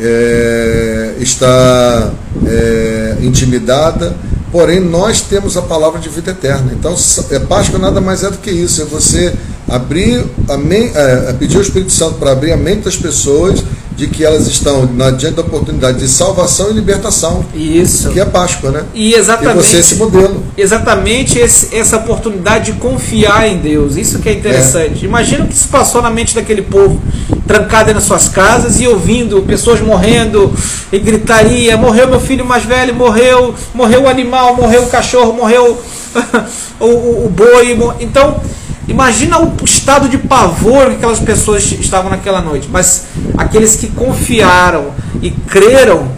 é, 0.00 1.14
está 1.18 2.12
é, 2.46 3.16
intimidada, 3.22 4.16
porém 4.50 4.80
nós 4.80 5.20
temos 5.20 5.56
a 5.56 5.62
palavra 5.62 6.00
de 6.00 6.08
vida 6.08 6.30
eterna. 6.30 6.72
Então, 6.72 6.94
é, 7.30 7.38
Páscoa 7.38 7.78
nada 7.78 8.00
mais 8.00 8.22
é 8.22 8.30
do 8.30 8.38
que 8.38 8.50
isso, 8.50 8.82
é 8.82 8.84
você 8.84 9.32
abrir 9.68 10.24
a 10.48 10.54
é, 10.98 11.32
pedir 11.32 11.56
ao 11.56 11.62
Espírito 11.62 11.92
Santo 11.92 12.14
para 12.14 12.32
abrir 12.32 12.52
a 12.52 12.56
mente 12.56 12.84
das 12.84 12.96
pessoas 12.96 13.62
de 13.96 14.08
que 14.08 14.24
elas 14.24 14.46
estão 14.48 14.86
na, 14.86 15.10
diante 15.10 15.36
da 15.36 15.42
oportunidade 15.42 15.98
de 15.98 16.08
salvação 16.08 16.70
e 16.70 16.72
libertação. 16.72 17.44
Isso. 17.54 18.10
Que 18.10 18.20
é 18.20 18.24
Páscoa, 18.24 18.70
né? 18.70 18.84
E 18.92 19.14
exatamente. 19.14 19.58
E 19.58 19.62
você 19.62 19.76
esse 19.76 19.94
modelo. 19.96 20.42
Exatamente 20.56 21.38
esse, 21.38 21.74
essa 21.74 21.96
oportunidade 21.96 22.72
de 22.72 22.78
confiar 22.78 23.48
em 23.48 23.58
Deus. 23.58 23.96
Isso 23.96 24.18
que 24.18 24.28
é 24.28 24.32
interessante. 24.32 25.04
É. 25.04 25.08
Imagina 25.08 25.44
o 25.44 25.48
que 25.48 25.54
se 25.54 25.68
passou 25.68 26.02
na 26.02 26.10
mente 26.10 26.34
daquele 26.34 26.62
povo, 26.62 27.00
trancado 27.46 27.94
nas 27.94 28.04
suas 28.04 28.28
casas 28.28 28.80
e 28.80 28.88
ouvindo 28.88 29.42
pessoas 29.42 29.80
morrendo 29.80 30.52
e 30.92 30.98
gritaria: 30.98 31.76
morreu 31.76 32.08
meu 32.08 32.20
filho 32.20 32.44
mais 32.44 32.64
velho, 32.64 32.94
morreu, 32.94 33.54
morreu 33.72 34.02
o 34.02 34.08
animal, 34.08 34.56
morreu 34.56 34.82
o 34.82 34.88
cachorro, 34.88 35.32
morreu 35.32 35.78
o, 36.80 36.86
o, 36.86 37.26
o 37.26 37.28
boi. 37.28 37.78
Então 38.00 38.40
Imagina 38.86 39.38
o 39.38 39.54
estado 39.64 40.08
de 40.08 40.18
pavor 40.18 40.90
que 40.90 40.96
aquelas 40.96 41.20
pessoas 41.20 41.64
estavam 41.72 42.10
naquela 42.10 42.40
noite. 42.40 42.68
Mas 42.70 43.04
aqueles 43.36 43.76
que 43.76 43.88
confiaram 43.88 44.86
e 45.22 45.30
creram, 45.30 46.08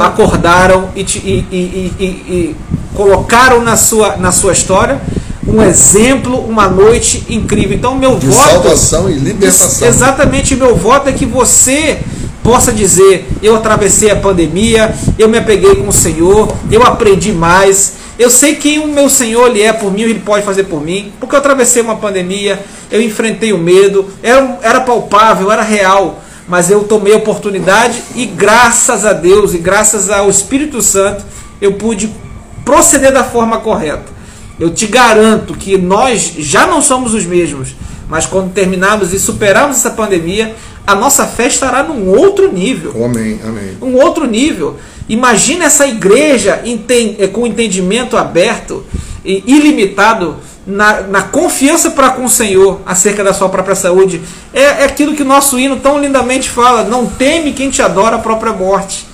acordaram 0.00 0.90
e, 0.94 1.00
e, 1.00 1.46
e, 1.50 2.04
e, 2.04 2.56
colocaram 2.94 3.62
na 3.62 3.76
sua, 3.76 4.16
na 4.16 4.30
sua 4.30 4.52
história 4.52 5.00
um 5.46 5.62
exemplo, 5.62 6.38
uma 6.38 6.68
noite 6.68 7.24
incrível. 7.28 7.76
Então, 7.76 7.96
meu 7.96 8.16
de 8.16 8.26
voto. 8.26 8.48
Salvação 8.48 9.10
e 9.10 9.14
libertação. 9.14 9.88
Exatamente, 9.88 10.54
meu 10.54 10.76
voto 10.76 11.08
é 11.08 11.12
que 11.12 11.26
você 11.26 11.98
possa 12.42 12.72
dizer: 12.72 13.28
eu 13.42 13.56
atravessei 13.56 14.10
a 14.10 14.16
pandemia, 14.16 14.94
eu 15.18 15.28
me 15.28 15.38
apeguei 15.38 15.76
com 15.76 15.88
o 15.88 15.92
Senhor, 15.92 16.54
eu 16.70 16.82
aprendi 16.82 17.32
mais, 17.32 17.94
eu 18.20 18.28
sei 18.28 18.54
quem 18.54 18.80
o 18.80 18.86
meu 18.86 19.08
Senhor 19.08 19.46
ele 19.46 19.62
é 19.62 19.72
por 19.72 19.90
mim, 19.90 20.02
ele 20.02 20.20
pode 20.20 20.44
fazer 20.44 20.64
por 20.64 20.82
mim, 20.82 21.10
porque 21.18 21.34
eu 21.34 21.38
atravessei 21.38 21.80
uma 21.80 21.96
pandemia, 21.96 22.62
eu 22.90 23.00
enfrentei 23.00 23.50
o 23.50 23.56
medo, 23.56 24.12
era, 24.22 24.58
era 24.60 24.80
palpável, 24.82 25.50
era 25.50 25.62
real, 25.62 26.22
mas 26.46 26.70
eu 26.70 26.84
tomei 26.84 27.14
a 27.14 27.16
oportunidade 27.16 28.02
e 28.14 28.26
graças 28.26 29.06
a 29.06 29.14
Deus 29.14 29.54
e 29.54 29.58
graças 29.58 30.10
ao 30.10 30.28
Espírito 30.28 30.82
Santo 30.82 31.24
eu 31.62 31.72
pude 31.72 32.14
proceder 32.62 33.10
da 33.10 33.24
forma 33.24 33.60
correta. 33.60 34.12
Eu 34.58 34.68
te 34.68 34.86
garanto 34.86 35.54
que 35.54 35.78
nós 35.78 36.34
já 36.36 36.66
não 36.66 36.82
somos 36.82 37.14
os 37.14 37.24
mesmos, 37.24 37.74
mas 38.06 38.26
quando 38.26 38.52
terminarmos 38.52 39.14
e 39.14 39.18
superarmos 39.18 39.78
essa 39.78 39.92
pandemia, 39.92 40.54
a 40.86 40.94
nossa 40.94 41.26
fé 41.26 41.46
estará 41.46 41.82
num 41.82 42.08
outro 42.08 42.52
nível. 42.52 42.92
Amém, 43.04 43.40
amém. 43.44 43.76
Um 43.80 43.96
outro 43.96 44.26
nível. 44.26 44.76
Imagina 45.08 45.64
essa 45.64 45.86
igreja 45.86 46.62
eh, 46.64 47.26
com 47.26 47.46
entendimento 47.46 48.16
aberto 48.16 48.84
e 49.24 49.42
ilimitado 49.46 50.36
na, 50.66 51.02
na 51.02 51.22
confiança 51.22 51.90
para 51.90 52.10
com 52.10 52.24
o 52.24 52.30
Senhor 52.30 52.80
acerca 52.86 53.24
da 53.24 53.32
sua 53.32 53.48
própria 53.48 53.74
saúde. 53.74 54.20
É, 54.52 54.62
é 54.62 54.84
aquilo 54.84 55.14
que 55.14 55.22
o 55.22 55.26
nosso 55.26 55.58
hino 55.58 55.76
tão 55.76 56.00
lindamente 56.00 56.48
fala: 56.48 56.84
não 56.84 57.06
teme 57.06 57.52
quem 57.52 57.70
te 57.70 57.82
adora 57.82 58.16
a 58.16 58.18
própria 58.18 58.52
morte. 58.52 59.06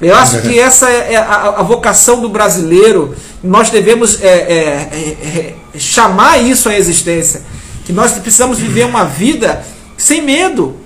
Eu 0.00 0.14
acho 0.14 0.42
que 0.42 0.58
essa 0.60 0.90
é 0.90 1.16
a, 1.16 1.54
a 1.58 1.62
vocação 1.62 2.20
do 2.20 2.28
brasileiro. 2.28 3.14
Nós 3.42 3.70
devemos 3.70 4.22
é, 4.22 4.26
é, 4.26 5.54
é, 5.74 5.78
chamar 5.78 6.38
isso 6.38 6.68
à 6.68 6.76
existência. 6.76 7.42
Que 7.84 7.92
nós 7.92 8.12
precisamos 8.12 8.58
viver 8.58 8.86
uma 8.86 9.04
vida 9.04 9.64
sem 9.96 10.22
medo. 10.22 10.76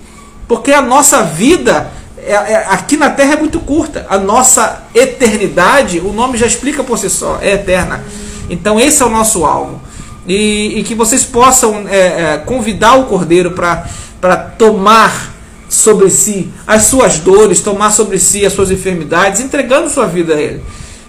Porque 0.49 0.73
a 0.73 0.83
nossa 0.83 1.23
vida 1.23 1.91
é, 2.19 2.33
é, 2.33 2.67
aqui 2.71 2.97
na 2.97 3.11
Terra 3.11 3.35
é 3.35 3.37
muito 3.37 3.61
curta. 3.61 4.05
A 4.09 4.19
nossa 4.19 4.83
eternidade, 4.95 6.01
o 6.01 6.13
nome 6.13 6.37
já 6.37 6.47
explica 6.47 6.83
por 6.83 6.99
si 6.99 7.09
só, 7.09 7.39
é 7.41 7.53
eterna. 7.53 8.05
Então 8.51 8.81
esse 8.81 9.03
é 9.03 9.07
o 9.07 9.11
nosso 9.11 9.45
alvo. 9.45 9.81
E, 10.27 10.79
e 10.79 10.83
que 10.83 10.95
vocês 10.95 11.25
possam 11.25 11.85
é, 11.89 12.35
é 12.35 12.39
convidar 12.39 12.97
o 12.97 13.05
Cordeiro 13.05 13.53
para 13.53 14.37
tomar 14.59 15.35
sobre 15.69 16.11
si 16.11 16.53
as 16.67 16.85
suas 16.85 17.19
dores, 17.19 17.61
tomar 17.61 17.92
sobre 17.92 18.19
si 18.19 18.44
as 18.44 18.53
suas 18.53 18.73
enfermidades, 18.73 19.40
entregando 19.40 19.88
sua 19.88 20.07
vida 20.07 20.35
a 20.35 20.40
Ele. 20.40 20.63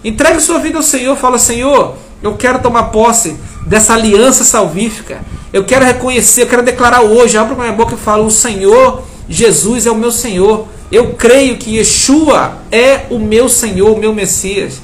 Entregue 0.04 0.40
sua 0.40 0.60
vida 0.60 0.76
ao 0.76 0.82
Senhor, 0.84 1.16
fala, 1.16 1.38
Senhor, 1.38 1.96
eu 2.22 2.36
quero 2.36 2.60
tomar 2.60 2.84
posse 2.84 3.36
dessa 3.66 3.94
aliança 3.94 4.44
salvífica. 4.44 5.20
Eu 5.52 5.64
quero 5.64 5.84
reconhecer, 5.84 6.42
eu 6.42 6.46
quero 6.46 6.62
declarar 6.62 7.02
hoje, 7.02 7.36
abro 7.36 7.56
minha 7.56 7.72
boca 7.72 7.94
e 7.94 7.98
falo, 7.98 8.26
o 8.26 8.30
Senhor 8.30 9.02
Jesus 9.28 9.86
é 9.86 9.90
o 9.90 9.94
meu 9.94 10.10
Senhor. 10.10 10.66
Eu 10.90 11.14
creio 11.14 11.58
que 11.58 11.76
Yeshua 11.76 12.58
é 12.72 13.02
o 13.10 13.18
meu 13.18 13.48
Senhor, 13.48 13.96
o 13.96 13.98
meu 13.98 14.14
Messias. 14.14 14.80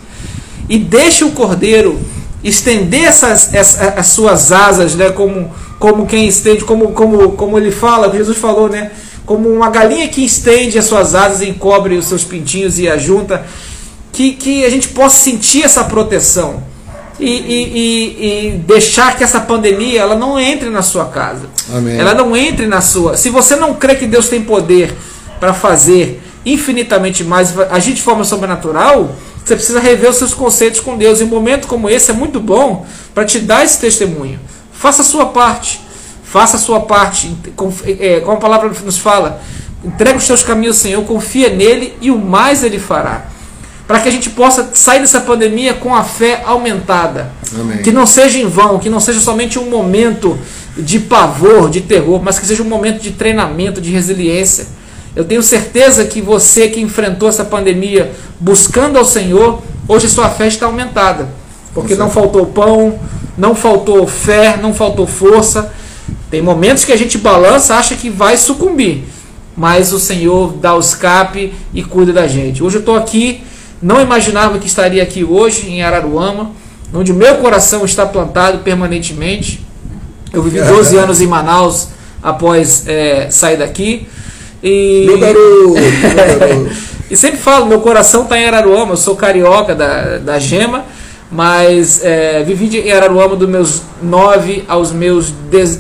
E 0.68 0.78
deixe 0.78 1.24
o 1.24 1.30
Cordeiro 1.30 1.98
estender 2.42 3.04
essas, 3.04 3.54
essas 3.54 3.98
as 3.98 4.06
suas 4.08 4.52
asas, 4.52 4.94
né, 4.94 5.10
como, 5.10 5.50
como 5.78 6.06
quem 6.06 6.28
estende, 6.28 6.62
como, 6.64 6.92
como, 6.92 7.32
como 7.32 7.58
ele 7.58 7.70
fala, 7.70 8.14
Jesus 8.14 8.36
falou, 8.36 8.68
né, 8.68 8.90
como 9.24 9.48
uma 9.48 9.70
galinha 9.70 10.08
que 10.08 10.22
estende 10.22 10.78
as 10.78 10.84
suas 10.84 11.14
asas 11.14 11.40
e 11.40 11.48
encobre 11.48 11.96
os 11.96 12.04
seus 12.04 12.22
pintinhos 12.22 12.78
e 12.78 12.86
ajunta, 12.86 13.46
que, 14.12 14.32
que 14.32 14.64
a 14.64 14.70
gente 14.70 14.88
possa 14.88 15.16
sentir 15.16 15.62
essa 15.62 15.84
proteção 15.84 16.62
e, 17.18 17.26
e, 17.26 17.78
e, 17.78 18.48
e, 18.48 18.50
deixar 18.58 19.16
que 19.16 19.22
essa 19.22 19.40
pandemia 19.40 20.00
ela 20.00 20.16
não 20.16 20.38
entre 20.38 20.68
na 20.70 20.82
sua 20.82 21.06
casa. 21.06 21.42
Amém. 21.72 21.98
Ela 21.98 22.14
não 22.14 22.36
entre 22.36 22.66
na 22.66 22.80
sua. 22.80 23.16
Se 23.16 23.30
você 23.30 23.54
não 23.56 23.74
crê 23.74 23.94
que 23.94 24.06
Deus 24.06 24.28
tem 24.28 24.42
poder 24.42 24.94
para 25.38 25.54
fazer 25.54 26.22
infinitamente 26.44 27.22
mais, 27.22 27.58
agir 27.70 27.92
de 27.92 28.02
forma 28.02 28.24
sobrenatural, 28.24 29.14
Você 29.44 29.56
precisa 29.56 29.78
rever 29.78 30.08
os 30.08 30.16
seus 30.16 30.32
conceitos 30.32 30.80
com 30.80 30.96
Deus. 30.96 31.20
E 31.20 31.24
um 31.24 31.28
momento 31.28 31.68
como 31.68 31.88
esse 31.88 32.10
é 32.10 32.14
muito 32.14 32.40
bom 32.40 32.86
para 33.14 33.24
te 33.26 33.38
dar 33.38 33.62
esse 33.62 33.78
testemunho. 33.78 34.40
Faça 34.72 35.02
a 35.02 35.04
sua 35.04 35.26
parte. 35.26 35.80
Faça 36.24 36.56
a 36.56 36.60
sua 36.60 36.80
parte. 36.80 37.36
É, 38.00 38.20
como 38.20 38.32
a 38.32 38.40
palavra 38.40 38.70
nos 38.84 38.98
fala, 38.98 39.42
entrega 39.84 40.16
os 40.16 40.24
seus 40.24 40.42
caminhos 40.42 40.76
ao 40.78 40.82
Senhor, 40.82 41.04
confia 41.04 41.50
nele 41.50 41.94
e 42.00 42.10
o 42.10 42.18
mais 42.18 42.64
ele 42.64 42.78
fará. 42.78 43.33
Para 43.86 44.00
que 44.00 44.08
a 44.08 44.12
gente 44.12 44.30
possa 44.30 44.70
sair 44.72 45.00
dessa 45.00 45.20
pandemia 45.20 45.74
com 45.74 45.94
a 45.94 46.02
fé 46.02 46.42
aumentada. 46.46 47.30
Amém. 47.54 47.82
Que 47.82 47.92
não 47.92 48.06
seja 48.06 48.38
em 48.38 48.48
vão, 48.48 48.78
que 48.78 48.88
não 48.88 48.98
seja 48.98 49.20
somente 49.20 49.58
um 49.58 49.68
momento 49.68 50.38
de 50.76 50.98
pavor, 50.98 51.68
de 51.68 51.82
terror, 51.82 52.20
mas 52.22 52.38
que 52.38 52.46
seja 52.46 52.62
um 52.62 52.68
momento 52.68 53.00
de 53.00 53.12
treinamento, 53.12 53.80
de 53.80 53.90
resiliência. 53.90 54.66
Eu 55.14 55.24
tenho 55.24 55.42
certeza 55.42 56.04
que 56.04 56.20
você 56.20 56.68
que 56.68 56.80
enfrentou 56.80 57.28
essa 57.28 57.44
pandemia 57.44 58.12
buscando 58.40 58.98
ao 58.98 59.04
Senhor, 59.04 59.62
hoje 59.86 60.08
sua 60.08 60.28
fé 60.28 60.48
está 60.48 60.66
aumentada. 60.66 61.28
Porque 61.72 61.94
não 61.94 62.10
faltou 62.10 62.46
pão, 62.46 62.98
não 63.36 63.54
faltou 63.54 64.06
fé, 64.06 64.56
não 64.60 64.74
faltou 64.74 65.06
força. 65.06 65.72
Tem 66.30 66.42
momentos 66.42 66.84
que 66.84 66.92
a 66.92 66.96
gente 66.96 67.18
balança, 67.18 67.76
acha 67.76 67.94
que 67.94 68.10
vai 68.10 68.36
sucumbir. 68.36 69.04
Mas 69.56 69.92
o 69.92 70.00
Senhor 70.00 70.52
dá 70.54 70.74
o 70.74 70.80
escape 70.80 71.54
e 71.72 71.82
cuida 71.84 72.12
da 72.12 72.26
gente. 72.26 72.62
Hoje 72.62 72.76
eu 72.76 72.80
estou 72.80 72.96
aqui, 72.96 73.42
não 73.84 74.00
imaginava 74.00 74.58
que 74.58 74.66
estaria 74.66 75.02
aqui 75.02 75.22
hoje 75.22 75.68
em 75.68 75.82
Araruama, 75.82 76.52
onde 76.92 77.12
o 77.12 77.14
meu 77.14 77.34
coração 77.36 77.84
está 77.84 78.06
plantado 78.06 78.60
permanentemente. 78.60 79.62
Eu 80.32 80.42
vivi 80.42 80.58
12 80.58 80.96
anos 80.96 81.20
em 81.20 81.26
Manaus 81.26 81.88
após 82.22 82.88
é, 82.88 83.28
sair 83.30 83.58
daqui. 83.58 84.08
E... 84.62 85.04
Meu 85.04 85.18
garoto, 85.18 85.74
meu 85.74 86.14
garoto. 86.14 86.70
e 87.10 87.16
sempre 87.16 87.36
falo, 87.36 87.66
meu 87.66 87.80
coração 87.82 88.22
está 88.22 88.38
em 88.38 88.46
Araruama, 88.46 88.94
eu 88.94 88.96
sou 88.96 89.16
carioca 89.16 89.74
da, 89.74 90.16
da 90.16 90.38
Gema, 90.38 90.86
mas 91.30 92.02
é, 92.02 92.42
vivi 92.42 92.78
em 92.78 92.90
Araruama 92.90 93.36
dos 93.36 93.48
meus 93.48 93.82
9 94.02 94.64
aos 94.66 94.92
meus 94.92 95.30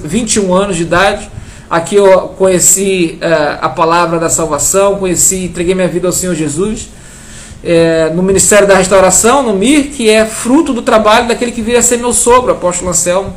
21 0.04 0.54
anos 0.54 0.76
de 0.76 0.82
idade. 0.82 1.30
Aqui 1.70 1.96
eu 1.96 2.20
conheci 2.36 3.16
é, 3.22 3.56
a 3.62 3.70
palavra 3.70 4.18
da 4.18 4.28
salvação, 4.28 4.96
conheci, 4.96 5.44
entreguei 5.44 5.74
minha 5.74 5.88
vida 5.88 6.06
ao 6.06 6.12
Senhor 6.12 6.34
Jesus. 6.34 6.90
É, 7.66 8.12
no 8.14 8.22
Ministério 8.22 8.68
da 8.68 8.76
Restauração, 8.76 9.42
no 9.42 9.54
MIR, 9.54 9.84
que 9.84 10.10
é 10.10 10.26
fruto 10.26 10.74
do 10.74 10.82
trabalho 10.82 11.26
daquele 11.26 11.50
que 11.50 11.62
viria 11.62 11.80
a 11.80 11.82
ser 11.82 11.96
meu 11.96 12.12
sogro, 12.12 12.52
apóstolo 12.52 12.90
Anselmo. 12.90 13.32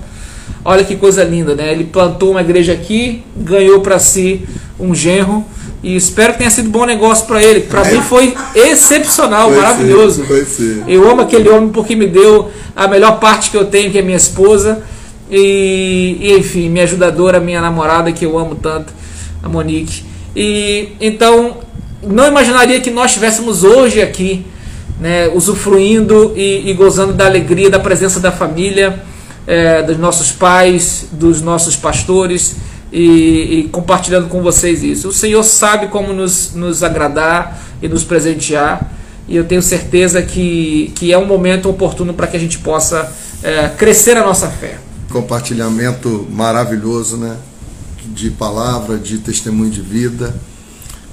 Olha 0.65 0.83
que 0.83 0.97
coisa 0.97 1.23
linda, 1.23 1.55
né? 1.55 1.71
Ele 1.71 1.85
plantou 1.85 2.31
uma 2.31 2.41
igreja 2.41 2.73
aqui, 2.73 3.23
ganhou 3.37 3.79
para 3.79 3.97
si 3.99 4.45
um 4.77 4.93
genro 4.93 5.45
e 5.81 5.95
espero 5.95 6.33
que 6.33 6.39
tenha 6.39 6.49
sido 6.49 6.69
bom 6.69 6.85
negócio 6.85 7.25
para 7.25 7.41
ele. 7.41 7.61
Para 7.61 7.85
mim 7.85 8.01
foi 8.01 8.35
excepcional, 8.53 9.49
foi 9.49 9.57
maravilhoso. 9.61 10.25
Ser, 10.25 10.45
ser. 10.45 10.83
Eu 10.87 11.09
amo 11.09 11.21
aquele 11.21 11.47
homem 11.47 11.69
porque 11.69 11.95
me 11.95 12.07
deu 12.07 12.51
a 12.75 12.87
melhor 12.87 13.19
parte 13.19 13.49
que 13.49 13.55
eu 13.55 13.65
tenho, 13.65 13.91
que 13.91 13.97
é 13.97 14.01
minha 14.01 14.17
esposa. 14.17 14.83
E, 15.29 16.17
e 16.19 16.37
enfim, 16.37 16.69
minha 16.69 16.83
ajudadora, 16.83 17.39
minha 17.39 17.61
namorada, 17.61 18.11
que 18.11 18.25
eu 18.25 18.37
amo 18.37 18.55
tanto, 18.55 18.91
a 19.43 19.47
Monique. 19.47 20.03
E 20.35 20.89
então, 20.99 21.57
não 22.01 22.27
imaginaria 22.27 22.79
que 22.79 22.91
nós 22.91 23.11
estivéssemos 23.11 23.63
hoje 23.63 24.01
aqui, 24.01 24.45
né, 24.99 25.27
usufruindo 25.29 26.33
e, 26.35 26.69
e 26.69 26.73
gozando 26.73 27.13
da 27.13 27.25
alegria 27.25 27.69
da 27.69 27.79
presença 27.79 28.19
da 28.19 28.31
família, 28.31 29.03
é, 29.45 29.81
dos 29.81 29.97
nossos 29.97 30.31
pais, 30.31 31.07
dos 31.11 31.41
nossos 31.41 31.75
pastores 31.75 32.55
e, 32.91 33.59
e, 33.59 33.69
compartilhando 33.71 34.27
com 34.27 34.41
vocês 34.41 34.83
isso. 34.83 35.09
O 35.09 35.13
Senhor 35.13 35.43
sabe 35.43 35.87
como 35.87 36.13
nos, 36.13 36.53
nos 36.53 36.83
agradar 36.83 37.59
e 37.81 37.87
nos 37.87 38.03
presentear, 38.03 38.93
e 39.27 39.35
eu 39.35 39.43
tenho 39.43 39.61
certeza 39.61 40.21
que, 40.21 40.91
que 40.95 41.11
é 41.11 41.17
um 41.17 41.25
momento 41.25 41.69
oportuno 41.69 42.13
para 42.13 42.27
que 42.27 42.37
a 42.37 42.39
gente 42.39 42.59
possa 42.59 43.11
é, 43.43 43.69
crescer 43.69 44.17
a 44.17 44.25
nossa 44.25 44.47
fé. 44.47 44.79
Compartilhamento 45.09 46.27
maravilhoso, 46.31 47.17
né? 47.17 47.35
De 48.05 48.31
palavra, 48.31 48.97
de 48.97 49.17
testemunho 49.19 49.69
de 49.69 49.81
vida. 49.81 50.33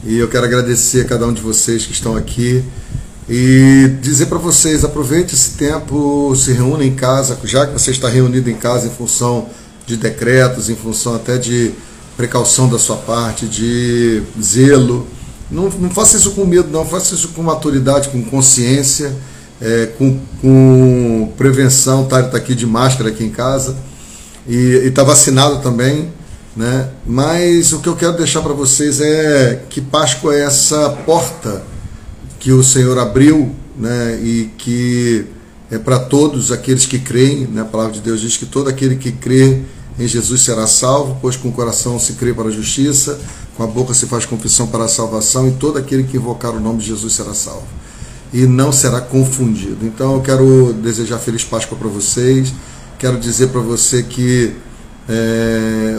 E 0.07 0.18
eu 0.18 0.28
quero 0.28 0.44
agradecer 0.44 1.00
a 1.00 1.05
cada 1.07 1.26
um 1.26 1.32
de 1.32 1.40
vocês 1.40 1.86
que 1.86 1.92
estão 1.92 2.14
aqui 2.14 2.62
e 3.26 3.90
dizer 4.02 4.26
para 4.26 4.36
vocês: 4.36 4.84
aproveite 4.84 5.34
esse 5.34 5.52
tempo, 5.52 6.34
se 6.36 6.52
reúna 6.52 6.84
em 6.84 6.94
casa, 6.94 7.38
já 7.44 7.66
que 7.66 7.72
você 7.72 7.90
está 7.90 8.07
reunido 8.07 8.50
em 8.50 8.55
casa 8.55 8.86
em 8.86 8.90
função 8.90 9.48
de 9.86 9.96
decretos, 9.96 10.68
em 10.68 10.76
função 10.76 11.14
até 11.14 11.38
de 11.38 11.72
precaução 12.18 12.68
da 12.68 12.78
sua 12.78 12.96
parte, 12.96 13.46
de 13.46 14.22
zelo. 14.40 15.07
Não, 15.50 15.70
não 15.70 15.88
faça 15.88 16.18
isso 16.18 16.32
com 16.32 16.44
medo, 16.44 16.68
não, 16.70 16.84
faça 16.84 17.14
isso 17.14 17.28
com 17.28 17.42
maturidade, 17.42 18.11
com 18.11 18.22
consciência, 18.22 19.11
é, 19.59 19.86
com, 19.96 20.20
com 20.42 21.32
prevenção. 21.38 22.05
Tá, 22.05 22.20
está 22.20 22.36
aqui 22.36 22.55
de 22.55 22.66
máscara 22.66 23.09
aqui 23.09 23.24
em 23.24 23.30
casa 23.30 23.74
e 24.46 24.82
está 24.84 25.02
vacinado 25.02 25.62
também. 25.62 26.12
Né? 26.57 26.88
Mas 27.05 27.72
o 27.72 27.80
que 27.80 27.88
eu 27.88 27.96
quero 27.96 28.16
deixar 28.16 28.40
para 28.40 28.52
vocês 28.52 29.00
é 29.00 29.64
que 29.68 29.80
Páscoa 29.80 30.34
é 30.34 30.42
essa 30.42 30.90
porta 31.05 31.64
que 32.38 32.52
o 32.52 32.62
Senhor 32.62 32.96
abriu 32.98 33.55
né? 33.76 34.18
e 34.22 34.50
que 34.57 35.26
é 35.70 35.78
para 35.78 35.98
todos 35.98 36.52
aqueles 36.52 36.86
que 36.86 36.98
creem. 36.98 37.46
Né? 37.46 37.62
A 37.62 37.64
palavra 37.64 37.92
de 37.92 38.00
Deus 38.00 38.20
diz 38.20 38.36
que 38.36 38.46
todo 38.46 38.68
aquele 38.68 38.96
que 38.96 39.11
crê 39.11 39.62
em 39.98 40.07
Jesus 40.07 40.42
será 40.42 40.66
salvo, 40.66 41.18
pois 41.20 41.36
com 41.36 41.48
o 41.48 41.52
coração 41.52 41.98
se 41.98 42.14
crê 42.14 42.32
para 42.32 42.48
a 42.48 42.50
justiça, 42.50 43.18
com 43.57 43.62
a 43.62 43.66
boca 43.66 43.94
se 43.94 44.07
faz 44.07 44.26
confissão 44.26 44.66
para 44.66 44.84
a 44.84 44.88
salvação, 44.88 45.48
e 45.48 45.52
todo 45.52 45.78
aquele 45.78 46.02
que 46.02 46.16
invocar 46.16 46.52
o 46.52 46.61
nome 46.61 46.80
de 46.80 46.86
Jesus 46.86 47.12
será 47.12 47.32
salvo. 47.32 47.66
E 48.32 48.46
não 48.46 48.72
será 48.72 49.00
confundido. 49.00 49.86
Então 49.86 50.14
eu 50.14 50.20
quero 50.20 50.72
desejar 50.72 51.18
feliz 51.18 51.44
Páscoa 51.44 51.78
para 51.78 51.88
vocês. 51.88 52.52
Quero 52.98 53.18
dizer 53.18 53.48
para 53.48 53.61
você 53.61 54.02
que 54.02 54.52
é, 55.09 55.98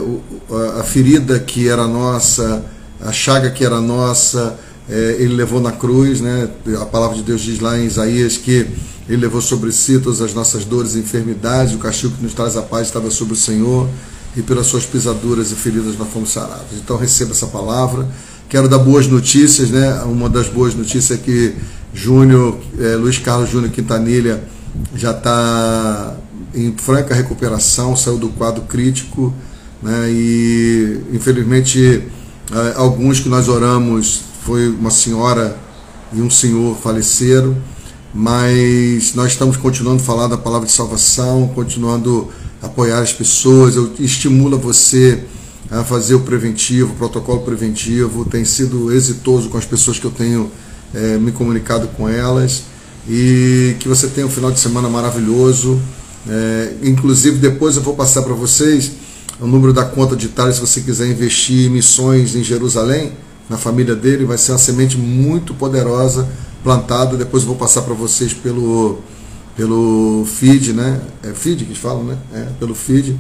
a 0.79 0.83
ferida 0.83 1.39
que 1.39 1.67
era 1.67 1.87
nossa, 1.87 2.63
a 3.01 3.11
chaga 3.11 3.49
que 3.51 3.63
era 3.63 3.79
nossa, 3.79 4.57
é, 4.89 5.17
ele 5.19 5.33
levou 5.33 5.59
na 5.59 5.71
cruz, 5.71 6.21
né? 6.21 6.49
A 6.81 6.85
palavra 6.85 7.17
de 7.17 7.23
Deus 7.23 7.41
diz 7.41 7.59
lá 7.59 7.77
em 7.77 7.85
Isaías 7.85 8.37
que 8.37 8.67
ele 9.07 9.21
levou 9.21 9.41
sobre 9.41 9.71
si 9.71 9.99
todas 9.99 10.21
as 10.21 10.33
nossas 10.33 10.65
dores 10.65 10.95
e 10.95 10.99
enfermidades, 10.99 11.73
o 11.73 11.77
castigo 11.77 12.15
que 12.15 12.23
nos 12.23 12.33
traz 12.33 12.57
a 12.57 12.61
paz 12.61 12.87
estava 12.87 13.09
sobre 13.11 13.33
o 13.33 13.37
Senhor, 13.37 13.87
e 14.35 14.41
pelas 14.41 14.67
suas 14.67 14.85
pisaduras 14.85 15.51
e 15.51 15.55
feridas 15.55 15.97
nós 15.97 16.09
fomos 16.09 16.31
sarados. 16.31 16.73
Então 16.73 16.97
receba 16.97 17.31
essa 17.31 17.47
palavra. 17.47 18.07
Quero 18.49 18.67
dar 18.67 18.79
boas 18.79 19.07
notícias, 19.07 19.69
né? 19.69 20.01
Uma 20.03 20.29
das 20.29 20.47
boas 20.47 20.75
notícias 20.75 21.11
é 21.11 21.21
que 21.21 21.55
Júnior, 21.93 22.57
é, 22.79 22.95
Luiz 22.95 23.17
Carlos 23.17 23.49
Júnior 23.49 23.71
Quintanilha 23.71 24.43
já 24.95 25.11
está 25.11 26.15
em 26.55 26.75
franca 26.77 27.13
recuperação, 27.13 27.95
saiu 27.95 28.17
do 28.17 28.29
quadro 28.29 28.63
crítico, 28.63 29.33
né? 29.81 30.09
E 30.09 31.01
infelizmente 31.13 32.03
é, 32.51 32.73
alguns 32.75 33.19
que 33.19 33.29
nós 33.29 33.47
oramos 33.47 34.21
foi 34.43 34.69
uma 34.69 34.91
senhora 34.91 35.57
e 36.13 36.21
um 36.21 36.29
senhor 36.29 36.77
faleceram 36.77 37.55
mas 38.17 39.13
nós 39.13 39.33
estamos 39.33 39.57
continuando 39.57 40.01
a 40.01 40.05
falar 40.05 40.27
da 40.27 40.37
palavra 40.37 40.65
de 40.65 40.71
salvação, 40.71 41.51
continuando 41.53 42.29
a 42.63 42.67
apoiar 42.67 42.99
as 42.99 43.11
pessoas. 43.11 43.75
Eu 43.75 43.91
estimulo 43.99 44.57
você 44.57 45.25
a 45.69 45.83
fazer 45.83 46.15
o 46.15 46.21
preventivo, 46.21 46.93
o 46.93 46.95
protocolo 46.95 47.41
preventivo. 47.41 48.23
Tem 48.23 48.45
sido 48.45 48.89
exitoso 48.93 49.49
com 49.49 49.57
as 49.57 49.65
pessoas 49.65 49.99
que 49.99 50.05
eu 50.05 50.11
tenho 50.11 50.49
é, 50.93 51.17
me 51.17 51.33
comunicado 51.33 51.89
com 51.89 52.07
elas. 52.07 52.63
E 53.05 53.75
que 53.81 53.87
você 53.89 54.07
tenha 54.07 54.25
um 54.25 54.29
final 54.29 54.49
de 54.49 54.61
semana 54.61 54.87
maravilhoso. 54.87 55.77
É, 56.28 56.73
inclusive, 56.84 57.38
depois 57.38 57.76
eu 57.76 57.82
vou 57.82 57.95
passar 57.95 58.23
para 58.23 58.34
vocês 58.34 58.91
o 59.39 59.47
número 59.47 59.73
da 59.73 59.84
conta 59.84 60.15
de 60.15 60.28
Itália 60.28 60.53
se 60.53 60.59
você 60.59 60.82
quiser 60.82 61.07
investir 61.07 61.67
em 61.67 61.69
missões 61.69 62.36
em 62.36 62.43
Jerusalém, 62.43 63.13
na 63.49 63.57
família 63.57 63.95
dele. 63.95 64.26
Vai 64.26 64.38
ser 64.38 64.53
uma 64.53 64.57
semente 64.57 64.97
muito 64.97 65.53
poderosa 65.53 66.28
plantado. 66.63 67.17
Depois 67.17 67.43
eu 67.43 67.49
vou 67.49 67.57
passar 67.57 67.84
para 67.84 67.93
vocês 67.93 68.34
pelo, 68.34 68.99
pelo 69.55 70.26
feed, 70.26 70.73
né? 70.73 71.01
É 71.23 71.34
feed 71.34 71.65
que 71.65 71.78
falam, 71.78 72.03
né? 72.03 72.17
É, 72.34 72.47
pelo 72.59 72.73
feed. 72.73 73.17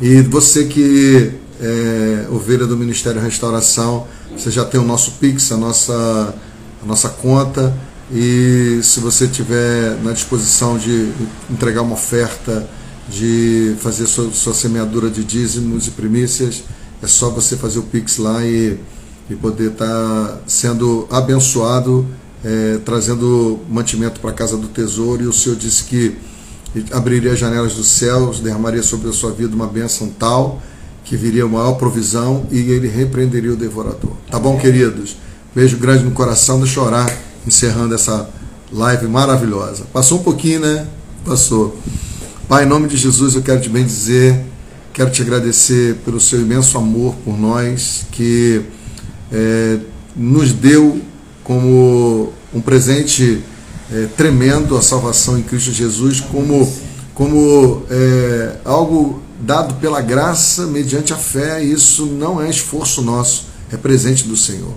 E 0.00 0.20
você 0.22 0.64
que 0.64 1.32
é 1.60 2.26
ovelha 2.30 2.66
do 2.66 2.76
Ministério 2.76 3.20
Restauração, 3.20 4.06
você 4.36 4.50
já 4.50 4.64
tem 4.64 4.78
o 4.78 4.84
nosso 4.84 5.12
Pix, 5.12 5.50
a 5.52 5.56
nossa, 5.56 6.34
a 6.82 6.86
nossa 6.86 7.08
conta. 7.08 7.74
E 8.12 8.80
se 8.82 9.00
você 9.00 9.26
tiver 9.26 9.96
na 10.02 10.12
disposição 10.12 10.78
de 10.78 11.10
entregar 11.50 11.82
uma 11.82 11.94
oferta, 11.94 12.68
de 13.08 13.74
fazer 13.80 14.06
sua, 14.06 14.30
sua 14.32 14.54
semeadura 14.54 15.10
de 15.10 15.24
dízimos 15.24 15.86
e 15.86 15.90
primícias, 15.90 16.64
é 17.02 17.06
só 17.06 17.30
você 17.30 17.56
fazer 17.56 17.78
o 17.78 17.82
Pix 17.82 18.18
lá 18.18 18.44
e, 18.44 18.78
e 19.28 19.34
poder 19.34 19.72
estar 19.72 19.86
tá 19.86 20.40
sendo 20.46 21.06
abençoado 21.10 22.06
é, 22.46 22.78
trazendo 22.84 23.58
mantimento 23.68 24.20
para 24.20 24.30
a 24.30 24.32
casa 24.32 24.56
do 24.56 24.68
tesouro, 24.68 25.22
e 25.22 25.26
o 25.26 25.32
Senhor 25.32 25.56
disse 25.56 25.82
que 25.84 26.16
abriria 26.92 27.32
as 27.32 27.38
janelas 27.38 27.74
dos 27.74 27.88
céus, 27.88 28.38
derramaria 28.38 28.82
sobre 28.82 29.08
a 29.08 29.12
sua 29.12 29.32
vida 29.32 29.54
uma 29.54 29.66
bênção 29.66 30.08
tal 30.16 30.62
que 31.04 31.16
viria 31.16 31.46
maior 31.46 31.72
provisão 31.74 32.46
e 32.50 32.58
ele 32.58 32.88
repreenderia 32.88 33.52
o 33.52 33.56
devorador. 33.56 34.12
Tá 34.30 34.38
bom, 34.38 34.58
queridos? 34.58 35.16
Beijo 35.54 35.76
grande 35.76 36.04
no 36.04 36.10
coração, 36.10 36.58
deixa 36.58 36.78
eu 36.78 36.84
orar, 36.84 37.16
encerrando 37.46 37.94
essa 37.94 38.28
live 38.72 39.06
maravilhosa. 39.06 39.84
Passou 39.92 40.18
um 40.20 40.22
pouquinho, 40.22 40.60
né? 40.60 40.86
Passou. 41.24 41.78
Pai, 42.48 42.64
em 42.64 42.68
nome 42.68 42.88
de 42.88 42.96
Jesus, 42.96 43.34
eu 43.34 43.42
quero 43.42 43.60
te 43.60 43.68
bem 43.68 43.84
dizer, 43.84 44.44
quero 44.92 45.10
te 45.10 45.22
agradecer 45.22 45.96
pelo 46.04 46.20
seu 46.20 46.40
imenso 46.40 46.78
amor 46.78 47.14
por 47.24 47.38
nós, 47.38 48.06
que 48.12 48.62
é, 49.32 49.78
nos 50.14 50.52
deu 50.52 51.00
como 51.42 52.32
um 52.54 52.60
presente 52.60 53.42
é, 53.92 54.06
tremendo 54.16 54.76
a 54.76 54.82
salvação 54.82 55.38
em 55.38 55.42
Cristo 55.42 55.72
Jesus, 55.72 56.20
como, 56.20 56.72
como 57.14 57.84
é, 57.90 58.56
algo 58.64 59.22
dado 59.40 59.74
pela 59.74 60.00
graça 60.00 60.66
mediante 60.66 61.12
a 61.12 61.16
fé. 61.16 61.62
Isso 61.62 62.06
não 62.06 62.40
é 62.40 62.48
esforço 62.48 63.02
nosso, 63.02 63.46
é 63.72 63.76
presente 63.76 64.24
do 64.24 64.36
Senhor. 64.36 64.74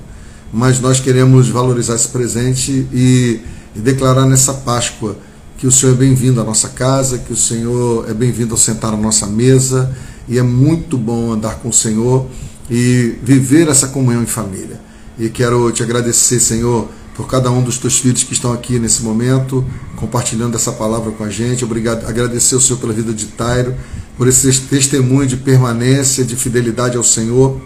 Mas 0.51 0.79
nós 0.79 0.99
queremos 0.99 1.47
valorizar 1.49 1.95
esse 1.95 2.07
presente 2.07 2.87
e, 2.91 3.39
e 3.75 3.79
declarar 3.79 4.25
nessa 4.25 4.53
Páscoa 4.53 5.15
que 5.57 5.67
o 5.67 5.71
Senhor 5.71 5.93
é 5.93 5.97
bem-vindo 5.97 6.41
à 6.41 6.43
nossa 6.43 6.69
casa, 6.69 7.17
que 7.19 7.33
o 7.33 7.35
Senhor 7.35 8.09
é 8.09 8.13
bem-vindo 8.13 8.53
ao 8.53 8.57
sentar 8.57 8.93
à 8.93 8.97
nossa 8.97 9.27
mesa 9.27 9.95
e 10.27 10.39
é 10.39 10.41
muito 10.41 10.97
bom 10.97 11.33
andar 11.33 11.55
com 11.55 11.69
o 11.69 11.73
Senhor 11.73 12.27
e 12.69 13.15
viver 13.21 13.67
essa 13.67 13.87
comunhão 13.89 14.23
em 14.23 14.27
família. 14.27 14.79
E 15.17 15.29
quero 15.29 15.69
te 15.71 15.83
agradecer, 15.83 16.39
Senhor, 16.39 16.87
por 17.13 17.27
cada 17.27 17.51
um 17.51 17.61
dos 17.61 17.77
teus 17.77 17.99
filhos 17.99 18.23
que 18.23 18.31
estão 18.31 18.53
aqui 18.53 18.79
nesse 18.79 19.03
momento, 19.03 19.65
compartilhando 19.97 20.55
essa 20.55 20.71
palavra 20.71 21.11
com 21.11 21.23
a 21.25 21.29
gente. 21.29 21.65
Obrigado, 21.65 22.07
agradecer 22.07 22.55
o 22.55 22.61
Senhor 22.61 22.79
pela 22.79 22.93
vida 22.93 23.11
de 23.11 23.25
Tairo, 23.25 23.75
por 24.17 24.27
esse 24.27 24.61
testemunho 24.61 25.27
de 25.27 25.35
permanência, 25.35 26.23
de 26.23 26.35
fidelidade 26.35 26.95
ao 26.95 27.03
Senhor, 27.03 27.59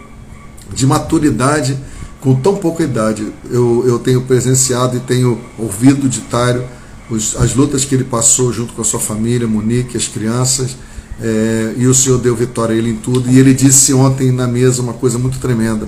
de 0.74 0.84
maturidade 0.84 1.78
com 2.24 2.34
tão 2.34 2.56
pouca 2.56 2.82
idade. 2.82 3.30
Eu, 3.50 3.84
eu 3.86 3.98
tenho 3.98 4.22
presenciado 4.22 4.96
e 4.96 5.00
tenho 5.00 5.38
ouvido 5.58 6.08
de 6.08 6.22
Tairo 6.22 6.64
os, 7.10 7.36
as 7.36 7.54
lutas 7.54 7.84
que 7.84 7.94
ele 7.94 8.04
passou 8.04 8.50
junto 8.50 8.72
com 8.72 8.80
a 8.80 8.84
sua 8.84 8.98
família, 8.98 9.46
Monique, 9.46 9.94
as 9.94 10.08
crianças, 10.08 10.74
é, 11.20 11.74
e 11.76 11.86
o 11.86 11.92
Senhor 11.92 12.18
deu 12.18 12.34
vitória 12.34 12.74
a 12.74 12.78
ele 12.78 12.90
em 12.90 12.96
tudo. 12.96 13.30
E 13.30 13.38
ele 13.38 13.52
disse 13.52 13.92
ontem 13.92 14.32
na 14.32 14.46
mesa 14.46 14.80
uma 14.80 14.94
coisa 14.94 15.18
muito 15.18 15.38
tremenda 15.38 15.86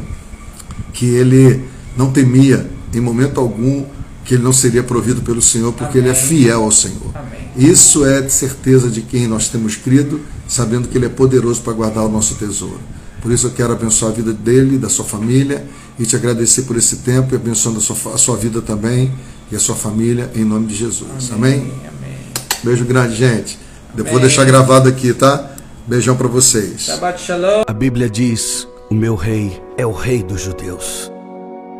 que 0.92 1.06
ele 1.06 1.64
não 1.96 2.12
temia 2.12 2.70
em 2.92 3.00
momento 3.00 3.40
algum 3.40 3.84
que 4.22 4.34
ele 4.34 4.42
não 4.42 4.52
seria 4.52 4.82
provido 4.82 5.22
pelo 5.22 5.40
Senhor, 5.40 5.72
porque 5.72 5.98
Amém. 5.98 6.10
ele 6.10 6.18
é 6.18 6.20
fiel 6.20 6.64
ao 6.64 6.72
Senhor. 6.72 7.12
Amém. 7.14 7.48
Isso 7.56 8.04
é 8.04 8.20
de 8.20 8.32
certeza 8.32 8.90
de 8.90 9.00
quem 9.00 9.26
nós 9.26 9.48
temos 9.48 9.76
crido, 9.76 10.20
sabendo 10.48 10.88
que 10.88 10.98
ele 10.98 11.06
é 11.06 11.08
poderoso 11.08 11.62
para 11.62 11.72
guardar 11.72 12.04
o 12.04 12.08
nosso 12.08 12.34
tesouro. 12.34 12.80
Por 13.22 13.30
isso 13.30 13.46
eu 13.46 13.50
quero 13.52 13.72
abençoar 13.72 14.10
a 14.10 14.14
vida 14.14 14.32
dele, 14.32 14.78
da 14.78 14.88
sua 14.88 15.04
família, 15.04 15.64
e 15.98 16.04
te 16.04 16.16
agradecer 16.16 16.62
por 16.62 16.76
esse 16.76 16.96
tempo 16.96 17.34
e 17.34 17.36
abençoando 17.36 17.78
a 17.78 17.80
sua, 17.80 18.14
a 18.14 18.18
sua 18.18 18.36
vida 18.36 18.60
também 18.60 19.12
e 19.50 19.56
a 19.56 19.60
sua 19.60 19.74
família, 19.74 20.30
em 20.34 20.44
nome 20.44 20.66
de 20.66 20.74
Jesus. 20.74 21.30
Amém? 21.32 21.60
Amém? 21.60 22.16
Beijo 22.62 22.84
grande, 22.84 23.14
gente. 23.14 23.58
Depois 23.94 24.12
vou 24.12 24.20
deixar 24.20 24.44
gravado 24.44 24.88
aqui, 24.88 25.14
tá? 25.14 25.52
Beijão 25.86 26.16
para 26.16 26.28
vocês. 26.28 26.82
Shabbat 26.82 27.20
shalom. 27.20 27.62
A 27.66 27.72
Bíblia 27.72 28.10
diz 28.10 28.66
o 28.90 28.94
meu 28.94 29.14
rei 29.14 29.60
é 29.76 29.84
o 29.86 29.92
rei 29.92 30.22
dos 30.22 30.42
judeus. 30.42 31.10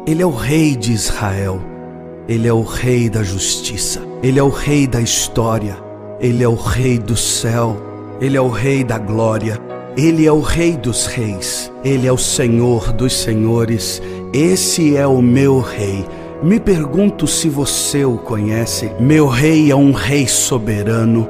Ele 0.06 0.22
é 0.22 0.26
o 0.26 0.34
rei 0.34 0.74
de 0.74 0.92
Israel. 0.92 1.60
Ele 2.28 2.48
é 2.48 2.52
o 2.52 2.62
rei 2.62 3.08
da 3.08 3.22
justiça. 3.22 4.00
Ele 4.22 4.38
é 4.38 4.42
o 4.42 4.48
rei 4.48 4.86
da 4.86 5.00
história. 5.00 5.76
Ele 6.20 6.42
é 6.42 6.48
o 6.48 6.54
rei 6.54 6.98
do 6.98 7.16
céu. 7.16 7.80
Ele 8.20 8.36
é 8.36 8.40
o 8.40 8.48
rei 8.48 8.82
da 8.82 8.98
glória. 8.98 9.60
Ele 9.96 10.26
é 10.26 10.32
o 10.32 10.40
rei 10.40 10.72
dos 10.76 11.06
reis. 11.06 11.72
Ele 11.82 12.06
é 12.06 12.12
o 12.12 12.18
senhor 12.18 12.92
dos 12.92 13.14
senhores. 13.14 14.02
Esse 14.30 14.94
é 14.94 15.06
o 15.06 15.22
meu 15.22 15.58
rei. 15.58 16.04
Me 16.42 16.60
pergunto 16.60 17.26
se 17.26 17.48
você 17.48 18.04
o 18.04 18.18
conhece. 18.18 18.90
Meu 19.00 19.26
rei 19.26 19.70
é 19.70 19.74
um 19.74 19.92
rei 19.92 20.28
soberano. 20.28 21.26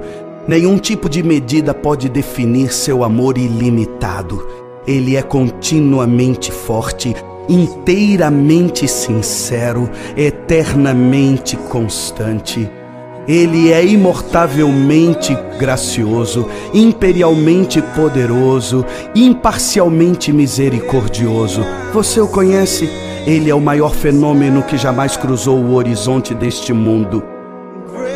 Nenhum 0.48 0.78
tipo 0.78 1.08
de 1.08 1.22
medida 1.22 1.72
pode 1.72 2.08
definir 2.08 2.72
seu 2.72 3.04
amor 3.04 3.38
ilimitado. 3.38 4.44
Ele 4.84 5.14
é 5.14 5.22
continuamente 5.22 6.50
forte, 6.50 7.14
inteiramente 7.48 8.88
sincero, 8.88 9.88
eternamente 10.16 11.56
constante. 11.56 12.68
Ele 13.28 13.72
é 13.72 13.84
imortavelmente 13.84 15.36
gracioso, 15.58 16.48
imperialmente 16.72 17.82
poderoso, 17.82 18.84
imparcialmente 19.14 20.32
misericordioso. 20.32 21.64
Você 21.92 22.20
o 22.20 22.28
conhece? 22.28 22.88
Ele 23.26 23.50
é 23.50 23.54
o 23.54 23.60
maior 23.60 23.92
fenômeno 23.92 24.62
que 24.62 24.76
jamais 24.76 25.16
cruzou 25.16 25.58
o 25.58 25.74
horizonte 25.74 26.32
deste 26.32 26.72
mundo. 26.72 27.22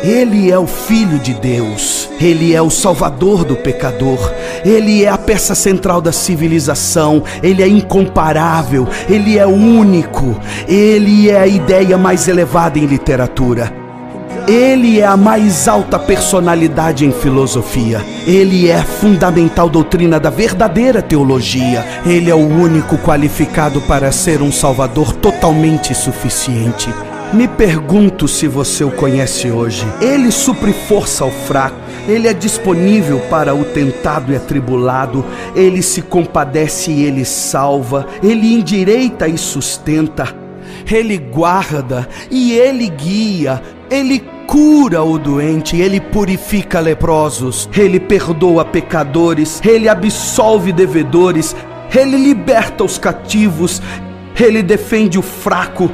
Ele 0.03 0.49
é 0.49 0.57
o 0.57 0.65
Filho 0.65 1.19
de 1.19 1.33
Deus, 1.33 2.09
ele 2.19 2.55
é 2.55 2.61
o 2.61 2.71
Salvador 2.71 3.43
do 3.43 3.55
pecador, 3.55 4.33
ele 4.65 5.03
é 5.03 5.09
a 5.09 5.17
peça 5.17 5.53
central 5.53 6.01
da 6.01 6.11
civilização, 6.11 7.23
ele 7.43 7.61
é 7.61 7.67
incomparável, 7.67 8.87
ele 9.07 9.37
é 9.37 9.45
único, 9.45 10.39
ele 10.67 11.29
é 11.29 11.39
a 11.39 11.45
ideia 11.45 11.99
mais 11.99 12.27
elevada 12.27 12.79
em 12.79 12.85
literatura. 12.85 13.80
Ele 14.51 14.99
é 14.99 15.05
a 15.05 15.15
mais 15.15 15.69
alta 15.69 15.97
personalidade 15.97 17.05
em 17.05 17.11
filosofia. 17.13 18.05
Ele 18.27 18.67
é 18.67 18.75
a 18.75 18.83
fundamental 18.83 19.69
doutrina 19.69 20.19
da 20.19 20.29
verdadeira 20.29 21.01
teologia. 21.01 21.85
Ele 22.05 22.29
é 22.29 22.35
o 22.35 22.49
único 22.49 22.97
qualificado 22.97 23.79
para 23.79 24.11
ser 24.11 24.41
um 24.41 24.51
salvador 24.51 25.13
totalmente 25.13 25.95
suficiente. 25.95 26.93
Me 27.31 27.47
pergunto 27.47 28.27
se 28.27 28.45
você 28.45 28.83
o 28.83 28.91
conhece 28.91 29.49
hoje. 29.49 29.87
Ele 30.01 30.29
supre 30.29 30.73
força 30.73 31.23
ao 31.23 31.31
fraco, 31.31 31.77
ele 32.05 32.27
é 32.27 32.33
disponível 32.33 33.21
para 33.29 33.55
o 33.55 33.63
tentado 33.63 34.33
e 34.33 34.35
atribulado, 34.35 35.23
ele 35.55 35.81
se 35.81 36.01
compadece 36.01 36.91
e 36.91 37.03
ele 37.05 37.23
salva, 37.23 38.05
ele 38.21 38.53
endireita 38.53 39.29
e 39.29 39.37
sustenta, 39.37 40.27
ele 40.91 41.17
guarda 41.17 42.05
e 42.29 42.51
ele 42.51 42.89
guia, 42.89 43.61
ele 43.89 44.40
cura 44.51 45.01
o 45.01 45.17
doente, 45.17 45.77
ele 45.77 46.01
purifica 46.01 46.81
leprosos, 46.81 47.69
ele 47.73 48.01
perdoa 48.01 48.65
pecadores, 48.65 49.61
ele 49.63 49.87
absolve 49.87 50.73
devedores, 50.73 51.55
ele 51.95 52.17
liberta 52.17 52.83
os 52.83 52.97
cativos, 52.97 53.81
ele 54.37 54.61
defende 54.61 55.17
o 55.17 55.21
fraco, 55.21 55.89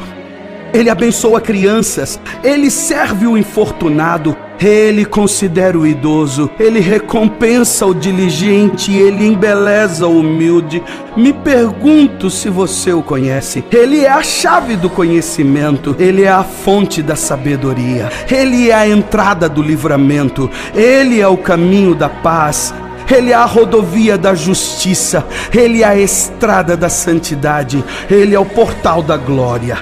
ele 0.74 0.90
abençoa 0.90 1.40
crianças, 1.40 2.20
ele 2.44 2.72
serve 2.72 3.28
o 3.28 3.38
infortunado, 3.38 4.36
ele 4.66 5.06
considera 5.06 5.78
o 5.78 5.86
idoso, 5.86 6.50
ele 6.60 6.80
recompensa 6.80 7.86
o 7.86 7.94
diligente, 7.94 8.92
ele 8.92 9.26
embeleza 9.26 10.08
o 10.08 10.20
humilde. 10.20 10.82
Me 11.16 11.32
pergunto 11.32 12.30
se 12.30 12.50
você 12.50 12.92
o 12.92 13.04
conhece. 13.04 13.64
Ele 13.72 14.06
é 14.06 14.10
a 14.10 14.24
chave 14.24 14.76
do 14.76 14.90
conhecimento, 14.90 15.96
ele 16.00 16.24
é 16.24 16.30
a 16.30 16.44
fonte 16.44 17.02
da 17.02 17.16
sabedoria, 17.16 18.10
ele 18.30 18.70
é 18.70 18.74
a 18.74 18.88
entrada 18.88 19.48
do 19.48 19.62
livramento, 19.62 20.50
ele 20.74 21.20
é 21.20 21.28
o 21.28 21.38
caminho 21.38 21.94
da 21.94 22.10
paz. 22.10 22.74
Ele 23.10 23.32
é 23.32 23.36
a 23.36 23.46
rodovia 23.46 24.18
da 24.18 24.36
justiça, 24.36 25.26
Ele 25.56 25.82
é 25.82 25.86
a 25.86 25.96
estrada 25.96 26.76
da 26.76 26.90
santidade, 26.90 27.82
Ele 28.12 28.36
é 28.36 28.40
o 28.40 28.44
portal 28.44 29.02
da 29.02 29.16
glória. 29.16 29.78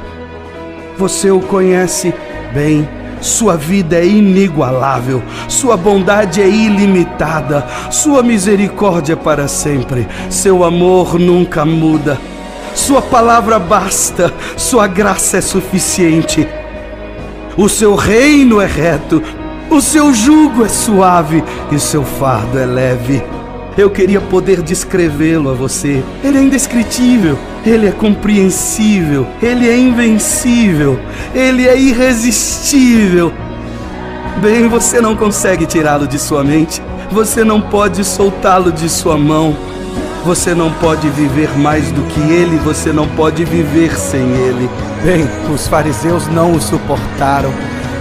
Você 0.96 1.32
o 1.32 1.40
conhece 1.40 2.14
bem. 2.54 2.88
Sua 3.22 3.56
vida 3.56 3.96
é 3.98 4.06
inigualável, 4.06 5.24
sua 5.48 5.76
bondade 5.76 6.42
é 6.42 6.48
ilimitada, 6.48 7.66
sua 7.90 8.22
misericórdia 8.22 9.14
é 9.14 9.16
para 9.16 9.48
sempre, 9.48 10.08
seu 10.30 10.64
amor 10.64 11.18
nunca 11.20 11.66
muda. 11.66 12.20
Sua 12.74 13.02
palavra 13.02 13.58
basta, 13.58 14.34
sua 14.58 14.86
graça 14.86 15.38
é 15.38 15.42
suficiente. 15.42 16.48
O 17.58 17.70
seu 17.70 17.96
reino 17.96 18.60
é 18.60 18.66
reto, 18.66 19.24
o 19.70 19.82
seu 19.82 20.14
jugo 20.14 20.66
é 20.66 20.70
suave 20.70 21.44
e 21.72 21.80
seu 21.80 22.04
fardo 22.04 22.60
é 22.60 22.66
leve. 22.66 23.24
Eu 23.78 23.90
queria 23.90 24.22
poder 24.22 24.62
descrevê-lo 24.62 25.50
a 25.50 25.54
você. 25.54 26.02
Ele 26.24 26.38
é 26.38 26.42
indescritível, 26.42 27.38
ele 27.66 27.88
é 27.88 27.92
compreensível, 27.92 29.28
ele 29.42 29.68
é 29.68 29.78
invencível, 29.78 30.98
ele 31.34 31.68
é 31.68 31.78
irresistível. 31.78 33.34
Bem, 34.42 34.70
você 34.70 35.02
não 35.02 35.14
consegue 35.14 35.66
tirá-lo 35.66 36.08
de 36.08 36.18
sua 36.18 36.42
mente, 36.42 36.82
você 37.12 37.44
não 37.44 37.60
pode 37.60 38.04
soltá-lo 38.06 38.72
de 38.72 38.88
sua 38.88 39.18
mão. 39.18 39.56
Você 40.24 40.56
não 40.56 40.72
pode 40.74 41.08
viver 41.10 41.56
mais 41.56 41.92
do 41.92 42.02
que 42.02 42.20
ele, 42.20 42.58
você 42.58 42.92
não 42.92 43.08
pode 43.10 43.46
viver 43.46 43.96
sem 43.96 44.22
ele. 44.22 44.68
Bem, 45.04 45.24
os 45.54 45.68
fariseus 45.68 46.28
não 46.30 46.54
o 46.54 46.60
suportaram 46.60 47.54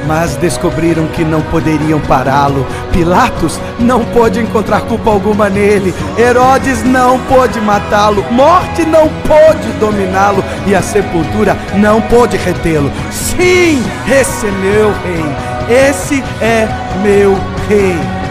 mas 0.06 0.36
descobriram 0.36 1.06
que 1.08 1.24
não 1.24 1.42
poderiam 1.42 2.00
pará-lo. 2.00 2.66
Pilatos 2.92 3.60
não 3.78 4.04
pôde 4.04 4.40
encontrar 4.40 4.82
culpa 4.82 5.10
alguma 5.10 5.48
nele. 5.48 5.94
Herodes 6.18 6.82
não 6.82 7.18
pôde 7.20 7.60
matá-lo. 7.60 8.24
Morte 8.30 8.84
não 8.84 9.08
pôde 9.26 9.68
dominá-lo. 9.80 10.44
E 10.66 10.74
a 10.74 10.82
sepultura 10.82 11.56
não 11.76 12.00
pôde 12.02 12.36
retê-lo. 12.36 12.90
Sim, 13.10 13.82
esse 14.08 14.46
é 14.46 14.50
meu 14.50 14.92
rei. 15.04 15.88
Esse 15.88 16.22
é 16.40 16.68
meu 17.02 17.38
rei. 17.68 18.23